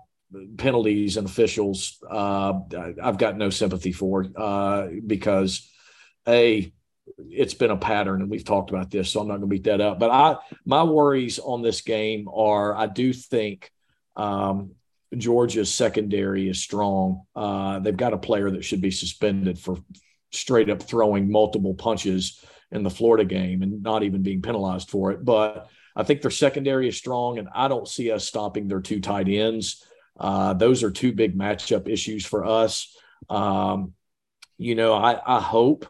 penalties 0.58 1.18
and 1.18 1.28
officials, 1.28 1.98
uh, 2.10 2.54
I've 3.02 3.18
got 3.18 3.38
no 3.38 3.50
sympathy 3.50 3.92
for 3.92 4.26
uh, 4.36 4.88
because 5.06 5.70
a 6.28 6.72
it's 7.18 7.54
been 7.54 7.72
a 7.72 7.78
pattern, 7.78 8.22
and 8.22 8.30
we've 8.30 8.45
talked 8.45 8.70
about 8.70 8.91
this, 8.91 9.12
so 9.12 9.22
I'm 9.22 9.28
not 9.28 9.36
going 9.36 9.49
to 9.49 9.56
beat 9.56 9.66
that 9.66 9.82
up. 9.82 9.99
But 9.99 10.12
I 10.12 10.38
my 10.66 10.84
worries 10.84 11.39
on 11.39 11.62
this 11.62 11.82
game 11.82 12.28
are 12.34 12.76
I 12.76 12.88
do 12.88 13.14
think 13.14 13.72
um, 14.16 14.72
Georgia's 15.18 15.74
secondary 15.74 16.49
is 16.49 16.62
strong. 16.62 17.24
Uh, 17.36 17.80
they've 17.80 17.95
got 17.97 18.14
a 18.14 18.18
player 18.18 18.49
that 18.51 18.64
should 18.64 18.82
be 18.82 18.91
suspended 18.91 19.60
for 19.60 19.78
straight 20.32 20.70
up 20.70 20.82
throwing 20.82 21.32
multiple 21.32 21.74
punches 21.74 22.43
in 22.72 22.84
the 22.84 22.89
Florida 22.89 23.26
game 23.26 23.62
and 23.62 23.84
not 23.84 24.04
even 24.04 24.24
being 24.24 24.41
penalized 24.41 24.89
for 24.89 25.12
it. 25.12 25.24
But 25.24 25.70
I 25.95 26.04
think 26.04 26.22
their 26.22 26.32
secondary 26.32 26.88
is 26.88 26.97
strong, 26.97 27.38
and 27.38 27.47
I 27.54 27.68
don't 27.68 27.88
see 27.88 28.12
us 28.12 28.26
stopping 28.26 28.68
their 28.68 28.82
two 28.82 28.99
tight 28.99 29.28
ends. 29.28 29.86
Uh, 30.20 30.54
those 30.54 30.84
are 30.84 30.91
two 30.91 31.14
big 31.14 31.38
matchup 31.38 31.88
issues 31.88 32.26
for 32.26 32.45
us. 32.45 32.95
Um, 33.30 33.93
you 34.58 34.76
know, 34.76 34.93
I, 34.93 35.20
I 35.26 35.39
hope 35.39 35.88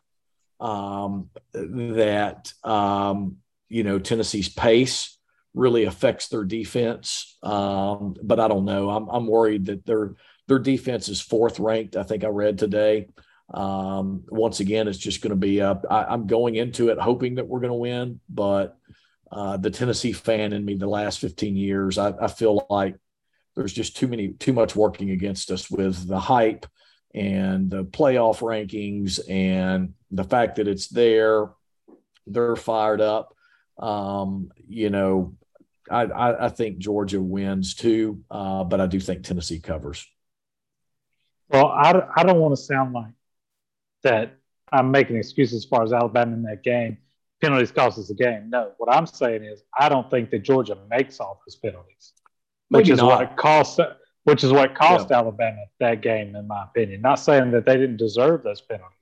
um, 0.64 1.30
that, 1.54 2.52
um, 2.64 3.38
you 3.68 3.84
know, 3.84 4.00
Tennessee's 4.00 4.50
pace 4.50 5.18
really 5.54 5.84
affects 5.84 6.30
their 6.30 6.46
defense. 6.46 7.38
Um, 7.44 8.16
but 8.24 8.40
I 8.40 8.48
don't 8.48 8.66
know. 8.66 8.90
I'm, 8.90 9.10
I'm 9.10 9.28
worried 9.28 9.66
that 9.66 9.86
their, 9.86 10.16
their 10.48 10.60
defense 10.60 11.10
is 11.10 11.22
fourth 11.22 11.60
ranked. 11.60 11.98
I 11.98 12.04
think 12.04 12.24
I 12.24 12.28
read 12.28 12.58
today. 12.58 13.10
Um, 13.54 14.24
once 14.30 14.62
again, 14.62 14.88
it's 14.88 14.98
just 14.98 15.22
going 15.22 15.32
to 15.32 15.36
be 15.36 15.62
up. 15.62 15.86
I, 15.90 16.06
I'm 16.06 16.28
going 16.28 16.56
into 16.56 16.90
it 16.90 16.98
hoping 16.98 17.36
that 17.36 17.48
we're 17.48 17.60
going 17.60 17.70
to 17.70 17.76
win, 17.76 18.22
but 18.30 18.78
uh, 19.32 19.58
the 19.58 19.70
Tennessee 19.70 20.14
fan 20.14 20.54
in 20.54 20.64
me 20.64 20.76
the 20.76 20.88
last 20.88 21.20
15 21.20 21.58
years, 21.58 21.98
I, 21.98 22.14
I 22.22 22.28
feel 22.28 22.66
like 22.70 22.96
there's 23.56 23.74
just 23.74 23.98
too 23.98 24.08
many 24.08 24.30
too 24.30 24.54
much 24.54 24.76
working 24.76 25.12
against 25.12 25.52
us 25.52 25.70
with 25.70 26.08
the 26.08 26.20
hype 26.20 26.66
and 27.14 27.70
the 27.70 27.84
playoff 27.84 28.40
rankings 28.40 29.20
and 29.30 29.94
the 30.12 30.24
fact 30.24 30.56
that 30.56 30.68
it's 30.68 30.88
there 30.88 31.50
they're 32.28 32.56
fired 32.56 33.02
up 33.02 33.36
um, 33.80 34.50
you 34.68 34.90
know 34.90 35.36
I, 35.90 36.04
I, 36.04 36.46
I, 36.46 36.50
think 36.50 36.78
georgia 36.78 37.22
wins 37.22 37.76
too 37.76 38.22
uh, 38.32 38.64
but 38.64 38.80
i 38.80 38.88
do 38.88 39.00
think 39.00 39.24
tennessee 39.24 39.60
covers 39.60 40.08
well 41.50 41.68
i, 41.68 41.92
I 42.16 42.24
don't 42.24 42.40
want 42.40 42.56
to 42.56 42.62
sound 42.62 42.94
like 42.94 43.14
that 44.04 44.38
i'm 44.72 44.92
making 44.92 45.18
excuses 45.18 45.66
as 45.66 45.70
far 45.70 45.84
as 45.84 45.92
alabama 45.92 46.34
in 46.34 46.44
that 46.44 46.64
game 46.64 46.98
penalties 47.42 47.72
cost 47.72 48.00
us 48.00 48.08
the 48.08 48.14
game 48.14 48.50
no 48.50 48.72
what 48.78 48.94
i'm 48.96 49.06
saying 49.06 49.44
is 49.44 49.64
i 49.78 49.90
don't 49.90 50.10
think 50.10 50.30
that 50.32 50.44
georgia 50.44 50.78
makes 50.90 51.20
all 51.20 51.42
those 51.46 51.58
penalties 51.58 52.14
which 52.70 52.90
is 52.90 52.98
not. 52.98 53.06
what 53.06 53.22
it 53.22 53.38
cost. 53.38 53.80
Which 54.26 54.44
is 54.44 54.52
what 54.54 54.74
cost 54.74 55.08
yeah. 55.10 55.18
Alabama 55.18 55.64
that 55.80 56.02
game, 56.02 56.36
in 56.36 56.48
my 56.48 56.64
opinion. 56.64 57.02
Not 57.02 57.16
saying 57.16 57.52
that 57.52 57.66
they 57.66 57.74
didn't 57.74 57.98
deserve 57.98 58.44
those 58.44 58.62
penalties, 58.62 58.98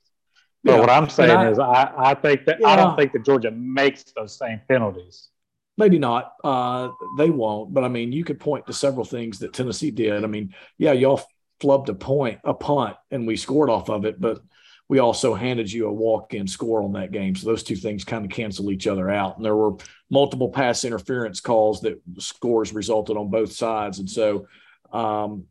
but 0.64 0.74
yeah. 0.74 0.80
what 0.80 0.90
I'm 0.90 1.10
saying 1.10 1.38
I, 1.38 1.52
is, 1.52 1.60
I, 1.60 1.92
I 1.96 2.14
think 2.16 2.46
that 2.46 2.60
yeah. 2.60 2.70
I 2.70 2.76
don't 2.76 2.98
think 2.98 3.14
that 3.14 3.24
Georgia 3.24 3.52
makes 3.52 4.04
those 4.16 4.36
same 4.36 4.62
penalties. 4.68 5.30
Maybe 5.78 6.00
not. 6.00 6.34
Uh, 6.44 6.90
they 7.18 7.30
won't. 7.30 7.74
But 7.74 7.84
I 7.84 7.88
mean, 7.88 8.12
you 8.12 8.24
could 8.24 8.40
point 8.40 8.66
to 8.68 8.74
several 8.74 9.06
things 9.06 9.40
that 9.40 9.54
Tennessee 9.54 9.92
did. 9.92 10.24
I 10.24 10.28
mean, 10.28 10.56
yeah, 10.78 10.94
y'all 10.94 11.22
flubbed 11.62 11.90
a 11.90 11.94
point, 11.94 12.40
a 12.44 12.54
punt, 12.54 12.98
and 13.12 13.28
we 13.28 13.38
scored 13.38 13.70
off 13.70 13.90
of 13.90 14.06
it, 14.06 14.20
but 14.20 14.42
we 14.90 15.00
also 15.00 15.34
handed 15.34 15.72
you 15.72 15.88
a 15.88 15.94
walk-in 15.94 16.48
score 16.48 16.84
on 16.84 16.92
that 16.94 17.14
game. 17.14 17.34
So 17.34 17.48
those 17.48 17.64
two 17.64 17.78
things 17.78 18.04
kind 18.04 18.26
of 18.26 18.32
cancel 18.32 18.72
each 18.72 18.88
other 18.88 19.10
out. 19.10 19.38
And 19.38 19.46
there 19.46 19.56
were 19.56 19.78
multiple 20.10 20.50
pass 20.50 20.84
interference 20.84 21.40
calls 21.40 21.80
that 21.82 22.02
scores 22.18 22.74
resulted 22.74 23.16
on 23.16 23.30
both 23.30 23.54
sides. 23.54 24.00
And 24.00 24.10
so, 24.10 24.48
um, 24.92 25.46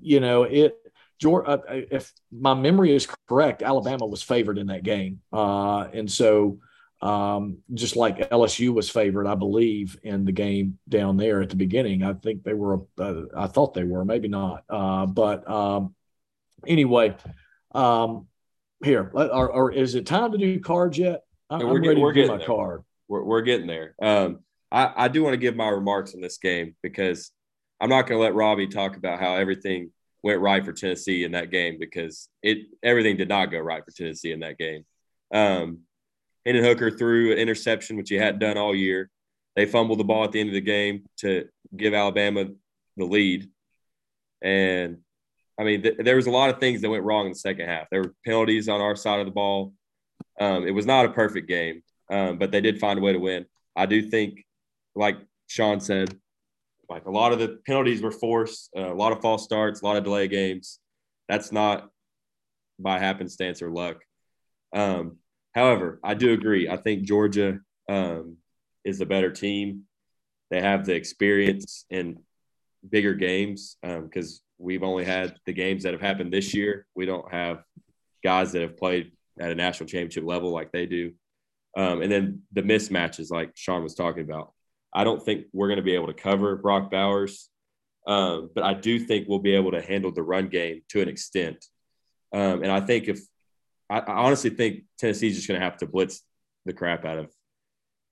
you 0.00 0.20
know, 0.20 0.44
it. 0.44 0.76
Georgia, 1.18 1.48
uh, 1.48 1.60
if 1.68 2.12
my 2.30 2.52
memory 2.52 2.94
is 2.94 3.08
correct, 3.26 3.62
Alabama 3.62 4.04
was 4.04 4.22
favored 4.22 4.58
in 4.58 4.66
that 4.66 4.82
game, 4.82 5.20
uh, 5.32 5.88
and 5.94 6.12
so 6.12 6.58
um, 7.02 7.58
just 7.74 7.96
like 7.96 8.30
LSU 8.30 8.72
was 8.72 8.88
favored, 8.88 9.26
I 9.26 9.34
believe, 9.34 9.98
in 10.02 10.24
the 10.24 10.32
game 10.32 10.78
down 10.88 11.16
there 11.16 11.42
at 11.42 11.50
the 11.50 11.56
beginning. 11.56 12.02
I 12.02 12.14
think 12.14 12.42
they 12.42 12.54
were. 12.54 12.80
Uh, 12.98 13.22
I 13.36 13.46
thought 13.46 13.74
they 13.74 13.84
were, 13.84 14.04
maybe 14.04 14.28
not. 14.28 14.64
Uh, 14.68 15.06
but 15.06 15.48
um, 15.48 15.94
anyway, 16.66 17.14
um, 17.74 18.26
here, 18.82 19.10
or, 19.14 19.50
or, 19.50 19.72
is 19.72 19.94
it 19.94 20.06
time 20.06 20.32
to 20.32 20.38
do 20.38 20.58
cards 20.60 20.98
yet? 20.98 21.22
I'm, 21.50 21.60
we're, 21.60 21.80
ready 21.80 22.00
we're 22.00 22.12
to 22.12 22.22
do 22.22 22.28
my 22.28 22.38
there. 22.38 22.46
card. 22.46 22.82
We're, 23.08 23.24
we're 23.24 23.42
getting 23.42 23.66
there. 23.66 23.94
Um, 24.00 24.40
I, 24.72 24.92
I 24.96 25.08
do 25.08 25.22
want 25.22 25.34
to 25.34 25.38
give 25.38 25.54
my 25.54 25.68
remarks 25.68 26.14
on 26.14 26.20
this 26.20 26.38
game 26.38 26.74
because 26.82 27.30
I'm 27.80 27.90
not 27.90 28.06
going 28.06 28.18
to 28.18 28.22
let 28.22 28.34
Robbie 28.34 28.68
talk 28.68 28.96
about 28.96 29.20
how 29.20 29.36
everything 29.36 29.90
went 30.22 30.40
right 30.40 30.64
for 30.64 30.72
Tennessee 30.72 31.24
in 31.24 31.32
that 31.32 31.50
game 31.50 31.76
because 31.78 32.28
it 32.42 32.58
everything 32.82 33.16
did 33.16 33.28
not 33.28 33.46
go 33.46 33.58
right 33.58 33.84
for 33.84 33.90
Tennessee 33.90 34.32
in 34.32 34.40
that 34.40 34.58
game. 34.58 34.84
Um, 35.32 35.80
Hendon 36.44 36.64
Hooker 36.64 36.90
threw 36.90 37.32
an 37.32 37.38
interception, 37.38 37.96
which 37.96 38.08
he 38.08 38.16
hadn't 38.16 38.40
done 38.40 38.56
all 38.56 38.74
year. 38.74 39.10
They 39.54 39.66
fumbled 39.66 39.98
the 39.98 40.04
ball 40.04 40.24
at 40.24 40.32
the 40.32 40.40
end 40.40 40.48
of 40.48 40.54
the 40.54 40.60
game 40.60 41.04
to 41.18 41.48
give 41.76 41.94
Alabama 41.94 42.46
the 42.96 43.04
lead, 43.04 43.50
and 44.42 44.98
I 45.58 45.64
mean, 45.64 45.82
th- 45.82 45.96
there 45.98 46.16
was 46.16 46.26
a 46.26 46.30
lot 46.30 46.50
of 46.50 46.60
things 46.60 46.82
that 46.82 46.90
went 46.90 47.04
wrong 47.04 47.26
in 47.26 47.32
the 47.32 47.38
second 47.38 47.68
half. 47.68 47.88
There 47.90 48.02
were 48.02 48.14
penalties 48.24 48.68
on 48.68 48.80
our 48.80 48.96
side 48.96 49.20
of 49.20 49.26
the 49.26 49.32
ball. 49.32 49.72
Um, 50.38 50.66
it 50.66 50.72
was 50.72 50.86
not 50.86 51.06
a 51.06 51.10
perfect 51.10 51.48
game, 51.48 51.82
um, 52.10 52.38
but 52.38 52.50
they 52.50 52.60
did 52.60 52.78
find 52.78 52.98
a 52.98 53.02
way 53.02 53.12
to 53.12 53.18
win. 53.18 53.46
I 53.74 53.86
do 53.86 54.02
think, 54.02 54.44
like 54.94 55.16
Sean 55.46 55.80
said, 55.80 56.18
like 56.88 57.06
a 57.06 57.10
lot 57.10 57.32
of 57.32 57.38
the 57.38 57.58
penalties 57.66 58.02
were 58.02 58.12
forced, 58.12 58.70
uh, 58.76 58.92
a 58.92 58.94
lot 58.94 59.12
of 59.12 59.20
false 59.20 59.44
starts, 59.44 59.82
a 59.82 59.84
lot 59.84 59.96
of 59.96 60.04
delay 60.04 60.28
games. 60.28 60.78
That's 61.28 61.52
not 61.52 61.88
by 62.78 62.98
happenstance 62.98 63.62
or 63.62 63.70
luck. 63.70 63.96
Um, 64.74 65.18
however, 65.54 66.00
I 66.04 66.14
do 66.14 66.32
agree. 66.32 66.68
I 66.68 66.76
think 66.76 67.02
Georgia 67.02 67.58
um, 67.88 68.36
is 68.84 68.98
the 68.98 69.06
better 69.06 69.30
team. 69.30 69.82
They 70.50 70.60
have 70.60 70.84
the 70.84 70.94
experience 70.94 71.84
in 71.90 72.20
bigger 72.88 73.14
games 73.14 73.76
because 73.82 74.32
um, 74.32 74.64
we've 74.64 74.82
only 74.82 75.04
had 75.04 75.34
the 75.44 75.52
games 75.52 75.82
that 75.82 75.92
have 75.92 76.00
happened 76.00 76.32
this 76.32 76.54
year. 76.54 76.86
We 76.94 77.06
don't 77.06 77.30
have 77.32 77.62
guys 78.22 78.52
that 78.52 78.62
have 78.62 78.76
played 78.76 79.12
at 79.40 79.50
a 79.50 79.54
national 79.54 79.88
championship 79.88 80.24
level 80.24 80.50
like 80.50 80.72
they 80.72 80.86
do. 80.86 81.12
Um, 81.76 82.00
and 82.00 82.10
then 82.10 82.42
the 82.52 82.62
mismatches, 82.62 83.30
like 83.30 83.50
Sean 83.54 83.82
was 83.82 83.94
talking 83.94 84.22
about. 84.22 84.52
I 84.92 85.04
don't 85.04 85.22
think 85.22 85.46
we're 85.52 85.68
going 85.68 85.78
to 85.78 85.82
be 85.82 85.94
able 85.94 86.06
to 86.08 86.14
cover 86.14 86.56
Brock 86.56 86.90
Bowers, 86.90 87.48
um, 88.06 88.50
but 88.54 88.64
I 88.64 88.74
do 88.74 88.98
think 88.98 89.28
we'll 89.28 89.40
be 89.40 89.54
able 89.54 89.72
to 89.72 89.82
handle 89.82 90.12
the 90.12 90.22
run 90.22 90.48
game 90.48 90.82
to 90.90 91.02
an 91.02 91.08
extent. 91.08 91.64
Um, 92.32 92.62
and 92.62 92.70
I 92.70 92.80
think 92.80 93.08
if 93.08 93.20
I, 93.90 94.00
I 94.00 94.12
honestly 94.12 94.50
think 94.50 94.84
Tennessee's 94.98 95.36
just 95.36 95.48
going 95.48 95.60
to 95.60 95.64
have 95.64 95.78
to 95.78 95.86
blitz 95.86 96.22
the 96.64 96.72
crap 96.72 97.04
out 97.04 97.18
of 97.18 97.32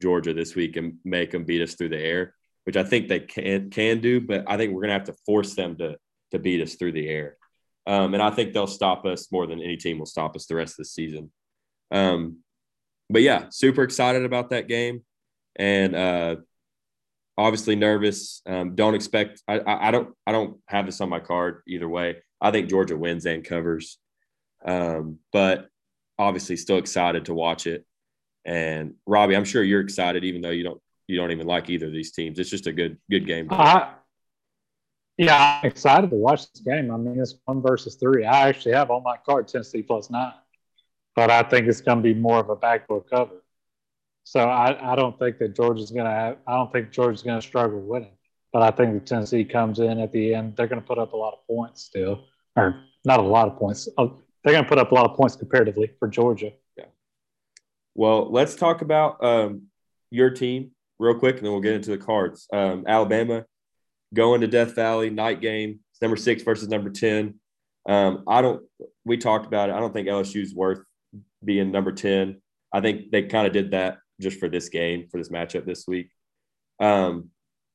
Georgia 0.03 0.35
this 0.35 0.55
week 0.55 0.77
and 0.77 0.99
make 1.05 1.31
them 1.31 1.45
beat 1.45 1.63
us 1.63 1.75
through 1.75 1.91
the 1.91 1.99
air, 1.99 2.35
which 2.65 2.77
I 2.77 2.85
think 2.85 3.09
they 3.09 3.21
can 3.21 3.71
can 3.71 4.01
do. 4.01 4.21
But 4.21 4.45
I 4.47 4.57
think 4.57 4.73
we're 4.73 4.83
going 4.83 4.89
to 4.89 4.95
have 4.95 5.05
to 5.05 5.17
force 5.25 5.55
them 5.55 5.77
to 5.79 5.97
to 6.33 6.39
beat 6.39 6.61
us 6.61 6.75
through 6.75 6.93
the 6.93 7.09
air. 7.09 7.37
Um, 7.87 8.15
and 8.15 8.23
I 8.23 8.31
think 8.31 8.53
they'll 8.53 8.67
stop 8.67 9.05
us 9.05 9.31
more 9.31 9.47
than 9.47 9.61
any 9.61 9.77
team 9.77 9.99
will 9.99 10.07
stop 10.07 10.35
us 10.37 10.47
the 10.47 10.55
rest 10.55 10.75
of 10.75 10.79
the 10.79 10.85
season. 10.87 11.31
Um, 11.91 12.39
but 13.11 13.23
yeah, 13.23 13.47
super 13.51 13.83
excited 13.83 14.25
about 14.25 14.51
that 14.51 14.69
game, 14.69 15.05
and 15.57 15.95
uh, 15.95 16.37
obviously 17.37 17.77
nervous. 17.77 18.43
Um, 18.47 18.75
don't 18.75 18.95
expect. 18.95 19.43
I, 19.49 19.59
I, 19.59 19.89
I, 19.89 19.91
don't. 19.91 20.15
I 20.27 20.33
don't 20.33 20.59
have 20.67 20.87
this 20.87 21.01
on 21.01 21.09
my 21.09 21.21
card 21.21 21.63
either 21.67 21.89
way. 21.89 22.17
I 22.41 22.51
think 22.51 22.69
Georgia 22.69 22.97
wins 22.97 23.27
and 23.27 23.45
covers, 23.45 23.99
um, 24.65 25.19
but 25.33 25.69
obviously 26.19 26.57
still 26.57 26.79
excited 26.79 27.27
to 27.27 27.35
watch 27.35 27.67
it. 27.67 27.85
And 28.45 28.95
Robbie, 29.07 29.37
I'm 29.37 29.45
sure 29.45 29.63
you're 29.63 29.81
excited, 29.81 30.25
even 30.25 30.43
though 30.43 30.51
you 30.51 30.65
don't 30.65 30.81
you 31.07 31.17
don't 31.17 31.31
even 31.31 31.47
like 31.47 31.71
either 31.71 31.87
of 31.87 31.93
these 31.93 32.13
teams. 32.13 32.39
It's 32.39 32.51
just 32.51 32.67
a 32.67 32.73
good 32.73 32.99
good 33.11 33.27
game. 33.27 33.49
Yeah, 35.17 35.61
I'm 35.63 35.69
excited 35.69 36.11
to 36.11 36.17
watch 36.17 36.51
this 36.53 36.63
game. 36.63 36.91
I 36.91 36.97
mean, 36.97 37.21
it's 37.21 37.37
one 37.45 37.63
versus 37.63 37.95
three. 37.95 38.25
I 38.25 38.49
actually 38.49 38.75
have 38.75 38.91
on 38.91 39.05
my 39.05 39.17
card 39.25 39.47
Tennessee 39.47 39.83
plus 39.83 40.11
nine, 40.11 40.33
but 41.15 41.31
I 41.31 41.45
think 41.45 41.69
it's 41.69 41.81
going 41.81 41.99
to 41.99 42.03
be 42.03 42.15
more 42.15 42.39
of 42.39 42.51
a 42.51 42.57
backdoor 42.57 43.03
cover. 43.03 43.44
So 44.25 44.41
I, 44.41 44.93
I 44.93 44.97
don't 44.97 45.19
think 45.19 45.39
that 45.39 45.55
Georgia's 45.55 45.91
going 45.91 46.07
to 46.07 46.37
I 46.47 46.57
don't 46.57 46.73
think 46.73 46.91
Georgia's 46.91 47.23
going 47.23 47.41
to 47.41 47.47
struggle 47.47 47.81
winning. 47.81 48.17
But 48.53 48.63
I 48.63 48.71
think 48.71 48.95
that 48.95 49.07
Tennessee 49.07 49.45
comes 49.45 49.81
in 49.81 49.99
at 50.01 50.13
the 50.13 50.35
end. 50.35 50.57
They're 50.57 50.69
going 50.69 50.81
to 50.81 50.87
put 50.87 50.99
up 50.99 51.13
a 51.13 51.17
lot 51.17 51.35
of 51.35 51.47
points 51.47 51.83
still, 51.83 52.25
or 52.57 52.85
not 53.05 53.19
a 53.19 53.23
lot 53.23 53.49
of 53.49 53.59
points. 53.59 53.89
Oh, 53.99 54.19
they're 54.43 54.53
going 54.53 54.65
to 54.65 54.69
put 54.69 54.79
up 54.79 54.93
a 54.93 54.95
lot 54.95 55.11
of 55.11 55.17
points 55.17 55.35
comparatively 55.35 55.91
for 55.99 56.07
Georgia. 56.07 56.53
Yeah. 56.77 56.85
Well, 57.95 58.31
let's 58.31 58.55
talk 58.55 58.81
about 58.81 59.23
um, 59.25 59.63
your 60.11 60.31
team 60.31 60.71
real 61.01 61.19
quick, 61.19 61.37
and 61.37 61.45
then 61.45 61.53
we'll 61.53 61.61
get 61.61 61.75
into 61.75 61.91
the 61.91 61.99
cards. 61.99 62.47
Um, 62.53 62.85
Alabama 62.87 63.45
going 64.15 64.41
to 64.43 64.47
Death 64.47 64.77
Valley 64.77 65.11
night 65.11 65.41
game. 65.41 65.81
Number 66.01 66.17
six 66.17 66.43
versus 66.43 66.69
number 66.69 66.91
ten. 66.91 67.41
Um, 67.89 68.23
I 68.29 68.41
don't. 68.41 68.63
We 69.05 69.17
talked 69.17 69.47
about 69.47 69.69
it. 69.69 69.73
I 69.73 69.81
don't 69.81 69.93
think 69.93 70.07
LSU's 70.07 70.55
worth 70.55 70.81
being 71.45 71.73
number 71.73 71.93
ten. 71.93 72.41
I 72.73 72.81
think 72.81 73.11
they 73.11 73.23
kind 73.23 73.47
of 73.47 73.53
did 73.53 73.73
that 73.73 73.99
just 74.21 74.39
for 74.39 74.49
this 74.49 74.69
game, 74.69 75.09
for 75.11 75.19
this 75.19 75.29
matchup 75.29 75.65
this 75.65 75.87
week. 75.87 76.11
Um, 76.81 77.31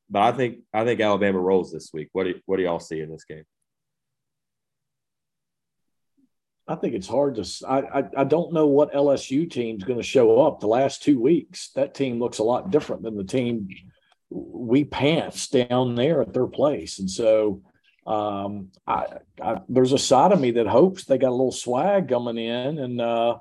but 0.10 0.22
I 0.22 0.32
think 0.32 0.60
I 0.74 0.84
think 0.86 1.00
Alabama 1.00 1.40
rolls 1.40 1.72
this 1.72 1.92
week. 1.94 2.10
What 2.14 2.26
do 2.26 2.36
what 2.46 2.58
do 2.58 2.64
y'all 2.64 2.80
see 2.80 3.00
in 3.00 3.12
this 3.12 3.26
game? 3.26 3.44
I 6.68 6.76
think 6.76 6.94
it's 6.94 7.08
hard 7.08 7.36
to. 7.36 7.68
I, 7.68 8.00
I, 8.00 8.04
I 8.18 8.24
don't 8.24 8.54
know 8.54 8.68
what 8.68 8.94
LSU 8.94 9.50
team's 9.50 9.84
going 9.84 10.00
to 10.00 10.04
show 10.04 10.42
up 10.42 10.60
the 10.60 10.68
last 10.68 11.02
two 11.02 11.20
weeks. 11.20 11.72
That 11.76 11.96
team 11.96 12.20
looks 12.20 12.38
a 12.38 12.44
lot 12.44 12.70
different 12.70 13.02
than 13.02 13.18
the 13.18 13.24
team 13.24 13.70
we 14.30 14.84
pants 14.84 15.48
down 15.48 15.96
there 15.96 16.22
at 16.22 16.34
their 16.34 16.46
place, 16.46 17.00
and 17.00 17.10
so 17.10 17.64
um, 18.06 18.70
I, 18.88 19.06
I, 19.42 19.62
there's 19.68 19.94
a 19.94 20.00
side 20.00 20.32
of 20.32 20.40
me 20.40 20.52
that 20.52 20.68
hopes 20.68 21.06
they 21.06 21.18
got 21.18 21.30
a 21.30 21.32
little 21.32 21.52
swag 21.52 22.10
coming 22.10 22.38
in 22.38 22.80
and 22.80 23.00
uh, 23.00 23.38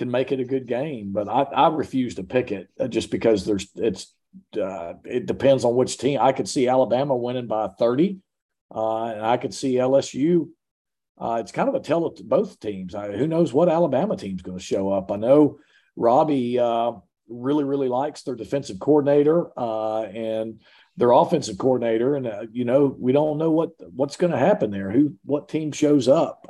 can 0.00 0.10
make 0.10 0.32
it 0.32 0.40
a 0.40 0.44
good 0.44 0.66
game. 0.66 1.12
But 1.12 1.28
I, 1.28 1.42
I 1.42 1.68
refuse 1.68 2.16
to 2.16 2.24
pick 2.24 2.50
it 2.50 2.68
uh, 2.80 2.88
just 2.88 3.10
because 3.10 3.44
there's 3.44 3.68
it's 3.76 4.12
uh, 4.60 4.94
it 5.04 5.26
depends 5.26 5.64
on 5.64 5.76
which 5.76 5.98
team. 5.98 6.18
I 6.20 6.32
could 6.32 6.48
see 6.48 6.68
Alabama 6.68 7.16
winning 7.16 7.46
by 7.46 7.68
30, 7.68 8.18
uh, 8.74 9.04
and 9.04 9.26
I 9.26 9.36
could 9.36 9.54
see 9.54 9.74
LSU 9.74 10.48
uh, 11.20 11.36
it's 11.38 11.52
kind 11.52 11.68
of 11.68 11.74
a 11.74 11.80
tell 11.80 12.10
to 12.10 12.24
both 12.24 12.58
teams. 12.60 12.94
I, 12.94 13.12
who 13.12 13.26
knows 13.26 13.52
what 13.52 13.68
Alabama 13.68 14.16
team's 14.16 14.40
going 14.40 14.56
to 14.56 14.64
show 14.64 14.90
up? 14.90 15.12
I 15.12 15.16
know 15.16 15.58
Robbie 15.94 16.58
uh, 16.58 16.92
really, 17.28 17.64
really 17.64 17.88
likes 17.88 18.22
their 18.22 18.34
defensive 18.34 18.78
coordinator 18.78 19.50
uh, 19.58 20.04
and 20.04 20.62
their 20.96 21.10
offensive 21.12 21.58
coordinator, 21.58 22.16
and 22.16 22.48
you 22.52 22.64
know 22.64 22.96
we 22.98 23.12
don't 23.12 23.36
know 23.36 23.50
what 23.50 23.72
what's 23.94 24.16
going 24.16 24.32
to 24.32 24.38
happen 24.38 24.70
there. 24.70 24.90
Who, 24.90 25.14
what 25.24 25.50
team 25.50 25.72
shows 25.72 26.08
up 26.08 26.46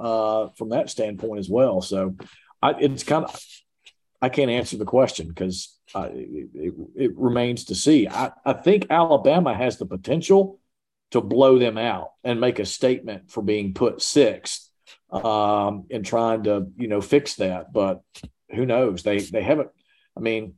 from 0.57 0.69
that 0.69 0.89
standpoint 0.89 1.41
as 1.41 1.49
well. 1.49 1.81
So 1.81 2.15
I, 2.63 2.73
it's 2.73 3.05
kind 3.05 3.25
of 3.25 3.45
I 4.23 4.29
can't 4.29 4.51
answer 4.51 4.77
the 4.77 4.85
question 4.85 5.29
because 5.29 5.77
it, 5.95 6.51
it, 6.55 6.75
it 6.95 7.19
remains 7.19 7.67
to 7.67 7.75
see. 7.75 8.07
I, 8.07 8.33
I 8.45 8.53
think 8.53 8.87
Alabama 8.91 9.55
has 9.55 9.79
the 9.79 9.87
potential 9.87 10.61
to 11.11 11.21
blow 11.21 11.59
them 11.59 11.79
out 11.79 12.13
and 12.23 12.41
make 12.41 12.59
a 12.59 12.67
statement 12.67 13.31
for 13.31 13.43
being 13.43 13.75
put 13.75 14.03
sixth 14.03 14.71
um, 15.11 15.87
and 15.91 16.05
trying 16.05 16.45
to 16.45 16.69
you 16.77 16.89
know 16.89 17.01
fix 17.01 17.37
that. 17.37 17.73
But 17.73 18.03
who 18.51 18.67
knows? 18.67 19.03
They 19.03 19.19
they 19.19 19.43
haven't. 19.43 19.71
I 20.17 20.21
mean, 20.21 20.55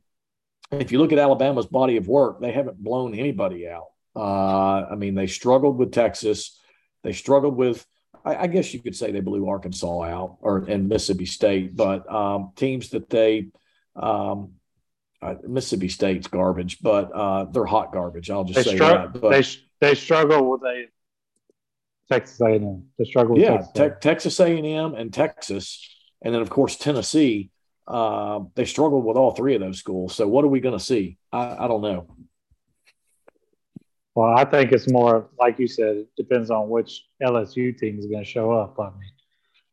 if 0.71 0.91
you 0.91 0.99
look 0.99 1.11
at 1.11 1.19
Alabama's 1.19 1.65
body 1.65 1.97
of 1.97 2.07
work, 2.07 2.41
they 2.41 2.51
haven't 2.51 2.83
blown 2.83 3.15
anybody 3.15 3.67
out. 3.67 3.87
Uh, 4.15 4.85
I 4.91 4.95
mean, 4.95 5.15
they 5.15 5.27
struggled 5.27 5.77
with 5.77 5.91
Texas. 5.91 6.59
They 7.03 7.13
struggled 7.13 7.55
with. 7.55 7.85
I, 8.25 8.35
I, 8.43 8.47
guess 8.47 8.73
you 8.73 8.81
could 8.81 8.95
say 8.95 9.11
they 9.11 9.19
blew 9.19 9.47
Arkansas 9.47 10.03
out 10.03 10.37
or 10.41 10.59
and 10.67 10.87
Mississippi 10.87 11.25
State, 11.25 11.75
but 11.75 12.09
um, 12.11 12.51
teams 12.55 12.89
that 12.89 13.09
they 13.09 13.47
um, 13.95 14.53
uh, 15.21 15.35
Mississippi 15.47 15.89
State's 15.89 16.27
garbage, 16.27 16.79
but 16.81 17.11
uh, 17.13 17.45
they're 17.45 17.65
hot 17.65 17.93
garbage. 17.93 18.29
I'll 18.29 18.43
just 18.43 18.65
they 18.65 18.77
say 18.77 18.77
that. 18.79 19.13
But, 19.19 19.29
they 19.29 19.43
they 19.79 19.95
struggle 19.95 20.51
with 20.51 20.61
a 20.63 20.85
Texas 22.11 22.39
A&M. 22.41 22.85
They 22.97 23.05
struggle 23.05 23.35
with 23.35 23.43
yeah, 23.43 23.57
Texas, 23.57 23.71
te- 23.73 23.99
Texas 24.01 24.39
A&M 24.39 24.95
and 24.95 25.13
Texas, 25.13 25.95
and 26.21 26.33
then 26.33 26.41
of 26.41 26.49
course 26.49 26.75
Tennessee. 26.75 27.49
Uh, 27.85 28.39
they 28.55 28.63
struggled 28.63 29.03
with 29.03 29.17
all 29.17 29.31
three 29.31 29.55
of 29.55 29.61
those 29.61 29.77
schools. 29.77 30.15
So 30.15 30.25
what 30.25 30.45
are 30.45 30.47
we 30.47 30.61
going 30.61 30.77
to 30.77 30.83
see? 30.83 31.17
I, 31.33 31.65
I 31.65 31.67
don't 31.67 31.81
know. 31.81 32.15
Well, 34.15 34.33
I 34.37 34.45
think 34.45 34.71
it's 34.71 34.89
more 34.89 35.29
like 35.39 35.57
you 35.57 35.67
said. 35.67 35.97
It 35.97 36.15
depends 36.15 36.51
on 36.51 36.69
which 36.69 37.05
LSU 37.21 37.75
team 37.77 37.97
is 37.97 38.05
going 38.05 38.23
to 38.23 38.29
show 38.29 38.51
up. 38.51 38.79
I 38.79 38.91
mean, 38.91 39.11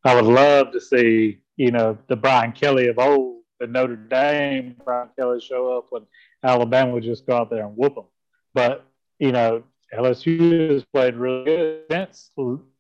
I 0.05 0.15
would 0.15 0.25
love 0.25 0.73
to 0.73 0.81
see 0.81 1.41
you 1.57 1.71
know 1.71 1.99
the 2.09 2.17
Brian 2.17 2.53
Kelly 2.53 2.89
of 2.89 2.99
old, 2.99 3.43
the 3.59 3.67
Notre 3.67 3.97
Dame 3.97 4.77
Brian 4.83 5.11
Kelly 5.19 5.41
show 5.41 5.77
up 5.77 5.87
when 5.91 6.07
Alabama 6.43 6.93
would 6.93 7.03
just 7.03 7.27
go 7.27 7.37
out 7.37 7.51
there 7.51 7.67
and 7.67 7.77
whoop 7.77 7.95
them. 7.95 8.07
But 8.55 8.87
you 9.19 9.33
know, 9.33 9.63
LSU 9.95 10.73
has 10.73 10.85
played 10.85 11.17
really 11.17 11.45
good 11.45 11.85
since 11.91 12.31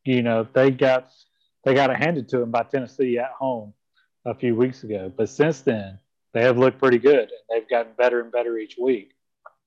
you 0.04 0.22
know 0.22 0.46
they 0.54 0.70
got 0.70 1.12
they 1.64 1.74
got 1.74 1.90
it 1.90 1.96
handed 1.96 2.28
to 2.30 2.38
them 2.38 2.50
by 2.50 2.62
Tennessee 2.62 3.18
at 3.18 3.32
home 3.32 3.74
a 4.24 4.34
few 4.34 4.56
weeks 4.56 4.82
ago. 4.82 5.12
But 5.14 5.28
since 5.28 5.60
then, 5.60 5.98
they 6.32 6.42
have 6.42 6.58
looked 6.58 6.78
pretty 6.78 6.98
good 6.98 7.18
and 7.18 7.30
they've 7.50 7.68
gotten 7.68 7.92
better 7.98 8.20
and 8.20 8.32
better 8.32 8.56
each 8.56 8.76
week. 8.80 9.12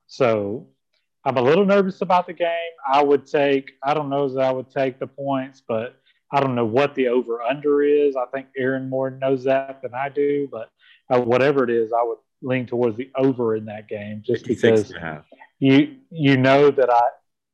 So 0.08 0.68
I'm 1.26 1.38
a 1.38 1.42
little 1.42 1.66
nervous 1.66 2.02
about 2.02 2.28
the 2.28 2.34
game. 2.34 2.50
I 2.92 3.02
would 3.02 3.26
take 3.26 3.72
I 3.84 3.94
don't 3.94 4.10
know 4.10 4.28
that 4.28 4.42
I 4.42 4.52
would 4.52 4.70
take 4.70 5.00
the 5.00 5.08
points, 5.08 5.62
but 5.66 5.96
I 6.32 6.40
don't 6.40 6.56
know 6.56 6.66
what 6.66 6.96
the 6.96 7.08
over 7.10 7.42
under 7.42 7.84
is. 7.84 8.16
I 8.16 8.26
think 8.34 8.48
Aaron 8.58 8.90
more 8.90 9.12
knows 9.12 9.44
that 9.44 9.82
than 9.82 9.94
I 9.94 10.10
do, 10.10 10.50
but 10.52 10.70
uh, 11.10 11.22
whatever 11.22 11.64
it 11.64 11.70
is, 11.70 11.94
I 11.94 12.04
would 12.04 12.18
lean 12.42 12.66
towards 12.66 12.98
the 12.98 13.10
over 13.16 13.56
in 13.56 13.66
that 13.66 13.88
game 13.88 14.22
just 14.26 14.46
because 14.46 14.94
you 15.60 15.98
you 16.10 16.38
know 16.38 16.72
that 16.72 16.90
I 16.90 17.02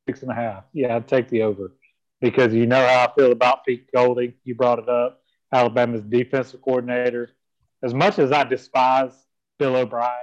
six 0.08 0.22
and 0.22 0.32
a 0.32 0.34
half. 0.34 0.64
Yeah, 0.72 0.96
I'd 0.96 1.06
take 1.06 1.28
the 1.28 1.42
over 1.42 1.72
because 2.20 2.52
you 2.52 2.66
know 2.66 2.84
how 2.84 3.06
I 3.06 3.14
feel 3.14 3.32
about 3.32 3.64
Pete 3.64 3.86
Golding. 3.94 4.34
You 4.44 4.54
brought 4.54 4.80
it 4.80 4.88
up. 4.88 5.22
Alabama's 5.52 6.02
defensive 6.02 6.60
coordinator. 6.62 7.30
As 7.82 7.94
much 7.94 8.18
as 8.18 8.32
I 8.32 8.44
despise 8.44 9.12
Bill 9.58 9.76
O'Brien, 9.76 10.14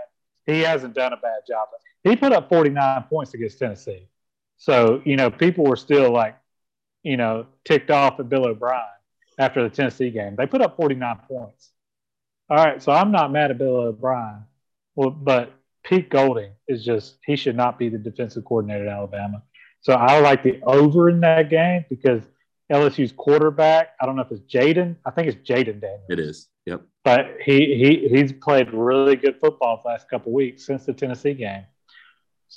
he 0.46 0.62
hasn't 0.62 0.94
done 0.94 1.14
a 1.14 1.18
bad 1.18 1.42
job. 1.48 1.68
He 2.10 2.16
put 2.16 2.32
up 2.32 2.50
49 2.50 3.04
points 3.10 3.34
against 3.34 3.60
Tennessee. 3.60 4.08
So, 4.58 5.02
you 5.06 5.16
know, 5.16 5.30
people 5.30 5.66
were 5.66 5.76
still 5.76 6.12
like, 6.12 6.36
you 7.04 7.18
know, 7.18 7.46
ticked 7.66 7.92
off 7.92 8.20
at 8.20 8.30
Bill 8.30 8.48
O'Brien 8.48 8.82
after 9.38 9.64
the 9.64 9.70
Tennessee 9.70 10.10
game. 10.10 10.36
They 10.36 10.48
put 10.48 10.62
up 10.62 10.78
49 10.78 11.20
points. 11.28 11.72
All 12.50 12.58
right. 12.58 12.82
So 12.82 12.92
I'm 12.92 13.12
not 13.12 13.32
mad 13.32 13.52
at 13.52 13.58
Bill 13.58 13.78
O'Brien. 13.78 14.44
Well, 14.96 15.12
but 15.12 15.54
Pete 15.84 16.10
Golding 16.10 16.52
is 16.68 16.84
just, 16.84 17.18
he 17.26 17.36
should 17.36 17.56
not 17.56 17.78
be 17.78 17.90
the 17.90 17.98
defensive 17.98 18.46
coordinator 18.46 18.88
at 18.88 18.94
Alabama. 18.94 19.44
So 19.82 19.94
I 19.94 20.20
like 20.20 20.44
the 20.44 20.60
over 20.64 21.10
in 21.10 21.20
that 21.22 21.50
game 21.50 21.86
because 21.90 22.24
LSU's 22.72 23.14
quarterback, 23.14 23.90
I 24.02 24.06
don't 24.06 24.16
know 24.16 24.24
if 24.24 24.32
it's 24.32 24.42
Jayden. 24.42 24.96
I 25.06 25.12
think 25.12 25.28
it's 25.28 25.50
Jayden 25.50 25.80
Daniels. 25.80 26.10
It 26.10 26.20
is. 26.20 26.50
Yep. 26.66 26.82
But 27.06 27.38
he 27.42 27.76
he 27.76 28.10
he's 28.10 28.34
played 28.34 28.74
really 28.74 29.16
good 29.16 29.40
football 29.40 29.80
the 29.82 29.90
last 29.90 30.10
couple 30.10 30.34
weeks 30.34 30.66
since 30.66 30.86
the 30.86 30.92
Tennessee 30.92 31.34
game. 31.34 31.64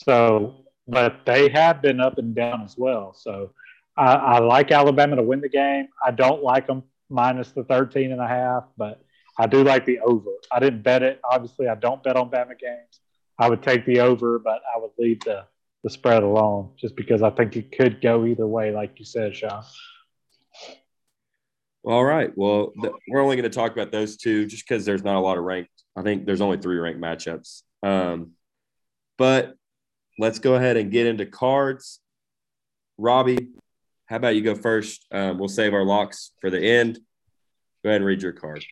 So, 0.05 0.65
but 0.89 1.21
they 1.27 1.49
have 1.51 1.83
been 1.83 2.01
up 2.01 2.19
and 2.19 2.35
down 2.35 2.63
as 2.63 2.77
well. 2.77 3.15
So 3.15 3.53
I, 3.97 4.15
I 4.15 4.39
like 4.39 4.71
Alabama 4.71 5.17
to 5.17 5.23
win 5.23 5.41
the 5.41 5.49
game. 5.49 5.89
I 6.05 6.11
don't 6.11 6.43
like 6.43 6.67
them 6.67 6.85
minus 7.09 7.53
the 7.53 7.65
13 7.65 8.13
and 8.13 8.21
a 8.21 8.27
half, 8.27 8.65
but 8.77 9.03
I 9.39 9.47
do 9.47 9.63
like 9.63 9.85
the 9.85 10.01
over. 10.01 10.31
I 10.51 10.59
didn't 10.59 10.83
bet 10.83 11.03
it. 11.03 11.21
Obviously, 11.31 11.69
I 11.69 11.75
don't 11.75 12.03
bet 12.03 12.17
on 12.17 12.31
Bama 12.31 12.59
games. 12.59 13.01
I 13.39 13.49
would 13.49 13.63
take 13.63 13.87
the 13.87 14.01
over, 14.01 14.39
but 14.39 14.61
I 14.75 14.79
would 14.79 14.91
leave 14.99 15.21
the 15.21 15.45
the 15.83 15.89
spread 15.89 16.23
alone, 16.23 16.73
just 16.79 16.95
because 16.95 17.23
I 17.23 17.31
think 17.31 17.57
it 17.57 17.73
could 17.73 18.03
go 18.03 18.27
either 18.27 18.47
way, 18.47 18.71
like 18.71 18.99
you 18.99 19.07
said, 19.07 19.35
Sean. 19.35 19.63
All 21.85 22.05
right. 22.05 22.31
Well, 22.37 22.73
th- 22.79 22.93
we're 23.09 23.23
only 23.23 23.37
going 23.37 23.51
to 23.51 23.55
talk 23.55 23.73
about 23.73 23.91
those 23.91 24.19
two 24.19 24.45
just 24.45 24.69
because 24.69 24.85
there's 24.85 25.03
not 25.03 25.17
a 25.17 25.21
lot 25.21 25.39
of 25.39 25.45
ranked. 25.45 25.71
I 25.97 26.03
think 26.03 26.27
there's 26.27 26.43
only 26.43 26.59
three 26.59 26.77
ranked 26.77 27.01
matchups. 27.01 27.63
Um, 27.83 28.33
but 29.17 29.55
let's 30.21 30.39
go 30.39 30.55
ahead 30.55 30.77
and 30.77 30.93
get 30.93 31.07
into 31.07 31.25
cards. 31.25 32.01
Robbie, 32.99 33.49
how 34.07 34.17
about 34.17 34.37
you 34.37 34.43
go 34.43 34.55
first? 34.55 35.07
Um, 35.11 35.39
we'll 35.39 35.49
save 35.49 35.73
our 35.73 35.85
locks 35.85 36.33
for 36.41 36.51
the 36.51 36.61
end. 36.61 36.99
Go 37.83 37.89
ahead 37.89 38.03
and 38.03 38.05
read 38.05 38.23
your 38.23 38.33
card. 38.33 38.63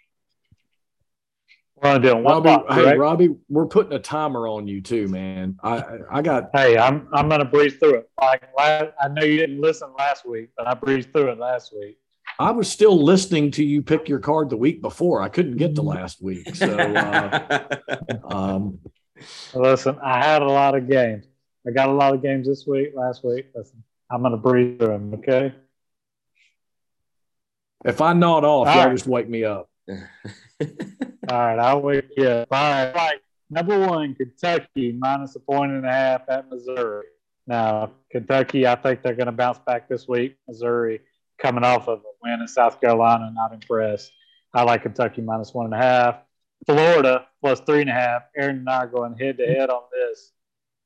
We're 1.83 1.99
doing 2.01 2.25
Robbie, 2.25 2.45
box, 2.45 2.75
hey, 2.75 2.97
Robbie, 2.97 3.37
we're 3.49 3.67
putting 3.67 3.93
a 3.93 4.01
timer 4.01 4.49
on 4.49 4.67
you 4.67 4.81
too, 4.81 5.07
man. 5.07 5.57
I 5.63 5.85
I 6.11 6.23
got. 6.23 6.51
Hey, 6.53 6.77
I'm 6.77 7.09
I'm 7.13 7.29
gonna 7.29 7.45
breeze 7.45 7.77
through 7.77 7.95
it. 7.95 8.11
Like 8.21 8.43
last, 8.57 8.91
I 9.01 9.07
know 9.07 9.23
you 9.23 9.39
didn't 9.39 9.61
listen 9.61 9.89
last 9.97 10.29
week, 10.29 10.51
but 10.57 10.67
I 10.67 10.75
breezed 10.75 11.13
through 11.13 11.31
it 11.31 11.39
last 11.39 11.73
week. 11.73 11.99
I 12.41 12.51
was 12.51 12.69
still 12.69 13.01
listening 13.01 13.53
to 13.53 13.65
you 13.65 13.83
pick 13.83 14.09
your 14.09 14.19
card 14.19 14.51
the 14.51 14.57
week 14.57 14.83
before. 14.83 15.23
I 15.23 15.29
couldn't 15.29 15.57
get 15.57 15.77
to 15.77 15.83
last 15.83 16.21
week, 16.21 16.55
so. 16.55 16.67
Uh, 16.67 17.69
um, 18.29 18.81
listen, 19.55 19.99
I 20.03 20.23
had 20.25 20.43
a 20.43 20.47
lot 20.47 20.75
of 20.75 20.89
games. 20.89 21.27
I 21.69 21.71
got 21.71 21.89
a 21.91 21.93
lot 21.93 22.15
of 22.15 22.23
games 22.23 22.47
this 22.47 22.67
week, 22.67 22.93
last 22.95 23.23
week. 23.25 23.47
Listen, 23.55 23.83
I'm 24.11 24.23
gonna 24.23 24.37
breathe 24.39 24.79
through 24.79 24.89
them. 24.89 25.15
Okay. 25.15 25.55
If 27.85 28.01
I 28.01 28.13
nod 28.13 28.45
off, 28.45 28.67
All 28.69 28.75
y'all 28.75 28.87
right. 28.87 28.97
just 28.97 29.07
wake 29.07 29.29
me 29.29 29.45
up. 29.45 29.69
All 29.89 29.97
right, 31.29 31.59
I'll 31.59 31.81
wake 31.83 32.09
you 32.17 32.27
up. 32.27 32.49
All 32.51 32.93
right. 32.93 33.19
number 33.51 33.79
one, 33.87 34.15
Kentucky 34.15 34.93
minus 34.99 35.37
a 35.37 35.41
point 35.41 35.73
and 35.73 35.87
a 35.87 35.93
half 35.93 36.23
at 36.29 36.49
Missouri. 36.51 37.07
Now, 37.47 37.93
Kentucky, 38.11 38.67
I 38.67 38.75
think 38.75 39.03
they're 39.03 39.15
going 39.15 39.27
to 39.27 39.33
bounce 39.33 39.59
back 39.61 39.89
this 39.89 40.09
week. 40.09 40.37
Missouri 40.49 41.01
coming 41.39 41.65
off 41.65 41.89
of 41.89 42.01
a 42.01 42.03
win 42.23 42.41
in 42.41 42.49
South 42.49 42.81
Carolina, 42.81 43.31
not 43.33 43.53
impressed. 43.55 44.11
I 44.53 44.65
like 44.65 44.83
Kentucky 44.83 45.23
minus 45.23 45.55
one 45.55 45.67
and 45.67 45.75
a 45.75 45.79
half. 45.79 46.17
Florida 46.67 47.27
plus 47.41 47.61
three 47.61 47.81
and 47.83 47.91
a 47.91 47.95
half. 47.95 48.23
Aaron 48.37 48.57
and 48.59 48.69
I 48.69 48.79
are 48.79 48.87
going 48.89 49.17
head 49.17 49.39
to 49.39 49.47
head 49.47 49.71
on 49.71 49.83
this. 49.93 50.33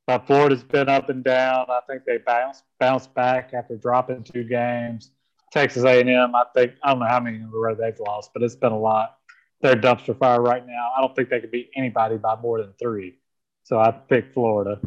But 0.07 0.27
Florida's 0.27 0.65
been 0.65 0.89
up 0.89 1.09
and 1.09 1.23
down. 1.23 1.67
I 1.69 1.81
think 1.87 2.05
they 2.05 2.19
bounce 2.19 2.63
bounce 2.81 3.07
back 3.07 3.53
after 3.55 3.77
dropping 3.77 4.25
two 4.25 4.45
games. 4.45 5.11
Texas 5.53 5.85
A&M, 5.85 6.35
I 6.35 6.45
think 6.55 6.73
I 6.83 6.91
don't 6.91 7.01
know 7.01 7.07
how 7.07 7.21
many 7.21 7.37
in 7.37 7.45
a 7.45 7.49
row 7.49 7.75
they've 7.75 7.99
lost, 8.01 8.31
but 8.33 8.43
it's 8.43 8.57
been 8.57 8.73
a 8.73 8.79
lot. 8.79 9.19
They're 9.61 9.77
dumpster 9.77 10.19
fire 10.19 10.41
right 10.41 10.67
now. 10.67 10.91
I 10.97 11.01
don't 11.01 11.15
think 11.15 11.29
they 11.29 11.41
could 11.41 11.51
beat 11.51 11.71
anybody 11.77 12.17
by 12.17 12.37
more 12.41 12.61
than 12.61 12.73
three. 12.81 13.19
So 13.65 13.79
I 13.79 13.93
pick 13.93 14.33
Florida. 14.33 14.81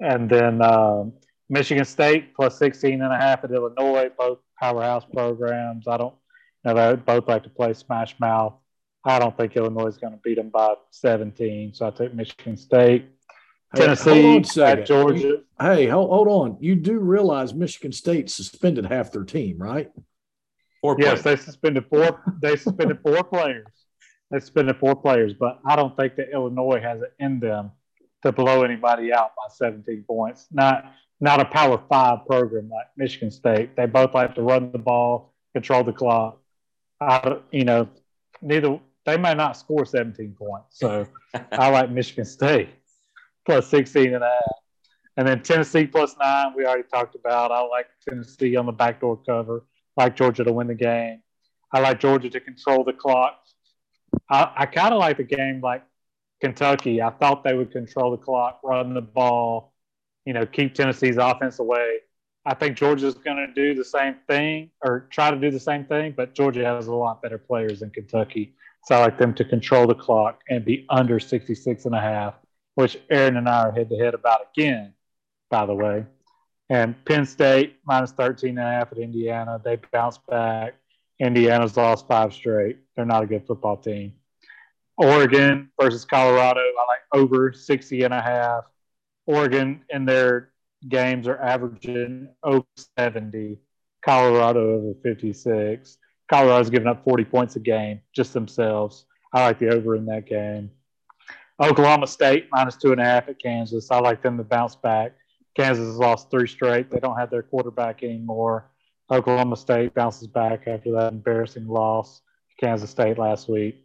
And 0.00 0.28
then 0.28 0.60
um, 0.62 1.12
Michigan 1.48 1.84
State 1.84 2.34
plus 2.34 2.58
16 2.58 3.00
and 3.00 3.12
a 3.12 3.16
half 3.16 3.44
at 3.44 3.52
Illinois, 3.52 4.10
both 4.18 4.38
powerhouse 4.60 5.04
programs. 5.12 5.86
I 5.86 5.98
don't 5.98 6.14
you 6.64 6.74
know, 6.74 6.96
they 6.96 6.96
both 6.96 7.28
like 7.28 7.44
to 7.44 7.50
play 7.50 7.72
smash 7.74 8.18
mouth. 8.18 8.54
I 9.04 9.20
don't 9.20 9.36
think 9.36 9.56
Illinois 9.56 9.86
is 9.86 9.98
going 9.98 10.14
to 10.14 10.20
beat 10.24 10.34
them 10.34 10.50
by 10.50 10.74
17. 10.90 11.74
So 11.74 11.86
I 11.86 11.90
take 11.90 12.12
Michigan 12.12 12.56
State. 12.56 13.06
Tennessee 13.74 14.42
hey, 14.54 14.62
at 14.62 14.86
Georgia. 14.86 15.38
Hey, 15.60 15.86
hold, 15.86 16.10
hold 16.10 16.28
on. 16.28 16.56
You 16.60 16.76
do 16.76 16.98
realize 16.98 17.54
Michigan 17.54 17.92
State 17.92 18.30
suspended 18.30 18.86
half 18.86 19.10
their 19.12 19.24
team, 19.24 19.58
right? 19.58 19.90
Four 20.80 20.96
yes, 20.98 21.22
they 21.22 21.36
suspended 21.36 21.86
four. 21.88 22.22
They 22.40 22.56
suspended 22.56 23.00
four 23.02 23.24
players. 23.32 23.66
They 24.30 24.40
suspended 24.40 24.76
four 24.78 24.94
players, 24.94 25.34
but 25.34 25.60
I 25.66 25.76
don't 25.76 25.96
think 25.96 26.16
that 26.16 26.30
Illinois 26.32 26.80
has 26.80 27.00
it 27.00 27.12
in 27.18 27.40
them 27.40 27.72
to 28.22 28.32
blow 28.32 28.62
anybody 28.62 29.12
out 29.12 29.32
by 29.36 29.52
17 29.52 30.04
points. 30.06 30.46
Not 30.50 30.92
not 31.20 31.40
a 31.40 31.44
Power 31.46 31.80
Five 31.88 32.26
program 32.26 32.68
like 32.68 32.86
Michigan 32.96 33.30
State. 33.30 33.74
They 33.76 33.86
both 33.86 34.14
like 34.14 34.34
to 34.34 34.42
run 34.42 34.70
the 34.72 34.78
ball, 34.78 35.32
control 35.54 35.82
the 35.82 35.92
clock. 35.92 36.40
I, 37.00 37.38
you 37.50 37.64
know, 37.64 37.88
neither 38.42 38.78
they 39.04 39.16
may 39.16 39.34
not 39.34 39.56
score 39.56 39.86
17 39.86 40.34
points. 40.38 40.78
So 40.78 41.06
I 41.52 41.70
like 41.70 41.90
Michigan 41.90 42.24
State 42.24 42.68
plus 43.46 43.68
16 43.68 44.14
and 44.14 44.22
a 44.22 44.26
half. 44.26 44.52
And 45.16 45.26
then 45.26 45.42
Tennessee 45.42 45.86
plus 45.86 46.14
nine, 46.20 46.52
we 46.54 46.66
already 46.66 46.82
talked 46.82 47.14
about. 47.14 47.50
I 47.50 47.62
like 47.62 47.86
Tennessee 48.06 48.56
on 48.56 48.66
the 48.66 48.72
backdoor 48.72 49.16
cover. 49.24 49.64
I 49.96 50.04
like 50.04 50.16
Georgia 50.16 50.44
to 50.44 50.52
win 50.52 50.66
the 50.66 50.74
game. 50.74 51.22
I 51.72 51.80
like 51.80 52.00
Georgia 52.00 52.28
to 52.28 52.40
control 52.40 52.84
the 52.84 52.92
clock. 52.92 53.38
I, 54.30 54.52
I 54.54 54.66
kind 54.66 54.92
of 54.92 55.00
like 55.00 55.16
the 55.16 55.24
game 55.24 55.60
like 55.62 55.82
Kentucky. 56.40 57.00
I 57.00 57.10
thought 57.10 57.44
they 57.44 57.54
would 57.54 57.72
control 57.72 58.10
the 58.10 58.18
clock, 58.18 58.60
run 58.62 58.92
the 58.92 59.00
ball, 59.00 59.72
you 60.26 60.34
know, 60.34 60.44
keep 60.44 60.74
Tennessee's 60.74 61.16
offense 61.16 61.58
away. 61.60 62.00
I 62.44 62.54
think 62.54 62.76
Georgia's 62.76 63.14
going 63.14 63.38
to 63.38 63.52
do 63.54 63.74
the 63.74 63.84
same 63.84 64.16
thing 64.28 64.70
or 64.84 65.08
try 65.10 65.30
to 65.30 65.36
do 65.36 65.50
the 65.50 65.58
same 65.58 65.84
thing, 65.84 66.14
but 66.16 66.34
Georgia 66.34 66.64
has 66.64 66.86
a 66.86 66.94
lot 66.94 67.22
better 67.22 67.38
players 67.38 67.80
than 67.80 67.90
Kentucky. 67.90 68.54
So 68.84 68.94
I 68.94 69.00
like 69.00 69.18
them 69.18 69.34
to 69.34 69.44
control 69.44 69.86
the 69.86 69.96
clock 69.96 70.42
and 70.48 70.64
be 70.64 70.86
under 70.90 71.18
66 71.18 71.86
and 71.86 71.94
a 71.94 72.00
half 72.00 72.34
which 72.76 72.98
Aaron 73.10 73.38
and 73.38 73.48
I 73.48 73.64
are 73.64 73.72
head 73.72 73.88
to 73.90 73.96
head 73.96 74.14
about 74.14 74.42
again, 74.54 74.92
by 75.50 75.66
the 75.66 75.74
way. 75.74 76.04
And 76.68 76.94
Penn 77.06 77.24
State 77.24 77.78
minus 77.84 78.12
13 78.12 78.50
and 78.50 78.58
a 78.58 78.70
half 78.70 78.92
at 78.92 78.98
Indiana. 78.98 79.60
They 79.64 79.78
bounced 79.92 80.24
back. 80.26 80.74
Indiana's 81.18 81.76
lost 81.76 82.06
five 82.06 82.34
straight. 82.34 82.78
They're 82.94 83.06
not 83.06 83.22
a 83.22 83.26
good 83.26 83.46
football 83.46 83.78
team. 83.78 84.12
Oregon 84.98 85.70
versus 85.80 86.04
Colorado. 86.04 86.60
I 86.60 86.84
like 86.86 87.24
over 87.24 87.52
60 87.52 88.02
and 88.02 88.12
a 88.12 88.20
half. 88.20 88.64
Oregon 89.26 89.82
in 89.88 90.04
their 90.04 90.50
games 90.86 91.26
are 91.26 91.38
averaging 91.38 92.28
over 92.42 92.66
70. 92.98 93.58
Colorado 94.04 94.74
over 94.74 94.94
56. 95.02 95.96
Colorado's 96.30 96.70
giving 96.70 96.88
up 96.88 97.04
40 97.04 97.24
points 97.24 97.56
a 97.56 97.60
game 97.60 98.00
just 98.14 98.34
themselves. 98.34 99.06
I 99.32 99.44
like 99.44 99.58
the 99.58 99.70
over 99.70 99.96
in 99.96 100.04
that 100.06 100.26
game. 100.26 100.70
Oklahoma 101.62 102.06
State 102.06 102.48
minus 102.52 102.76
two 102.76 102.92
and 102.92 103.00
a 103.00 103.04
half 103.04 103.28
at 103.28 103.40
Kansas. 103.40 103.90
I 103.90 103.98
like 103.98 104.22
them 104.22 104.36
to 104.36 104.44
bounce 104.44 104.76
back. 104.76 105.12
Kansas 105.56 105.86
has 105.86 105.96
lost 105.96 106.30
three 106.30 106.46
straight. 106.46 106.90
They 106.90 107.00
don't 107.00 107.16
have 107.16 107.30
their 107.30 107.42
quarterback 107.42 108.02
anymore. 108.02 108.70
Oklahoma 109.10 109.56
State 109.56 109.94
bounces 109.94 110.28
back 110.28 110.66
after 110.66 110.92
that 110.92 111.12
embarrassing 111.12 111.66
loss 111.66 112.20
to 112.20 112.66
Kansas 112.66 112.90
State 112.90 113.18
last 113.18 113.48
week. 113.48 113.84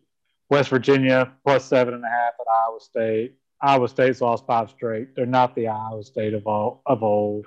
West 0.49 0.69
Virginia 0.69 1.31
plus 1.45 1.63
seven 1.63 1.93
and 1.93 2.03
a 2.03 2.09
half 2.09 2.33
at 2.39 2.47
Iowa 2.51 2.79
State. 2.79 3.35
Iowa 3.61 3.87
State's 3.87 4.19
lost 4.19 4.45
five 4.45 4.69
straight. 4.69 5.15
They're 5.15 5.25
not 5.25 5.55
the 5.55 5.67
Iowa 5.67 6.03
State 6.03 6.33
of, 6.33 6.47
all, 6.47 6.81
of 6.85 7.03
old. 7.03 7.45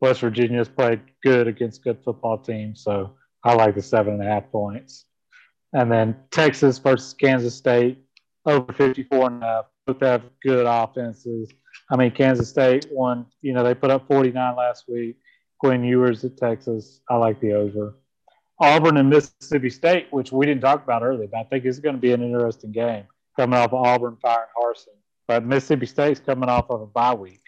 West 0.00 0.20
Virginia's 0.20 0.68
played 0.68 1.00
good 1.22 1.46
against 1.46 1.82
good 1.84 2.02
football 2.04 2.36
teams, 2.36 2.82
so 2.82 3.14
I 3.42 3.54
like 3.54 3.76
the 3.76 3.82
seven 3.82 4.14
and 4.14 4.22
a 4.22 4.26
half 4.26 4.50
points. 4.50 5.06
And 5.72 5.90
then 5.90 6.16
Texas 6.30 6.78
versus 6.78 7.14
Kansas 7.14 7.54
State 7.54 8.04
over 8.46 8.72
54 8.72 9.26
and 9.26 9.42
a 9.42 9.46
half. 9.46 9.64
Both 9.86 10.00
have 10.00 10.22
good 10.42 10.66
offenses. 10.66 11.50
I 11.90 11.96
mean, 11.96 12.10
Kansas 12.10 12.48
State 12.48 12.86
won, 12.90 13.26
you 13.42 13.52
know, 13.52 13.62
they 13.62 13.74
put 13.74 13.90
up 13.90 14.06
49 14.06 14.56
last 14.56 14.84
week. 14.88 15.16
Quinn 15.58 15.84
Ewers 15.84 16.24
at 16.24 16.36
Texas. 16.36 17.00
I 17.08 17.16
like 17.16 17.40
the 17.40 17.52
over. 17.52 17.96
Auburn 18.60 18.96
and 18.96 19.10
Mississippi 19.10 19.70
State, 19.70 20.06
which 20.10 20.30
we 20.32 20.46
didn't 20.46 20.62
talk 20.62 20.82
about 20.82 21.02
earlier, 21.02 21.28
but 21.30 21.38
I 21.38 21.44
think 21.44 21.64
it's 21.64 21.78
going 21.80 21.96
to 21.96 22.00
be 22.00 22.12
an 22.12 22.22
interesting 22.22 22.72
game 22.72 23.04
coming 23.36 23.58
off 23.58 23.72
of 23.72 23.84
Auburn 23.84 24.16
firing 24.22 24.48
Harsin. 24.56 24.96
But 25.26 25.44
Mississippi 25.44 25.86
State's 25.86 26.20
coming 26.20 26.48
off 26.48 26.66
of 26.70 26.82
a 26.82 26.86
bye 26.86 27.14
week. 27.14 27.42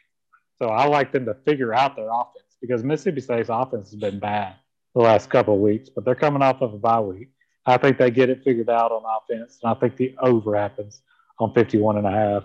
So 0.58 0.68
I 0.68 0.86
like 0.86 1.12
them 1.12 1.26
to 1.26 1.34
figure 1.44 1.74
out 1.74 1.96
their 1.96 2.08
offense 2.08 2.56
because 2.60 2.82
Mississippi 2.82 3.20
State's 3.20 3.50
offense 3.50 3.90
has 3.90 4.00
been 4.00 4.18
bad 4.18 4.54
the 4.94 5.02
last 5.02 5.28
couple 5.28 5.54
of 5.54 5.60
weeks, 5.60 5.90
but 5.90 6.04
they're 6.04 6.14
coming 6.14 6.42
off 6.42 6.62
of 6.62 6.72
a 6.72 6.78
bye 6.78 7.00
week. 7.00 7.28
I 7.66 7.76
think 7.78 7.98
they 7.98 8.10
get 8.10 8.30
it 8.30 8.44
figured 8.44 8.70
out 8.70 8.92
on 8.92 9.02
offense. 9.04 9.58
And 9.62 9.70
I 9.70 9.74
think 9.78 9.96
the 9.96 10.14
over 10.20 10.56
happens 10.56 11.02
on 11.38 11.52
51 11.52 11.98
and 11.98 12.06
a 12.06 12.10
half. 12.10 12.44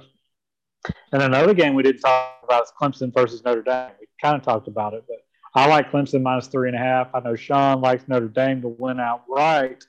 And 1.11 1.21
another 1.21 1.53
game 1.53 1.75
we 1.75 1.83
didn't 1.83 2.01
talk 2.01 2.39
about 2.43 2.63
is 2.63 2.71
Clemson 2.79 3.13
versus 3.13 3.43
Notre 3.43 3.61
Dame. 3.61 3.91
We 3.99 4.07
kind 4.21 4.35
of 4.35 4.41
talked 4.41 4.67
about 4.67 4.93
it, 4.93 5.03
but 5.07 5.17
I 5.53 5.67
like 5.67 5.91
Clemson 5.91 6.23
minus 6.23 6.47
three 6.47 6.69
and 6.69 6.75
a 6.75 6.79
half. 6.79 7.09
I 7.13 7.19
know 7.19 7.35
Sean 7.35 7.81
likes 7.81 8.07
Notre 8.07 8.27
Dame 8.27 8.61
to 8.61 8.69
win 8.69 8.99
outright 8.99 9.83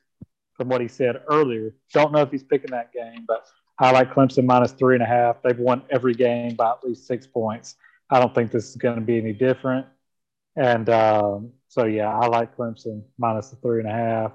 from 0.54 0.68
what 0.68 0.82
he 0.82 0.88
said 0.88 1.22
earlier. 1.30 1.74
Don't 1.94 2.12
know 2.12 2.20
if 2.20 2.30
he's 2.30 2.42
picking 2.42 2.72
that 2.72 2.92
game, 2.92 3.24
but 3.26 3.46
I 3.78 3.90
like 3.90 4.12
Clemson 4.12 4.44
minus 4.44 4.72
three 4.72 4.94
and 4.94 5.02
a 5.02 5.06
half. 5.06 5.36
They've 5.42 5.58
won 5.58 5.82
every 5.90 6.14
game 6.14 6.56
by 6.56 6.70
at 6.70 6.84
least 6.84 7.06
six 7.06 7.26
points. 7.26 7.76
I 8.10 8.20
don't 8.20 8.34
think 8.34 8.50
this 8.50 8.68
is 8.68 8.76
going 8.76 8.96
to 8.96 9.00
be 9.00 9.16
any 9.16 9.32
different. 9.32 9.86
And 10.56 10.90
um, 10.90 11.52
so, 11.68 11.84
yeah, 11.86 12.14
I 12.14 12.26
like 12.26 12.56
Clemson 12.56 13.04
minus 13.16 13.48
the 13.48 13.56
three 13.56 13.80
and 13.80 13.88
a 13.88 13.92
half. 13.92 14.32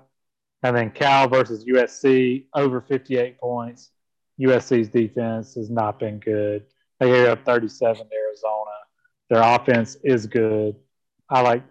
And 0.63 0.75
then 0.75 0.91
Cal 0.91 1.27
versus 1.27 1.65
USC 1.65 2.45
over 2.53 2.81
58 2.81 3.39
points. 3.39 3.91
USC's 4.39 4.89
defense 4.89 5.55
has 5.55 5.69
not 5.69 5.99
been 5.99 6.19
good. 6.19 6.65
They 6.99 7.07
gave 7.07 7.27
up 7.27 7.45
37 7.45 7.95
to 7.95 8.15
Arizona. 8.15 8.71
Their 9.29 9.41
offense 9.41 9.97
is 10.03 10.25
good. 10.25 10.75
I 11.29 11.41
like 11.41 11.63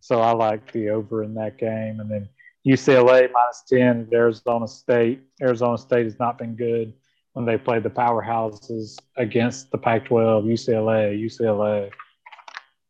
so 0.00 0.20
I 0.20 0.32
like 0.32 0.70
the 0.72 0.90
over 0.90 1.22
in 1.24 1.34
that 1.34 1.58
game. 1.58 2.00
And 2.00 2.10
then 2.10 2.28
UCLA 2.66 3.28
minus 3.32 3.64
10 3.68 4.06
at 4.06 4.12
Arizona 4.12 4.68
State. 4.68 5.22
Arizona 5.42 5.78
State 5.78 6.04
has 6.04 6.18
not 6.18 6.38
been 6.38 6.54
good 6.54 6.92
when 7.32 7.44
they 7.44 7.58
played 7.58 7.82
the 7.82 7.90
powerhouses 7.90 8.96
against 9.16 9.70
the 9.70 9.78
Pac 9.78 10.06
12, 10.06 10.44
UCLA, 10.44 11.20
UCLA, 11.20 11.90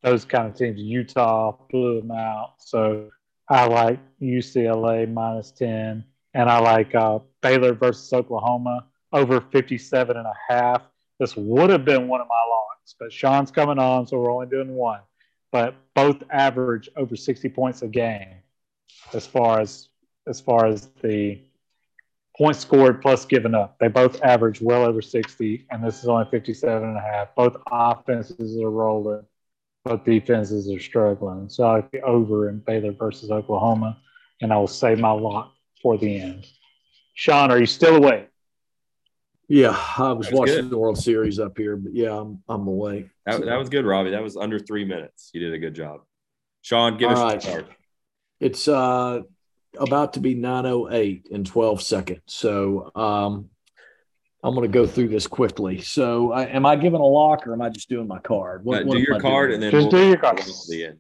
those 0.03 0.24
kind 0.24 0.49
of 0.49 0.55
teams. 0.57 0.80
Utah 0.80 1.57
blew 1.70 2.01
them 2.01 2.11
out. 2.11 2.55
So 2.59 3.11
I 3.49 3.66
like 3.66 4.01
UCLA 4.20 5.11
minus 5.12 5.51
10. 5.53 6.05
And 6.34 6.51
I 6.51 6.59
like 6.59 6.94
uh, 6.94 7.20
Baylor 7.40 7.72
versus 7.72 8.12
Oklahoma 8.12 8.86
over 9.12 9.40
57 9.40 10.16
and 10.16 10.26
a 10.26 10.34
half. 10.49 10.82
This 11.18 11.36
would 11.36 11.70
have 11.70 11.84
been 11.84 12.07
one 12.09 12.20
of 12.20 12.28
my 12.28 12.42
locks, 12.49 12.94
but 12.99 13.12
Sean's 13.12 13.51
coming 13.51 13.78
on, 13.78 14.07
so 14.07 14.18
we're 14.18 14.30
only 14.30 14.46
doing 14.46 14.74
one. 14.74 15.01
But 15.51 15.74
both 15.94 16.22
average 16.30 16.88
over 16.96 17.16
60 17.16 17.49
points 17.49 17.82
a 17.82 17.88
game 17.88 18.36
as 19.14 19.26
far 19.26 19.61
as 19.61 19.88
as 20.26 20.40
far 20.40 20.66
as 20.66 20.90
the 21.03 21.40
points 22.36 22.61
scored 22.61 23.01
plus 23.01 23.24
given 23.24 23.55
up. 23.55 23.78
They 23.80 23.88
both 23.88 24.22
average 24.22 24.61
well 24.61 24.84
over 24.84 25.01
60, 25.01 25.66
and 25.70 25.82
this 25.82 26.03
is 26.03 26.09
only 26.09 26.26
57 26.30 26.84
and 26.84 26.96
a 26.96 27.01
half. 27.01 27.34
Both 27.34 27.57
offenses 27.72 28.61
are 28.61 28.70
rolling 28.70 29.24
both 29.89 30.05
defenses 30.05 30.70
are 30.70 30.78
struggling. 30.78 31.49
So 31.49 31.64
I'll 31.64 31.89
the 31.93 32.01
over 32.03 32.49
in 32.49 32.59
Baylor 32.59 32.93
versus 32.93 33.30
Oklahoma, 33.30 33.99
and 34.41 34.53
I 34.53 34.57
will 34.57 34.66
save 34.66 34.99
my 34.99 35.11
lot 35.11 35.55
for 35.82 35.97
the 35.97 36.20
end. 36.20 36.47
Sean, 37.14 37.51
are 37.51 37.59
you 37.59 37.66
still 37.66 37.97
awake? 37.97 38.28
Yeah, 39.49 39.76
I 39.97 40.12
was 40.12 40.30
watching 40.30 40.57
good. 40.57 40.70
the 40.70 40.78
World 40.78 40.99
Series 40.99 41.39
up 41.39 41.57
here, 41.57 41.76
but 41.76 41.95
yeah, 41.95 42.14
I'm 42.14 42.43
I'm 42.49 42.66
awake. 42.66 43.09
That, 43.24 43.45
that 43.47 43.57
was 43.57 43.70
good, 43.70 43.86
Robbie. 43.86 44.11
That 44.11 44.22
was 44.22 44.36
under 44.36 44.59
three 44.59 44.84
minutes. 44.84 45.30
You 45.32 45.41
did 45.41 45.55
a 45.55 45.59
good 45.59 45.74
job. 45.74 46.03
Sean, 46.61 46.99
give 46.99 47.11
All 47.11 47.16
us 47.16 47.32
right. 47.32 47.43
start. 47.43 47.66
It's 48.41 48.68
uh 48.68 49.22
about 49.78 50.14
to 50.14 50.20
be 50.20 50.34
908 50.34 51.28
in 51.30 51.45
12 51.45 51.80
seconds. 51.80 52.20
So 52.26 52.91
um 52.95 53.49
I'm 54.43 54.55
going 54.55 54.70
to 54.70 54.72
go 54.72 54.86
through 54.86 55.09
this 55.09 55.26
quickly. 55.26 55.80
So, 55.80 56.32
I, 56.32 56.45
am 56.45 56.64
I 56.64 56.76
giving 56.76 57.01
a 57.01 57.07
lock 57.07 57.47
or 57.47 57.53
am 57.53 57.61
I 57.61 57.70
just 57.70 57.89
doing 57.89 58.07
my 58.07 58.20
card? 58.20 58.64
What, 58.64 58.82
uh, 58.82 58.86
what 58.86 58.95
do 58.95 59.01
your 59.01 59.20
card 59.20 59.53
and 59.53 59.62
then 59.62 59.72
just 59.72 59.93
we'll, 59.93 60.03
do 60.03 60.09
your 60.09 60.16
card. 60.16 60.41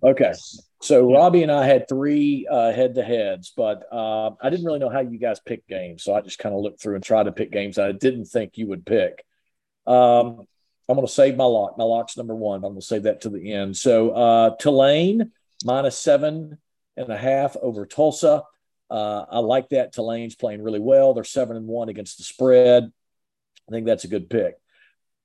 Okay. 0.02 0.32
So 0.80 1.12
Robbie 1.12 1.42
and 1.42 1.50
I 1.50 1.66
had 1.66 1.88
three 1.88 2.46
uh, 2.48 2.72
head-to-heads, 2.72 3.52
but 3.56 3.84
uh, 3.92 4.30
I 4.40 4.50
didn't 4.50 4.64
really 4.64 4.78
know 4.78 4.90
how 4.90 5.00
you 5.00 5.18
guys 5.18 5.40
pick 5.40 5.66
games, 5.66 6.04
so 6.04 6.14
I 6.14 6.20
just 6.20 6.38
kind 6.38 6.54
of 6.54 6.60
looked 6.60 6.80
through 6.80 6.94
and 6.94 7.02
tried 7.02 7.24
to 7.24 7.32
pick 7.32 7.50
games 7.50 7.78
I 7.78 7.92
didn't 7.92 8.26
think 8.26 8.58
you 8.58 8.68
would 8.68 8.86
pick. 8.86 9.24
Um, 9.86 10.46
I'm 10.88 10.94
going 10.94 11.06
to 11.06 11.12
save 11.12 11.36
my 11.36 11.44
lock. 11.44 11.76
My 11.76 11.84
lock's 11.84 12.16
number 12.16 12.34
one. 12.34 12.56
I'm 12.56 12.72
going 12.72 12.80
to 12.80 12.86
save 12.86 13.04
that 13.04 13.22
to 13.22 13.28
the 13.28 13.52
end. 13.52 13.76
So 13.76 14.10
uh, 14.10 14.56
Tulane 14.56 15.32
minus 15.64 15.98
seven 15.98 16.58
and 16.96 17.10
a 17.10 17.16
half 17.16 17.56
over 17.56 17.84
Tulsa. 17.84 18.44
Uh, 18.90 19.24
I 19.30 19.38
like 19.40 19.68
that. 19.70 19.92
Tulane's 19.92 20.34
playing 20.34 20.62
really 20.62 20.80
well. 20.80 21.12
They're 21.12 21.24
seven 21.24 21.56
and 21.56 21.66
one 21.66 21.88
against 21.88 22.18
the 22.18 22.24
spread. 22.24 22.92
I 23.68 23.72
think 23.72 23.86
that's 23.86 24.04
a 24.04 24.08
good 24.08 24.30
pick. 24.30 24.54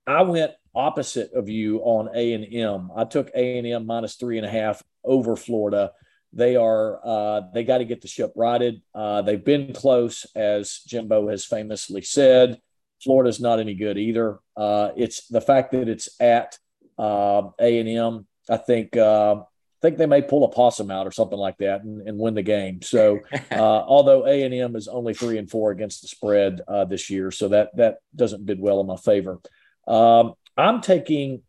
I 0.05 0.23
went 0.23 0.51
opposite 0.75 1.31
of 1.33 1.49
you 1.49 1.79
on 1.79 2.09
A 2.13 2.33
and 2.33 2.53
M. 2.53 2.91
I 2.95 3.05
took 3.05 3.31
A 3.33 3.57
and 3.57 3.67
M 3.67 3.85
minus 3.85 4.15
three 4.15 4.37
and 4.37 4.45
a 4.45 4.49
half 4.49 4.83
over 5.03 5.35
Florida. 5.35 5.91
They 6.33 6.55
are 6.55 6.99
uh, 7.05 7.41
they 7.53 7.63
got 7.63 7.77
to 7.77 7.85
get 7.85 8.01
the 8.01 8.07
ship 8.07 8.33
righted. 8.35 8.81
Uh, 8.93 9.21
they've 9.21 9.43
been 9.43 9.73
close, 9.73 10.25
as 10.35 10.81
Jimbo 10.87 11.29
has 11.29 11.45
famously 11.45 12.01
said. 12.01 12.59
Florida's 13.03 13.39
not 13.39 13.59
any 13.59 13.75
good 13.75 13.97
either. 13.97 14.39
Uh, 14.57 14.89
it's 14.95 15.27
the 15.27 15.41
fact 15.41 15.71
that 15.73 15.87
it's 15.87 16.09
at 16.19 16.57
uh, 16.97 17.43
A 17.59 17.79
and 17.79 17.89
M. 17.89 18.27
I 18.49 18.57
think 18.57 18.97
uh, 18.97 19.43
think 19.83 19.97
they 19.97 20.05
may 20.05 20.21
pull 20.21 20.45
a 20.45 20.49
possum 20.49 20.89
out 20.89 21.05
or 21.05 21.11
something 21.11 21.37
like 21.37 21.57
that 21.57 21.83
and, 21.83 22.07
and 22.07 22.17
win 22.17 22.33
the 22.33 22.41
game. 22.41 22.81
So, 22.81 23.19
uh, 23.51 23.55
although 23.59 24.25
A 24.25 24.43
and 24.43 24.53
M 24.53 24.77
is 24.77 24.87
only 24.87 25.13
three 25.13 25.37
and 25.37 25.51
four 25.51 25.71
against 25.71 26.01
the 26.01 26.07
spread 26.07 26.61
uh, 26.67 26.85
this 26.85 27.09
year, 27.09 27.29
so 27.31 27.49
that 27.49 27.75
that 27.75 27.97
doesn't 28.15 28.45
bid 28.45 28.59
well 28.59 28.79
in 28.79 28.87
my 28.87 28.95
favor. 28.95 29.39
Um, 29.85 30.33
I'm 30.55 30.79
taking 30.79 31.41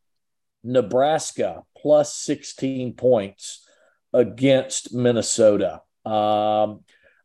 Nebraska 0.65 1.63
plus 1.81 2.15
16 2.17 2.95
points 2.95 3.67
against 4.13 4.93
Minnesota. 4.93 5.83
Um, 6.05 6.81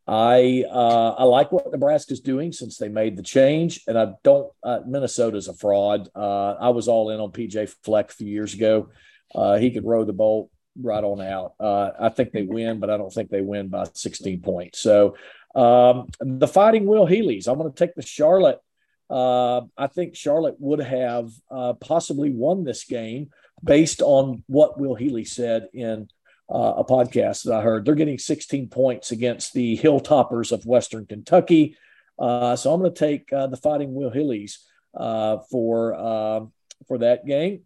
I 0.06 0.64
uh, 0.70 1.14
I 1.18 1.24
like 1.24 1.50
what 1.50 1.70
Nebraska's 1.72 2.20
doing 2.20 2.52
since 2.52 2.78
they 2.78 2.88
made 2.88 3.16
the 3.16 3.22
change, 3.22 3.80
and 3.88 3.98
I 3.98 4.12
don't. 4.22 4.50
Uh, 4.62 4.80
Minnesota's 4.86 5.48
a 5.48 5.54
fraud. 5.54 6.08
Uh, 6.14 6.52
I 6.52 6.68
was 6.68 6.86
all 6.86 7.10
in 7.10 7.20
on 7.20 7.32
PJ 7.32 7.74
Fleck 7.84 8.10
a 8.10 8.14
few 8.14 8.28
years 8.28 8.54
ago. 8.54 8.90
Uh, 9.34 9.58
he 9.58 9.72
could 9.72 9.84
row 9.84 10.04
the 10.04 10.12
boat 10.12 10.50
right 10.82 11.02
on 11.02 11.20
out. 11.20 11.54
Uh, 11.60 11.90
I 11.98 12.08
think 12.08 12.32
they 12.32 12.42
win, 12.42 12.80
but 12.80 12.90
I 12.90 12.96
don't 12.96 13.12
think 13.12 13.30
they 13.30 13.40
win 13.40 13.68
by 13.68 13.86
16 13.92 14.40
points. 14.40 14.80
So 14.80 15.16
um, 15.54 16.08
the 16.20 16.48
Fighting 16.48 16.86
Will 16.86 17.06
Healy's. 17.06 17.46
I'm 17.46 17.58
going 17.58 17.70
to 17.70 17.76
take 17.76 17.94
the 17.94 18.02
Charlotte. 18.02 18.60
Uh, 19.08 19.62
I 19.76 19.88
think 19.88 20.14
Charlotte 20.14 20.56
would 20.58 20.80
have 20.80 21.30
uh, 21.50 21.72
possibly 21.74 22.30
won 22.30 22.64
this 22.64 22.84
game 22.84 23.30
based 23.62 24.02
on 24.02 24.44
what 24.46 24.78
Will 24.78 24.94
Healy 24.94 25.24
said 25.24 25.68
in 25.74 26.08
uh, 26.48 26.74
a 26.78 26.84
podcast 26.84 27.44
that 27.44 27.54
I 27.54 27.62
heard. 27.62 27.84
They're 27.84 27.94
getting 27.94 28.18
16 28.18 28.68
points 28.68 29.10
against 29.10 29.52
the 29.52 29.76
Hilltoppers 29.78 30.52
of 30.52 30.66
Western 30.66 31.06
Kentucky. 31.06 31.76
Uh, 32.18 32.54
so 32.54 32.72
I'm 32.72 32.80
going 32.80 32.92
to 32.92 32.98
take 32.98 33.32
uh, 33.32 33.48
the 33.48 33.56
Fighting 33.56 33.94
Will 33.94 34.10
Healy's 34.10 34.64
for 34.94 36.50
for 36.86 36.98
that 36.98 37.26
game. 37.26 37.62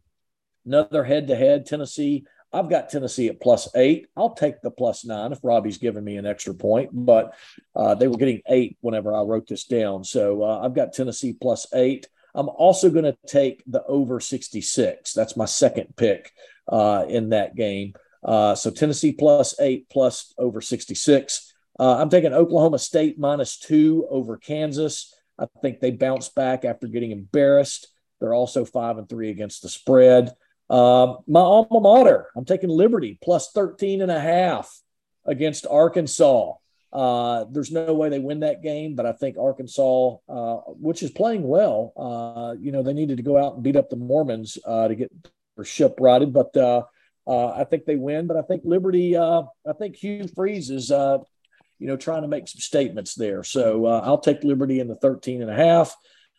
Another 0.66 1.04
head-to-head, 1.04 1.66
Tennessee 1.66 2.24
I've 2.54 2.70
got 2.70 2.88
Tennessee 2.88 3.28
at 3.28 3.40
plus 3.40 3.68
eight. 3.74 4.06
I'll 4.16 4.34
take 4.34 4.62
the 4.62 4.70
plus 4.70 5.04
nine 5.04 5.32
if 5.32 5.40
Robbie's 5.42 5.78
giving 5.78 6.04
me 6.04 6.16
an 6.16 6.26
extra 6.26 6.54
point, 6.54 6.90
but 6.92 7.34
uh, 7.74 7.94
they 7.94 8.08
were 8.08 8.16
getting 8.16 8.42
eight 8.48 8.78
whenever 8.80 9.14
I 9.14 9.22
wrote 9.22 9.48
this 9.48 9.64
down. 9.64 10.04
So 10.04 10.42
uh, 10.42 10.60
I've 10.64 10.74
got 10.74 10.92
Tennessee 10.92 11.32
plus 11.32 11.66
eight. 11.74 12.06
I'm 12.34 12.48
also 12.48 12.90
going 12.90 13.04
to 13.04 13.16
take 13.26 13.62
the 13.66 13.84
over 13.84 14.20
66. 14.20 15.12
That's 15.12 15.36
my 15.36 15.44
second 15.44 15.94
pick 15.96 16.32
uh, 16.68 17.04
in 17.08 17.30
that 17.30 17.54
game. 17.54 17.94
Uh, 18.24 18.54
so 18.54 18.70
Tennessee 18.70 19.12
plus 19.12 19.58
eight 19.60 19.88
plus 19.90 20.32
over 20.38 20.60
66. 20.60 21.54
Uh, 21.78 21.96
I'm 21.96 22.08
taking 22.08 22.32
Oklahoma 22.32 22.78
State 22.78 23.18
minus 23.18 23.58
two 23.58 24.06
over 24.10 24.36
Kansas. 24.36 25.14
I 25.38 25.46
think 25.60 25.80
they 25.80 25.90
bounce 25.90 26.28
back 26.28 26.64
after 26.64 26.86
getting 26.86 27.10
embarrassed. 27.10 27.88
They're 28.20 28.34
also 28.34 28.64
five 28.64 28.98
and 28.98 29.08
three 29.08 29.30
against 29.30 29.62
the 29.62 29.68
spread. 29.68 30.32
Uh, 30.74 31.18
my 31.28 31.38
alma 31.38 31.78
mater, 31.78 32.26
I'm 32.34 32.44
taking 32.44 32.68
Liberty 32.68 33.16
plus 33.22 33.52
13 33.52 34.02
and 34.02 34.10
a 34.10 34.18
half 34.18 34.76
against 35.24 35.68
Arkansas. 35.70 36.54
Uh, 36.92 37.44
there's 37.48 37.70
no 37.70 37.94
way 37.94 38.08
they 38.08 38.18
win 38.18 38.40
that 38.40 38.60
game, 38.60 38.96
but 38.96 39.06
I 39.06 39.12
think 39.12 39.38
Arkansas, 39.38 40.16
uh, 40.28 40.56
which 40.66 41.04
is 41.04 41.12
playing 41.12 41.46
well, 41.46 41.92
uh, 41.96 42.56
you 42.58 42.72
know, 42.72 42.82
they 42.82 42.92
needed 42.92 43.18
to 43.18 43.22
go 43.22 43.38
out 43.38 43.54
and 43.54 43.62
beat 43.62 43.76
up 43.76 43.88
the 43.88 43.94
Mormons 43.94 44.58
uh, 44.66 44.88
to 44.88 44.96
get 44.96 45.12
their 45.54 45.64
ship 45.64 45.94
righted. 46.00 46.32
But 46.32 46.56
uh, 46.56 46.82
I 47.28 47.62
think 47.62 47.84
they 47.84 47.94
win. 47.94 48.26
But 48.26 48.36
I 48.36 48.42
think 48.42 48.62
Liberty, 48.64 49.16
I 49.16 49.44
think 49.78 49.94
Hugh 49.94 50.26
Freeze 50.26 50.70
is, 50.70 50.90
you 50.90 51.86
know, 51.86 51.96
trying 51.96 52.22
to 52.22 52.28
make 52.28 52.48
some 52.48 52.60
statements 52.60 53.14
there. 53.14 53.44
So 53.44 53.86
I'll 53.86 54.18
take 54.18 54.42
Liberty 54.42 54.80
in 54.80 54.88
the 54.88 54.96
13 54.96 55.40
and 55.40 55.52
a 55.52 55.54
half. 55.54 55.94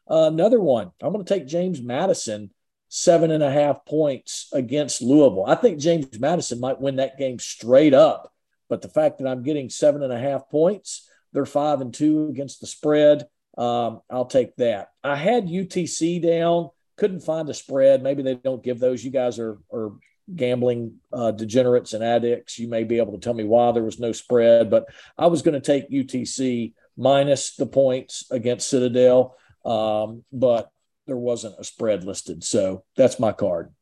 another 0.10 0.60
one, 0.60 0.92
I'm 1.02 1.14
going 1.14 1.24
to 1.24 1.34
take 1.34 1.48
James 1.48 1.82
Madison 1.82 2.50
seven 2.98 3.30
and 3.30 3.44
a 3.44 3.52
half 3.52 3.86
points 3.86 4.48
against 4.54 5.02
Louisville. 5.02 5.44
I 5.46 5.56
think 5.56 5.80
James 5.80 6.18
Madison 6.18 6.62
might 6.62 6.80
win 6.80 6.96
that 6.96 7.18
game 7.18 7.40
straight 7.40 7.94
up. 7.94 8.32
But 8.70 8.82
the 8.82 8.88
fact 8.88 9.18
that 9.18 9.28
I'm 9.28 9.44
getting 9.44 9.70
seven 9.70 10.02
and 10.02 10.14
a 10.14 10.18
half 10.18 10.50
points, 10.50 11.06
they're 11.34 11.46
five 11.46 11.82
and 11.82 11.94
two 11.94 12.30
against 12.30 12.62
the 12.62 12.68
spread. 12.68 13.28
Um, 13.58 14.00
I'll 14.10 14.28
take 14.28 14.56
that. 14.56 14.92
I 15.04 15.18
had 15.18 15.48
UTC 15.48 16.22
down, 16.22 16.70
couldn't 16.96 17.20
find 17.20 17.50
a 17.50 17.54
spread. 17.54 18.02
Maybe 18.02 18.24
they 18.24 18.36
don't 18.36 18.64
give 18.64 18.80
those. 18.80 19.04
You 19.04 19.12
guys 19.12 19.40
are, 19.40 19.58
are 19.74 19.92
gambling 20.34 20.96
uh, 21.12 21.32
degenerates 21.32 21.92
and 21.92 22.04
addicts. 22.04 22.58
You 22.58 22.70
may 22.70 22.86
be 22.86 23.00
able 23.00 23.12
to 23.12 23.20
tell 23.20 23.34
me 23.34 23.44
why 23.44 23.74
there 23.74 23.84
was 23.84 24.00
no 24.00 24.14
spread, 24.14 24.70
but 24.70 24.86
I 25.18 25.28
was 25.28 25.42
going 25.42 25.54
to 25.54 25.60
take 25.60 25.92
UTC 25.92 26.72
minus 26.96 27.58
the 27.58 27.66
points 27.66 28.32
against 28.32 28.70
Citadel. 28.70 29.36
Um, 29.66 30.24
but 30.32 30.72
there 31.08 31.18
wasn't 31.18 31.60
a 31.60 31.64
spread 31.64 32.04
listed. 32.04 32.44
So 32.44 32.84
that's 32.96 33.20
my 33.20 33.32
card. 33.32 33.74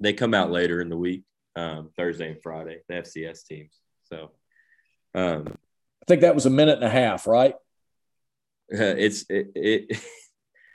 They 0.00 0.12
come 0.12 0.34
out 0.34 0.50
later 0.50 0.80
in 0.80 0.88
the 0.88 0.96
week, 0.96 1.24
um, 1.56 1.90
Thursday 1.96 2.30
and 2.30 2.42
Friday, 2.42 2.80
the 2.88 2.94
FCS 2.94 3.46
teams. 3.46 3.78
So 4.04 4.30
um, 5.14 5.56
I 6.02 6.04
think 6.06 6.22
that 6.22 6.34
was 6.34 6.46
a 6.46 6.50
minute 6.50 6.76
and 6.76 6.84
a 6.84 6.90
half, 6.90 7.26
right? 7.26 7.54
Uh, 8.72 8.76
it's 8.98 9.24
it, 9.28 9.48
it 9.54 9.86
it's 9.90 10.02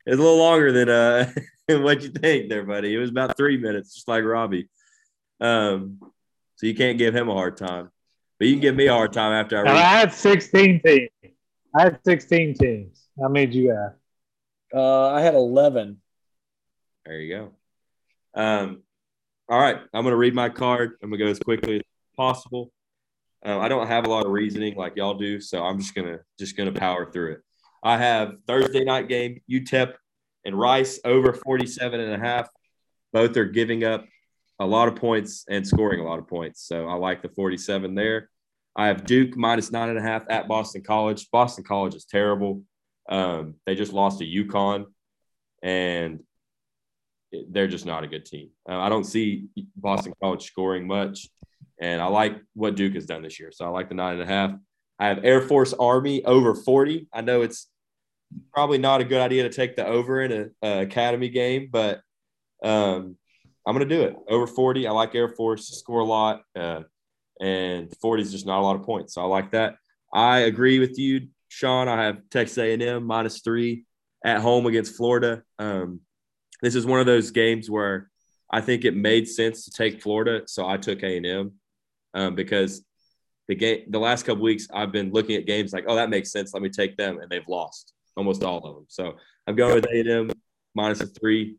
a 0.08 0.10
little 0.16 0.38
longer 0.38 0.72
than 0.72 0.90
uh 0.90 1.32
what 1.84 2.02
you 2.02 2.10
think 2.10 2.50
there, 2.50 2.64
buddy. 2.64 2.94
It 2.94 3.00
was 3.00 3.10
about 3.10 3.38
three 3.38 3.58
minutes, 3.58 3.94
just 3.94 4.08
like 4.08 4.24
Robbie. 4.24 4.70
Um, 5.40 6.00
so 6.56 6.68
you 6.68 6.76
can't 6.76 6.98
give 6.98 7.16
him 7.16 7.30
a 7.30 7.34
hard 7.34 7.58
time, 7.58 7.90
but 8.38 8.48
you 8.48 8.56
can 8.56 8.62
give 8.62 8.76
me 8.76 8.88
a 8.88 8.94
hard 8.94 9.14
time 9.14 9.34
after 9.34 9.66
I. 9.66 9.72
I 9.72 9.78
had 9.78 10.14
sixteen 10.14 10.82
teams. 10.82 11.10
I 11.76 11.84
had 11.84 12.00
sixteen 12.06 12.54
teams. 12.54 13.08
How 13.22 13.30
many 13.30 13.46
did 13.46 13.56
you 13.56 13.70
have? 13.70 13.99
Uh, 14.74 15.10
I 15.10 15.22
had 15.22 15.36
11. 15.36 16.02
There 17.06 17.20
you 17.20 17.36
go. 17.36 18.42
Um, 18.42 18.84
all 19.50 19.60
right. 19.60 19.78
I'm 19.94 20.04
going 20.04 20.14
to 20.14 20.18
read 20.18 20.36
my 20.36 20.50
card. 20.50 20.98
I'm 21.02 21.10
going 21.10 21.20
to 21.20 21.26
go 21.26 21.32
as 21.32 21.40
quickly 21.40 21.78
as 21.78 21.82
possible. 22.16 22.72
Uh, 23.46 23.58
I 23.58 23.70
don't 23.70 23.88
have 23.88 24.06
a 24.06 24.10
lot 24.10 24.26
of 24.26 24.32
reasoning 24.32 24.76
like 24.76 24.98
y'all 24.98 25.14
do, 25.14 25.40
so 25.40 25.64
I'm 25.64 25.80
just 25.80 25.96
gonna 25.96 26.20
just 26.38 26.58
gonna 26.58 26.74
power 26.74 27.10
through 27.10 27.34
it. 27.34 27.42
I 27.82 27.98
have 27.98 28.34
Thursday 28.48 28.84
night 28.84 29.08
game 29.08 29.42
UTEP 29.50 29.94
and 30.44 30.60
Rice 30.60 31.00
over 31.06 31.32
47 31.34 32.00
and 32.00 32.14
a 32.14 32.20
half. 32.20 32.50
Both 33.14 33.38
are 33.38 33.46
giving 33.46 33.86
up 33.86 34.06
a 34.60 34.66
lot 34.66 34.90
of 34.90 34.98
points 34.98 35.46
and 35.50 35.66
scoring 35.66 36.02
a 36.02 36.04
lot 36.04 36.20
of 36.20 36.28
points, 36.28 36.68
so 36.68 36.88
I 36.88 36.96
like 36.96 37.22
the 37.22 37.30
47 37.30 37.96
there. 37.96 38.30
I 38.76 38.88
have 38.88 39.06
Duke 39.06 39.38
minus 39.38 39.72
nine 39.72 39.90
and 39.90 39.98
a 39.98 40.02
half 40.02 40.26
at 40.30 40.50
Boston 40.50 40.84
College. 40.84 41.30
Boston 41.32 41.64
College 41.64 41.96
is 41.96 42.06
terrible. 42.06 42.64
Um, 43.10 43.56
they 43.66 43.76
just 43.76 43.92
lost 43.92 44.20
to 44.20 44.26
UConn, 44.26 44.86
and 45.64 46.22
they're 47.50 47.68
just 47.68 47.86
not 47.86 48.04
a 48.04 48.08
good 48.08 48.26
team. 48.26 48.50
Uh, 48.68 48.78
I 48.80 48.90
don't 48.90 49.04
see 49.04 49.48
Boston 49.76 50.14
College 50.22 50.46
scoring 50.46 50.88
much, 50.88 51.28
and 51.80 52.02
I 52.02 52.06
like 52.06 52.40
what 52.54 52.76
Duke 52.76 52.94
has 52.94 53.06
done 53.06 53.24
this 53.24 53.40
year. 53.40 53.52
So 53.52 53.66
I 53.66 53.70
like 53.70 53.90
the 53.90 53.96
nine 53.96 54.14
and 54.14 54.22
a 54.22 54.26
half. 54.26 54.52
I 55.00 55.08
have 55.08 55.24
Air 55.24 55.42
Force 55.42 55.74
Army 55.74 56.24
over 56.26 56.54
40. 56.54 57.08
I 57.14 57.22
know 57.22 57.42
it's 57.42 57.68
probably 58.54 58.78
not 58.78 59.02
a 59.02 59.06
good 59.06 59.22
idea 59.22 59.44
to 59.44 59.50
take 59.50 59.76
the 59.76 59.86
over 59.86 60.22
in 60.22 60.32
an 60.62 60.80
academy 60.80 61.30
game, 61.30 61.70
but 61.72 62.02
um, 62.64 63.16
I'm 63.66 63.76
going 63.76 63.88
to 63.88 63.96
do 63.96 64.04
it 64.04 64.16
over 64.28 64.46
40. 64.46 64.88
I 64.88 64.92
like 64.92 65.16
Air 65.16 65.30
Force 65.30 65.70
to 65.70 65.76
score 65.76 66.02
a 66.02 66.06
lot, 66.06 66.42
uh, 66.56 66.82
and 67.40 67.96
40 68.02 68.24
is 68.24 68.32
just 68.32 68.46
not 68.46 68.60
a 68.60 68.64
lot 68.64 68.76
of 68.76 68.84
points. 68.84 69.14
So 69.14 69.22
I 69.22 69.26
like 69.26 69.52
that. 69.52 69.76
I 70.14 70.40
agree 70.40 70.80
with 70.80 70.98
you. 71.00 71.28
Sean, 71.50 71.88
I 71.88 72.06
have 72.06 72.22
Texas 72.30 72.58
A&M 72.58 73.04
minus 73.04 73.42
three 73.42 73.84
at 74.24 74.40
home 74.40 74.66
against 74.68 74.96
Florida. 74.96 75.44
Um, 75.58 76.02
this 76.62 76.76
is 76.76 76.86
one 76.86 77.00
of 77.00 77.06
those 77.06 77.32
games 77.32 77.70
where 77.70 78.10
I 78.50 78.62
think 78.62 78.86
it 78.86 78.96
made 78.96 79.28
sense 79.28 79.66
to 79.66 79.72
take 79.72 80.02
Florida, 80.02 80.44
so 80.46 80.68
I 80.68 80.78
took 80.78 81.04
A&M 81.04 81.52
um, 82.14 82.36
because 82.36 82.84
the 83.48 83.56
game 83.56 83.86
the 83.90 84.00
last 84.00 84.26
couple 84.26 84.44
weeks 84.44 84.68
I've 84.72 84.92
been 84.92 85.12
looking 85.12 85.36
at 85.36 85.48
games 85.48 85.74
like, 85.74 85.86
oh, 85.88 85.96
that 85.96 86.10
makes 86.10 86.32
sense. 86.32 86.54
Let 86.54 86.62
me 86.64 86.70
take 86.70 86.96
them, 86.98 87.20
and 87.20 87.30
they've 87.30 87.48
lost 87.48 87.94
almost 88.16 88.44
all 88.44 88.58
of 88.58 88.76
them. 88.76 88.86
So 88.88 89.16
I'm 89.48 89.56
going 89.56 89.76
with 89.76 89.86
A&M 89.86 90.32
minus 90.76 91.02
a 91.02 91.08
three. 91.08 91.58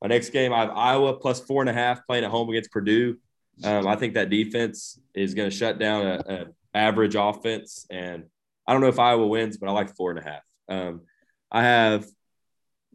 My 0.00 0.08
next 0.08 0.30
game, 0.30 0.52
I 0.52 0.60
have 0.60 0.70
Iowa 0.70 1.14
plus 1.14 1.40
four 1.40 1.62
and 1.62 1.70
a 1.70 1.74
half 1.74 2.06
playing 2.06 2.24
at 2.24 2.30
home 2.30 2.48
against 2.48 2.70
Purdue. 2.70 3.16
Um, 3.64 3.86
I 3.86 3.96
think 3.96 4.14
that 4.14 4.30
defense 4.30 4.98
is 5.14 5.34
going 5.34 5.48
to 5.50 5.56
shut 5.56 5.78
down 5.78 6.06
an 6.06 6.54
average 6.74 7.16
offense, 7.16 7.86
and 7.90 8.24
I 8.66 8.72
don't 8.72 8.82
know 8.82 8.88
if 8.88 8.98
Iowa 8.98 9.26
wins, 9.26 9.56
but 9.56 9.68
I 9.68 9.72
like 9.72 9.94
four 9.96 10.10
and 10.10 10.18
a 10.18 10.22
half. 10.22 10.42
Um, 10.68 11.02
I 11.50 11.62
have 11.62 12.06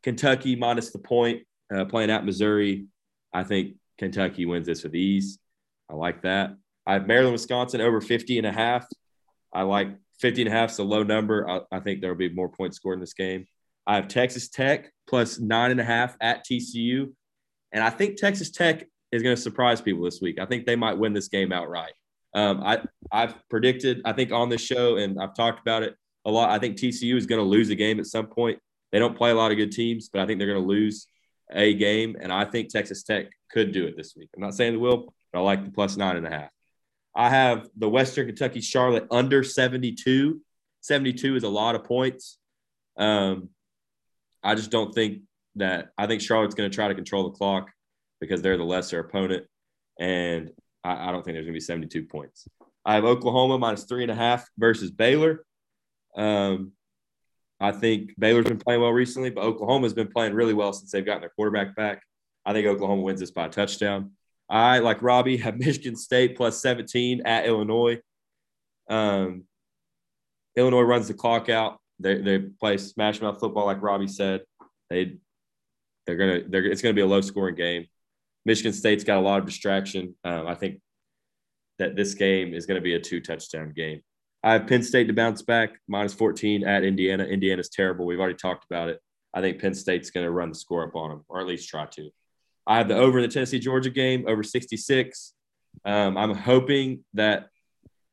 Kentucky 0.04 0.56
minus 0.56 0.92
the 0.92 1.00
point 1.00 1.44
uh, 1.74 1.86
playing 1.86 2.12
at 2.12 2.26
Missouri. 2.26 2.88
I 3.34 3.44
think 3.44 3.76
Kentucky 3.98 4.46
wins 4.46 4.68
this 4.68 4.84
with 4.84 4.96
ease. 4.96 5.40
I 5.90 5.96
like 5.96 6.24
that. 6.24 6.56
I 6.86 6.94
have 6.94 7.08
Maryland, 7.08 7.34
Wisconsin 7.34 7.82
over 7.82 8.02
50 8.02 8.38
and 8.38 8.48
a 8.48 8.52
half. 8.52 8.86
I 9.54 9.64
like 9.64 9.90
50 10.20 10.44
and 10.44 10.50
a 10.50 10.52
half 10.52 10.72
is 10.72 10.80
a 10.80 10.84
low 10.84 11.04
number. 11.04 11.50
I, 11.50 11.62
I 11.72 11.80
think 11.80 12.02
there 12.02 12.12
will 12.12 12.18
be 12.18 12.30
more 12.30 12.50
points 12.50 12.78
scored 12.78 12.96
in 12.96 13.00
this 13.00 13.14
game. 13.14 13.46
I 13.88 13.96
have 13.96 14.08
Texas 14.08 14.50
Tech 14.50 14.92
plus 15.08 15.40
nine 15.40 15.72
and 15.72 15.80
a 15.80 15.84
half 15.84 16.16
at 16.22 16.46
TCU. 16.46 17.14
And 17.72 17.84
I 17.84 17.90
think 17.90 18.18
Texas 18.18 18.52
Tech 18.52 18.86
is 19.12 19.24
going 19.24 19.36
to 19.36 19.42
surprise 19.42 19.82
people 19.82 20.04
this 20.04 20.22
week. 20.22 20.40
I 20.40 20.46
think 20.46 20.66
they 20.66 20.76
might 20.76 20.98
win 20.98 21.14
this 21.14 21.28
game 21.28 21.52
outright. 21.52 21.94
Um, 22.34 22.62
I, 22.64 22.82
I've 23.12 23.36
predicted, 23.50 24.02
I 24.06 24.14
think 24.14 24.32
on 24.32 24.50
this 24.50 24.62
show, 24.62 24.98
and 24.98 25.20
I've 25.22 25.36
talked 25.36 25.60
about 25.60 25.84
it 25.84 25.96
a 26.26 26.32
lot. 26.32 26.50
I 26.50 26.60
think 26.60 26.78
TCU 26.78 27.16
is 27.16 27.26
going 27.26 27.40
to 27.40 27.48
lose 27.48 27.70
a 27.70 27.76
game 27.76 28.00
at 28.00 28.06
some 28.06 28.28
point. 28.28 28.60
They 28.92 29.00
don't 29.00 29.18
play 29.18 29.32
a 29.32 29.36
lot 29.36 29.52
of 29.52 29.58
good 29.58 29.72
teams, 29.72 30.10
but 30.10 30.22
I 30.22 30.26
think 30.26 30.40
they're 30.40 30.48
going 30.48 30.62
to 30.62 30.68
lose 30.68 31.08
a 31.52 31.74
game. 31.74 32.16
And 32.20 32.32
I 32.32 32.46
think 32.46 32.70
Texas 32.70 33.04
Tech 33.04 33.28
could 33.50 33.72
do 33.72 33.86
it 33.86 33.98
this 33.98 34.16
week. 34.16 34.30
I'm 34.36 34.42
not 34.42 34.54
saying 34.54 34.74
they 34.74 34.78
will, 34.78 35.14
but 35.32 35.40
I 35.40 35.42
like 35.42 35.66
the 35.66 35.72
plus 35.72 35.98
nine 35.98 36.18
and 36.18 36.26
a 36.26 36.30
half. 36.30 36.50
I 37.16 37.30
have 37.30 37.68
the 37.76 37.90
Western 37.90 38.28
Kentucky 38.28 38.62
Charlotte 38.62 39.08
under 39.12 39.44
72. 39.44 40.42
72 40.82 41.36
is 41.36 41.44
a 41.44 41.50
lot 41.50 41.76
of 41.76 41.84
points. 41.84 42.38
Um, 42.98 43.50
I 44.44 44.56
just 44.56 44.72
don't 44.72 44.94
think 44.94 45.24
that 45.56 45.90
I 45.98 46.08
think 46.08 46.22
Charlotte's 46.22 46.56
going 46.56 46.70
to 46.70 46.76
try 46.76 46.88
to 46.88 46.96
control 46.96 47.24
the 47.24 47.38
clock 47.38 47.70
because 48.20 48.42
they're 48.42 48.58
the 48.58 48.64
lesser 48.64 49.00
opponent. 49.00 49.46
And 50.00 50.52
I, 50.84 51.10
I 51.10 51.12
don't 51.12 51.24
think 51.24 51.36
there's 51.36 51.46
going 51.46 51.54
to 51.54 51.58
be 51.58 51.60
72 51.60 52.04
points. 52.04 52.48
I 52.86 52.96
have 52.96 53.06
Oklahoma 53.06 53.58
minus 53.60 53.84
three 53.84 54.04
and 54.04 54.12
a 54.12 54.16
half 54.16 54.48
versus 54.58 54.92
Baylor. 54.92 55.46
Um, 56.16 56.74
I 57.60 57.72
think 57.72 58.14
Baylor's 58.18 58.46
been 58.46 58.58
playing 58.58 58.82
well 58.82 58.92
recently, 58.92 59.30
but 59.30 59.44
Oklahoma's 59.44 59.94
been 59.94 60.08
playing 60.08 60.34
really 60.34 60.54
well 60.54 60.74
since 60.74 60.92
they've 60.92 61.06
gotten 61.06 61.22
their 61.22 61.30
quarterback 61.30 61.76
back. 61.76 62.02
I 62.44 62.54
think 62.54 62.66
Oklahoma 62.66 63.04
wins 63.04 63.20
this 63.20 63.30
by 63.30 63.46
a 63.46 63.50
touchdown. 63.50 64.12
I, 64.50 64.80
like 64.80 65.04
Robbie, 65.04 65.38
have 65.46 65.58
Michigan 65.58 65.96
State 65.96 66.36
plus 66.36 66.60
17 66.62 67.22
at 67.26 67.46
Illinois. 67.46 68.00
Um, 68.90 69.44
Illinois 70.56 70.82
runs 70.82 71.08
the 71.08 71.14
clock 71.14 71.50
out. 71.50 71.80
They, 72.00 72.20
they 72.20 72.40
play 72.40 72.78
smash 72.78 73.22
mouth 73.22 73.40
football, 73.40 73.68
like 73.68 73.82
Robbie 73.82 74.08
said. 74.08 74.42
They 74.90 75.18
they're 76.06 76.18
gonna 76.18 76.42
they're 76.50 76.66
it's 76.66 76.82
gonna 76.82 76.96
be 76.96 77.02
a 77.02 77.06
low 77.08 77.22
scoring 77.22 77.56
game. 77.56 77.86
Michigan 78.46 78.74
State's 78.74 79.04
got 79.04 79.18
a 79.18 79.22
lot 79.22 79.39
of 79.39 79.46
distraction. 79.46 80.16
Um, 80.24 80.48
I 80.48 80.56
think 80.56 80.80
that 81.80 81.96
this 81.96 82.14
game 82.14 82.54
is 82.54 82.66
going 82.66 82.80
to 82.80 82.84
be 82.84 82.96
a 82.96 83.00
two 83.00 83.22
touchdown 83.22 83.74
game. 83.76 84.02
I 84.44 84.54
have 84.54 84.68
Penn 84.68 84.84
State 84.84 85.08
to 85.08 85.14
bounce 85.14 85.42
back 85.42 85.72
minus 85.88 86.14
14 86.14 86.64
at 86.64 86.84
Indiana. 86.84 87.24
Indiana's 87.26 87.70
terrible. 87.70 88.06
We've 88.06 88.20
already 88.20 88.36
talked 88.36 88.66
about 88.66 88.89
it. 88.89 89.00
I 89.34 89.42
think 89.42 89.60
Penn 89.60 89.76
State's 89.76 90.10
going 90.10 90.26
to 90.26 90.32
run 90.32 90.50
the 90.50 90.56
score 90.56 90.84
up 90.84 90.96
on 90.96 91.10
them, 91.10 91.26
or 91.30 91.39
at 91.39 91.48
least 91.48 91.70
try 91.70 91.86
to. 91.86 92.10
I 92.66 92.78
have 92.78 92.88
the 92.88 92.96
over 92.96 93.20
in 93.20 93.24
the 93.24 93.28
Tennessee 93.28 93.60
Georgia 93.60 93.89
game 93.89 94.26
over 94.28 94.44
66. 94.44 95.34
Um, 95.86 96.18
I'm 96.18 96.36
hoping 96.36 97.04
that 97.14 97.48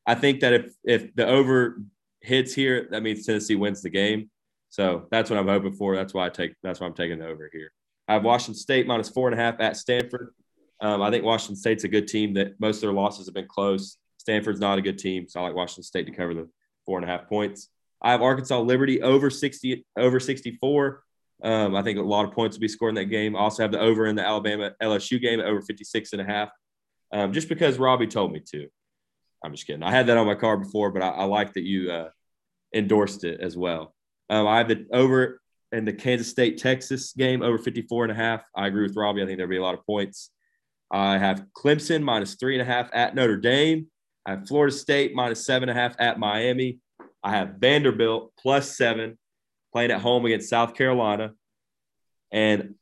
I 0.05 0.15
think 0.15 0.39
that 0.41 0.53
if 0.53 0.73
if 0.83 1.13
the 1.15 1.27
over 1.27 1.81
hits 2.21 2.53
here, 2.53 2.87
that 2.91 3.03
means 3.03 3.25
Tennessee 3.25 3.55
wins 3.55 3.81
the 3.81 3.89
game. 3.89 4.29
So 4.69 5.07
that's 5.11 5.29
what 5.29 5.39
I'm 5.39 5.47
hoping 5.47 5.73
for. 5.73 5.95
That's 5.95 6.13
why 6.13 6.27
I 6.27 6.29
take. 6.29 6.53
That's 6.63 6.79
why 6.79 6.87
I'm 6.87 6.93
taking 6.93 7.19
the 7.19 7.27
over 7.27 7.49
here. 7.51 7.71
I 8.09 8.13
have 8.13 8.23
Washington 8.23 8.55
State 8.55 8.87
minus 8.87 9.07
four 9.07 9.29
and 9.29 9.39
a 9.39 9.41
half 9.41 9.59
at 9.59 9.77
Stanford. 9.77 10.33
Um, 10.81 11.03
I 11.03 11.11
think 11.11 11.23
Washington 11.23 11.55
State's 11.55 11.83
a 11.83 11.87
good 11.87 12.07
team. 12.07 12.33
That 12.33 12.59
most 12.59 12.77
of 12.77 12.81
their 12.81 12.91
losses 12.91 13.27
have 13.27 13.35
been 13.35 13.47
close. 13.47 13.97
Stanford's 14.17 14.59
not 14.59 14.79
a 14.79 14.81
good 14.81 14.97
team, 14.97 15.27
so 15.29 15.39
I 15.39 15.43
like 15.43 15.55
Washington 15.55 15.83
State 15.83 16.07
to 16.07 16.11
cover 16.11 16.33
the 16.33 16.49
four 16.87 16.97
and 16.97 17.07
a 17.07 17.11
half 17.11 17.29
points. 17.29 17.69
I 18.01 18.11
have 18.11 18.23
Arkansas 18.23 18.59
Liberty 18.61 19.03
over 19.03 19.29
60 19.29 19.85
over 19.95 20.19
64. 20.19 21.03
Um, 21.43 21.75
I 21.75 21.83
think 21.83 21.99
a 21.99 22.01
lot 22.01 22.25
of 22.25 22.31
points 22.31 22.57
will 22.57 22.61
be 22.61 22.67
scored 22.67 22.89
in 22.89 22.95
that 22.95 23.05
game. 23.05 23.35
I 23.35 23.41
also 23.41 23.61
have 23.61 23.71
the 23.71 23.79
over 23.79 24.07
in 24.07 24.15
the 24.15 24.25
Alabama 24.25 24.71
LSU 24.81 25.21
game 25.21 25.39
at 25.39 25.45
over 25.45 25.61
56 25.61 26.11
and 26.13 26.21
a 26.21 26.25
half, 26.25 26.49
um, 27.13 27.31
just 27.31 27.47
because 27.47 27.77
Robbie 27.77 28.07
told 28.07 28.31
me 28.31 28.41
to. 28.51 28.67
I'm 29.45 29.51
just 29.51 29.67
kidding. 29.67 29.83
I 29.83 29.91
had 29.91 30.07
that 30.07 30.17
on 30.17 30.25
my 30.25 30.35
card 30.35 30.63
before, 30.63 30.91
but 30.91 31.03
I, 31.03 31.09
I 31.09 31.23
like 31.25 31.53
that 31.53 31.63
you 31.63 31.91
uh, 31.91 32.09
endorsed 32.73 33.23
it 33.23 33.39
as 33.39 33.55
well. 33.55 33.93
Um, 34.31 34.47
I 34.47 34.57
have 34.57 34.67
the 34.67 34.87
over 34.91 35.39
in 35.71 35.85
the 35.85 35.93
Kansas 35.93 36.29
State 36.29 36.57
Texas 36.57 37.13
game 37.13 37.41
over 37.41 37.57
54 37.57 38.05
and 38.05 38.11
a 38.11 38.15
half. 38.15 38.43
I 38.55 38.67
agree 38.67 38.83
with 38.83 38.95
Robbie. 38.95 39.21
I 39.21 39.25
think 39.25 39.37
there'll 39.37 39.49
be 39.49 39.57
a 39.57 39.63
lot 39.63 39.75
of 39.75 39.85
points. 39.85 40.31
I 40.91 41.17
have 41.17 41.45
Clemson 41.55 42.01
minus 42.01 42.35
three 42.35 42.59
and 42.59 42.61
a 42.61 42.71
half 42.71 42.89
at 42.93 43.13
Notre 43.13 43.37
Dame. 43.37 43.87
I 44.25 44.31
have 44.31 44.47
Florida 44.47 44.75
State 44.75 45.13
minus 45.13 45.45
seven 45.45 45.69
and 45.69 45.77
a 45.77 45.81
half 45.81 45.95
at 45.99 46.19
Miami. 46.19 46.79
I 47.23 47.31
have 47.31 47.55
Vanderbilt 47.59 48.33
plus 48.39 48.75
seven 48.75 49.17
playing 49.71 49.91
at 49.91 50.01
home 50.01 50.25
against 50.25 50.49
South 50.49 50.73
Carolina. 50.73 51.33
And 52.31 52.75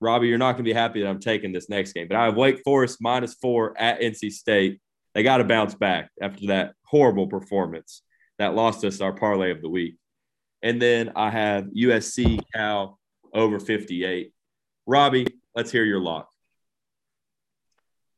Robbie, 0.00 0.28
you're 0.28 0.38
not 0.38 0.52
going 0.52 0.64
to 0.64 0.70
be 0.70 0.72
happy 0.72 1.02
that 1.02 1.08
I'm 1.08 1.20
taking 1.20 1.52
this 1.52 1.68
next 1.68 1.92
game, 1.92 2.06
but 2.08 2.16
I 2.16 2.26
have 2.26 2.36
Wake 2.36 2.62
Forest 2.64 2.98
minus 3.00 3.34
four 3.34 3.78
at 3.78 4.00
NC 4.00 4.30
State. 4.30 4.80
They 5.14 5.22
got 5.22 5.38
to 5.38 5.44
bounce 5.44 5.74
back 5.74 6.10
after 6.20 6.46
that 6.48 6.74
horrible 6.84 7.26
performance 7.26 8.02
that 8.38 8.54
lost 8.54 8.84
us 8.84 9.00
our 9.00 9.12
parlay 9.12 9.50
of 9.50 9.60
the 9.60 9.68
week. 9.68 9.96
And 10.62 10.80
then 10.82 11.12
I 11.14 11.30
have 11.30 11.66
USC 11.66 12.40
Cal 12.54 12.98
over 13.32 13.60
58. 13.60 14.32
Robbie, 14.86 15.26
let's 15.54 15.70
hear 15.70 15.84
your 15.84 16.00
lock. 16.00 16.28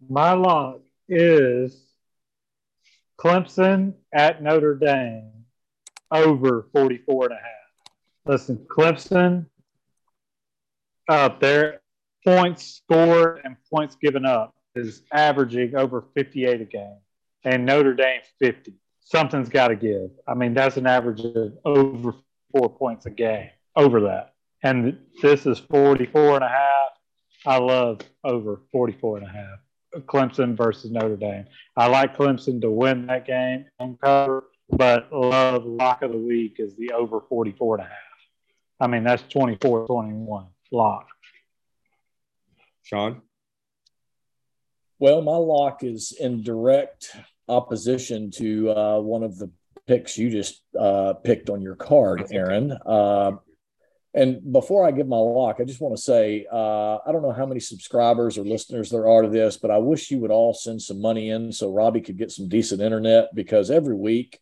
My 0.09 0.33
lock 0.33 0.81
is 1.09 1.85
Clemson 3.19 3.95
at 4.15 4.43
Notre 4.43 4.75
Dame 4.75 5.31
over 6.11 6.69
44 6.73 7.25
and 7.25 7.33
a 7.33 7.37
half. 7.37 7.95
Listen, 8.27 8.67
Clemson, 8.69 9.47
uh, 11.09 11.29
their 11.41 11.83
points 12.25 12.83
scored 12.85 13.41
and 13.45 13.57
points 13.71 13.97
given 13.97 14.25
up 14.25 14.55
is 14.75 15.03
averaging 15.13 15.75
over 15.75 16.05
58 16.15 16.61
a 16.61 16.65
game, 16.65 16.97
and 17.45 17.67
Notre 17.67 17.95
Dame 17.95 18.21
50. 18.39 18.75
Something's 19.01 19.49
got 19.49 19.69
to 19.69 19.77
give. 19.77 20.11
I 20.29 20.35
mean, 20.35 20.55
that's 20.55 20.77
an 20.77 20.87
average 20.87 21.21
of 21.21 21.55
over 21.65 22.15
four 22.53 22.69
points 22.69 23.07
a 23.07 23.11
game, 23.11 23.51
over 23.77 24.03
that. 24.03 24.35
And 24.63 24.99
this 25.23 25.47
is 25.47 25.59
44 25.59 26.37
and 26.37 26.45
a 26.45 26.49
half. 26.49 26.91
I 27.47 27.59
love 27.59 28.01
over 28.23 28.61
44 28.73 29.19
and 29.19 29.27
a 29.27 29.31
half. 29.31 29.59
Clemson 30.07 30.57
versus 30.57 30.91
Notre 30.91 31.17
Dame. 31.17 31.47
I 31.77 31.87
like 31.87 32.17
Clemson 32.17 32.61
to 32.61 32.71
win 32.71 33.07
that 33.07 33.27
game 33.27 33.67
and 33.79 34.01
cover, 34.01 34.45
but 34.69 35.13
love 35.13 35.65
lock 35.65 36.03
of 36.03 36.13
the 36.13 36.19
week 36.19 36.57
is 36.59 36.77
the 36.77 36.93
over 36.93 37.21
44 37.29 37.79
and 37.79 37.87
a 37.87 37.89
half. 37.89 37.97
I 38.79 38.87
mean, 38.87 39.05
that's 39.05 39.23
24 39.25 39.87
21 39.87 40.47
lock. 40.71 41.09
Sean? 42.83 43.23
Well, 44.99 45.23
my 45.23 45.37
lock 45.37 45.83
is 45.83 46.13
in 46.19 46.43
direct 46.43 47.17
opposition 47.49 48.31
to 48.33 48.71
uh, 48.71 49.01
one 49.01 49.23
of 49.23 49.39
the 49.39 49.51
picks 49.91 50.17
you 50.17 50.31
just 50.31 50.63
uh, 50.79 51.15
picked 51.25 51.51
on 51.51 51.61
your 51.61 51.75
card, 51.75 52.25
Aaron. 52.31 52.71
Uh, 52.87 53.33
and 54.15 54.53
before 54.53 54.87
I 54.87 54.93
give 54.93 55.09
my 55.09 55.17
lock, 55.17 55.57
I 55.59 55.65
just 55.65 55.81
want 55.81 55.97
to 55.97 56.03
say 56.03 56.47
uh, 56.53 56.99
I 57.05 57.11
don't 57.11 57.23
know 57.23 57.33
how 57.33 57.45
many 57.45 57.59
subscribers 57.59 58.39
or 58.39 58.45
listeners 58.45 58.91
there 58.91 59.09
are 59.09 59.23
to 59.23 59.29
this, 59.29 59.57
but 59.57 59.73
I 59.73 59.79
wish 59.79 60.13
you 60.13 60.19
would 60.21 60.31
all 60.31 60.55
send 60.55 60.81
some 60.81 61.01
money 61.01 61.31
in 61.31 61.51
so 61.51 61.73
Robbie 61.73 62.03
could 62.03 62.19
get 62.19 62.31
some 62.31 62.49
decent 62.49 62.81
internet 62.81 63.35
because 63.35 63.69
every 63.69 63.97
week 63.97 64.39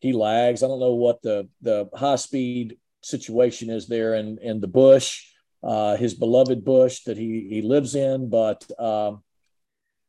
he 0.00 0.12
lags. 0.12 0.64
I 0.64 0.66
don't 0.66 0.80
know 0.80 0.94
what 0.94 1.22
the 1.22 1.48
the 1.60 1.88
high 1.94 2.16
speed 2.16 2.76
situation 3.02 3.70
is 3.70 3.86
there 3.86 4.14
in 4.14 4.38
in 4.42 4.60
the 4.60 4.66
bush, 4.66 5.24
uh, 5.62 5.94
his 5.94 6.14
beloved 6.14 6.64
bush 6.64 7.04
that 7.04 7.16
he 7.16 7.46
he 7.48 7.62
lives 7.62 7.94
in, 7.94 8.30
but. 8.30 8.68
Um, 8.80 9.22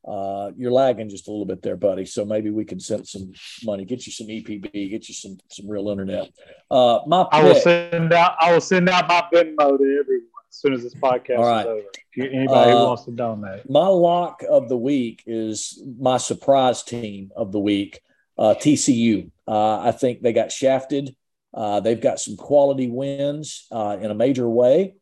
uh, 0.05 0.51
you're 0.57 0.71
lagging 0.71 1.09
just 1.09 1.27
a 1.27 1.31
little 1.31 1.45
bit 1.45 1.61
there, 1.61 1.77
buddy. 1.77 2.05
So 2.05 2.25
maybe 2.25 2.49
we 2.49 2.65
can 2.65 2.79
send 2.79 3.07
some 3.07 3.31
money, 3.63 3.85
get 3.85 4.05
you 4.05 4.11
some 4.11 4.27
EPB, 4.27 4.89
get 4.89 5.07
you 5.07 5.13
some 5.13 5.37
some 5.49 5.69
real 5.69 5.89
internet. 5.89 6.29
Uh, 6.69 6.99
my 7.07 7.23
pick, 7.23 7.33
I 7.33 7.43
will 7.43 7.55
send 7.55 8.13
out 8.13 8.35
I 8.39 8.53
will 8.53 8.61
send 8.61 8.89
out 8.89 9.07
my 9.07 9.23
Venmo 9.33 9.77
to 9.77 9.99
everyone 9.99 10.27
as 10.49 10.57
soon 10.57 10.73
as 10.73 10.83
this 10.83 10.93
podcast 10.95 11.39
right. 11.39 11.61
is 11.61 11.67
over. 11.67 11.87
Anybody 12.17 12.71
uh, 12.71 12.77
who 12.77 12.85
wants 12.85 13.05
to 13.05 13.11
donate. 13.11 13.69
My 13.69 13.87
lock 13.87 14.43
of 14.47 14.69
the 14.69 14.77
week 14.77 15.23
is 15.25 15.81
my 15.99 16.17
surprise 16.17 16.83
team 16.83 17.31
of 17.35 17.51
the 17.51 17.59
week, 17.59 18.01
uh, 18.37 18.55
TCU. 18.59 19.31
Uh, 19.47 19.79
I 19.79 19.91
think 19.91 20.21
they 20.21 20.33
got 20.33 20.51
shafted. 20.51 21.15
Uh, 21.53 21.79
they've 21.79 22.01
got 22.01 22.19
some 22.19 22.35
quality 22.35 22.89
wins 22.89 23.67
uh, 23.71 23.97
in 24.01 24.11
a 24.11 24.15
major 24.15 24.49
way, 24.49 24.95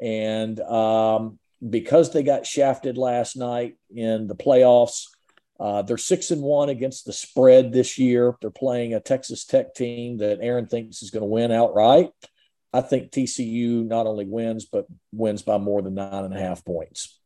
and 0.00 0.58
um, 0.60 1.38
because 1.68 2.12
they 2.12 2.22
got 2.22 2.46
shafted 2.46 2.98
last 2.98 3.36
night 3.36 3.76
in 3.94 4.26
the 4.26 4.36
playoffs. 4.36 5.04
Uh, 5.58 5.82
they're 5.82 5.96
six 5.96 6.30
and 6.30 6.42
one 6.42 6.68
against 6.68 7.06
the 7.06 7.12
spread 7.12 7.72
this 7.72 7.98
year. 7.98 8.36
They're 8.40 8.50
playing 8.50 8.94
a 8.94 9.00
Texas 9.00 9.44
Tech 9.44 9.74
team 9.74 10.18
that 10.18 10.38
Aaron 10.42 10.66
thinks 10.66 11.02
is 11.02 11.10
going 11.10 11.22
to 11.22 11.26
win 11.26 11.50
outright. 11.50 12.10
I 12.72 12.82
think 12.82 13.10
TCU 13.10 13.86
not 13.86 14.06
only 14.06 14.26
wins, 14.26 14.66
but 14.66 14.86
wins 15.12 15.42
by 15.42 15.56
more 15.56 15.80
than 15.80 15.94
nine 15.94 16.24
and 16.24 16.34
a 16.34 16.38
half 16.38 16.64
points. 16.64 17.18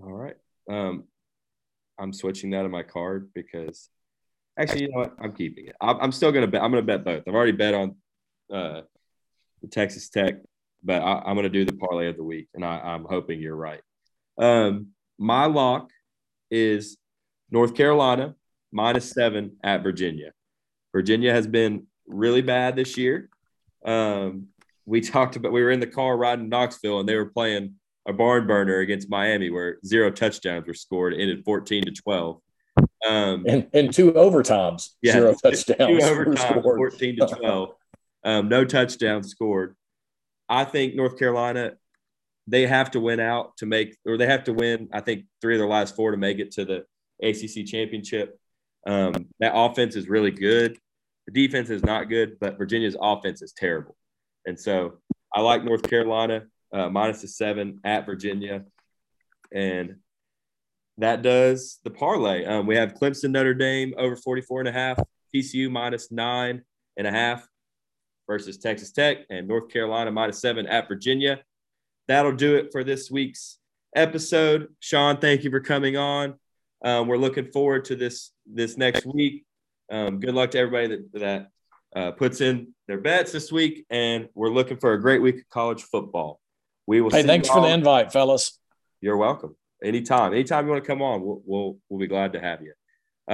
All 0.00 0.12
right. 0.12 0.36
Um, 0.70 1.04
I'm 1.98 2.12
switching 2.12 2.50
that 2.50 2.64
in 2.64 2.70
my 2.70 2.84
card 2.84 3.30
because 3.34 3.88
actually, 4.56 4.82
you 4.82 4.90
know 4.90 5.00
what? 5.00 5.16
I'm 5.20 5.32
keeping 5.32 5.66
it. 5.66 5.76
I'm, 5.80 5.96
I'm 6.00 6.12
still 6.12 6.30
going 6.30 6.44
to 6.44 6.50
bet. 6.50 6.62
I'm 6.62 6.70
going 6.70 6.86
to 6.86 6.86
bet 6.86 7.04
both. 7.04 7.24
I've 7.26 7.34
already 7.34 7.52
bet 7.52 7.74
on 7.74 7.96
uh, 8.52 8.82
the 9.62 9.68
Texas 9.68 10.08
Tech, 10.08 10.36
but 10.82 11.02
I, 11.02 11.30
am 11.30 11.34
going 11.34 11.44
to 11.44 11.48
do 11.48 11.64
the 11.64 11.72
parlay 11.72 12.08
of 12.08 12.16
the 12.16 12.24
week, 12.24 12.48
and 12.54 12.64
I, 12.64 12.94
am 12.94 13.04
hoping 13.08 13.40
you're 13.40 13.56
right. 13.56 13.80
Um, 14.38 14.88
my 15.18 15.46
lock 15.46 15.90
is 16.50 16.96
North 17.50 17.74
Carolina 17.74 18.34
minus 18.72 19.10
seven 19.10 19.56
at 19.62 19.82
Virginia. 19.82 20.32
Virginia 20.92 21.32
has 21.32 21.46
been 21.46 21.86
really 22.06 22.42
bad 22.42 22.76
this 22.76 22.96
year. 22.96 23.28
Um, 23.84 24.48
we 24.86 25.00
talked 25.02 25.36
about 25.36 25.52
we 25.52 25.62
were 25.62 25.70
in 25.70 25.80
the 25.80 25.86
car 25.86 26.16
riding 26.16 26.48
Knoxville, 26.48 27.00
and 27.00 27.08
they 27.08 27.16
were 27.16 27.30
playing 27.30 27.74
a 28.06 28.12
barn 28.12 28.46
burner 28.46 28.78
against 28.78 29.10
Miami, 29.10 29.50
where 29.50 29.78
zero 29.84 30.10
touchdowns 30.10 30.66
were 30.66 30.74
scored, 30.74 31.14
ended 31.14 31.44
fourteen 31.44 31.84
to 31.84 31.92
twelve. 31.92 32.40
Um, 33.06 33.44
and, 33.46 33.68
and 33.72 33.92
two 33.92 34.12
overtimes, 34.12 34.90
yeah, 35.02 35.12
zero 35.12 35.34
touchdowns. 35.42 36.02
Two 36.02 36.04
overtimes, 36.04 36.62
14 36.62 37.16
to 37.16 37.26
12. 37.26 37.70
um, 38.24 38.48
no 38.48 38.64
touchdowns 38.64 39.30
scored. 39.30 39.76
I 40.48 40.64
think 40.64 40.94
North 40.94 41.18
Carolina, 41.18 41.72
they 42.46 42.66
have 42.66 42.90
to 42.92 43.00
win 43.00 43.20
out 43.20 43.56
to 43.58 43.66
make, 43.66 43.96
or 44.06 44.16
they 44.16 44.26
have 44.26 44.44
to 44.44 44.54
win, 44.54 44.88
I 44.92 45.00
think, 45.00 45.24
three 45.40 45.54
of 45.54 45.58
their 45.58 45.68
last 45.68 45.94
four 45.94 46.10
to 46.10 46.16
make 46.16 46.38
it 46.38 46.52
to 46.52 46.64
the 46.64 46.84
ACC 47.22 47.66
championship. 47.66 48.38
Um, 48.86 49.26
that 49.40 49.52
offense 49.54 49.96
is 49.96 50.08
really 50.08 50.30
good. 50.30 50.78
The 51.26 51.32
defense 51.32 51.68
is 51.68 51.82
not 51.82 52.08
good, 52.08 52.38
but 52.40 52.56
Virginia's 52.56 52.96
offense 53.00 53.42
is 53.42 53.52
terrible. 53.52 53.96
And 54.46 54.58
so 54.58 54.98
I 55.34 55.42
like 55.42 55.62
North 55.62 55.82
Carolina 55.82 56.44
uh, 56.72 56.88
minus 56.88 57.20
the 57.20 57.28
seven 57.28 57.80
at 57.84 58.06
Virginia. 58.06 58.64
And 59.52 59.96
that 60.98 61.22
does 61.22 61.80
the 61.84 61.90
parlay. 61.90 62.44
Um, 62.44 62.66
we 62.66 62.76
have 62.76 62.94
Clemson, 62.94 63.30
Notre 63.30 63.54
Dame 63.54 63.94
over 63.98 64.16
44 64.16 64.60
and 64.60 64.68
a 64.68 64.72
half, 64.72 64.98
TCU 65.34 65.70
minus 65.70 66.10
nine 66.10 66.62
and 66.96 67.06
a 67.06 67.10
half 67.10 67.46
versus 68.28 68.58
Texas 68.58 68.92
Tech, 68.92 69.18
and 69.30 69.48
North 69.48 69.68
Carolina 69.70 70.12
minus 70.12 70.40
seven 70.40 70.66
at 70.68 70.86
Virginia. 70.86 71.40
That'll 72.06 72.36
do 72.36 72.54
it 72.54 72.70
for 72.70 72.84
this 72.84 73.10
week's 73.10 73.58
episode. 73.96 74.68
Sean, 74.78 75.16
thank 75.16 75.42
you 75.42 75.50
for 75.50 75.60
coming 75.60 75.96
on. 75.96 76.34
Um, 76.84 77.08
we're 77.08 77.16
looking 77.16 77.50
forward 77.50 77.86
to 77.86 77.96
this 77.96 78.30
this 78.46 78.76
next 78.76 79.04
week. 79.04 79.44
Um, 79.90 80.20
good 80.20 80.34
luck 80.34 80.52
to 80.52 80.58
everybody 80.58 80.88
that 80.88 81.12
that 81.18 81.48
uh, 81.96 82.10
puts 82.12 82.40
in 82.40 82.74
their 82.86 82.98
bets 82.98 83.32
this 83.32 83.50
week, 83.50 83.84
and 83.90 84.28
we're 84.34 84.50
looking 84.50 84.76
for 84.76 84.92
a 84.92 85.00
great 85.00 85.20
week 85.20 85.38
of 85.38 85.48
college 85.48 85.82
football. 85.82 86.40
We 86.86 87.00
will. 87.00 87.10
Hey, 87.10 87.24
thanks 87.24 87.48
for 87.48 87.60
the 87.60 87.68
invite, 87.68 88.12
fellas. 88.12 88.58
You're 89.00 89.16
welcome 89.16 89.56
anytime. 89.82 90.32
Anytime 90.32 90.66
you 90.66 90.72
want 90.72 90.84
to 90.84 90.86
come 90.86 91.02
on, 91.02 91.22
we'll 91.22 91.42
we'll, 91.44 91.78
we'll 91.88 92.00
be 92.00 92.06
glad 92.06 92.34
to 92.34 92.40
have 92.40 92.60
you. 92.62 92.72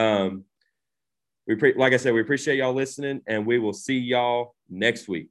Um, 0.00 0.44
we 1.46 1.54
pre- 1.54 1.74
like 1.74 1.92
I 1.92 1.96
said, 1.96 2.14
we 2.14 2.20
appreciate 2.20 2.56
y'all 2.56 2.74
listening, 2.74 3.20
and 3.26 3.46
we 3.46 3.58
will 3.58 3.72
see 3.72 3.98
y'all 3.98 4.54
next 4.68 5.08
week. 5.08 5.30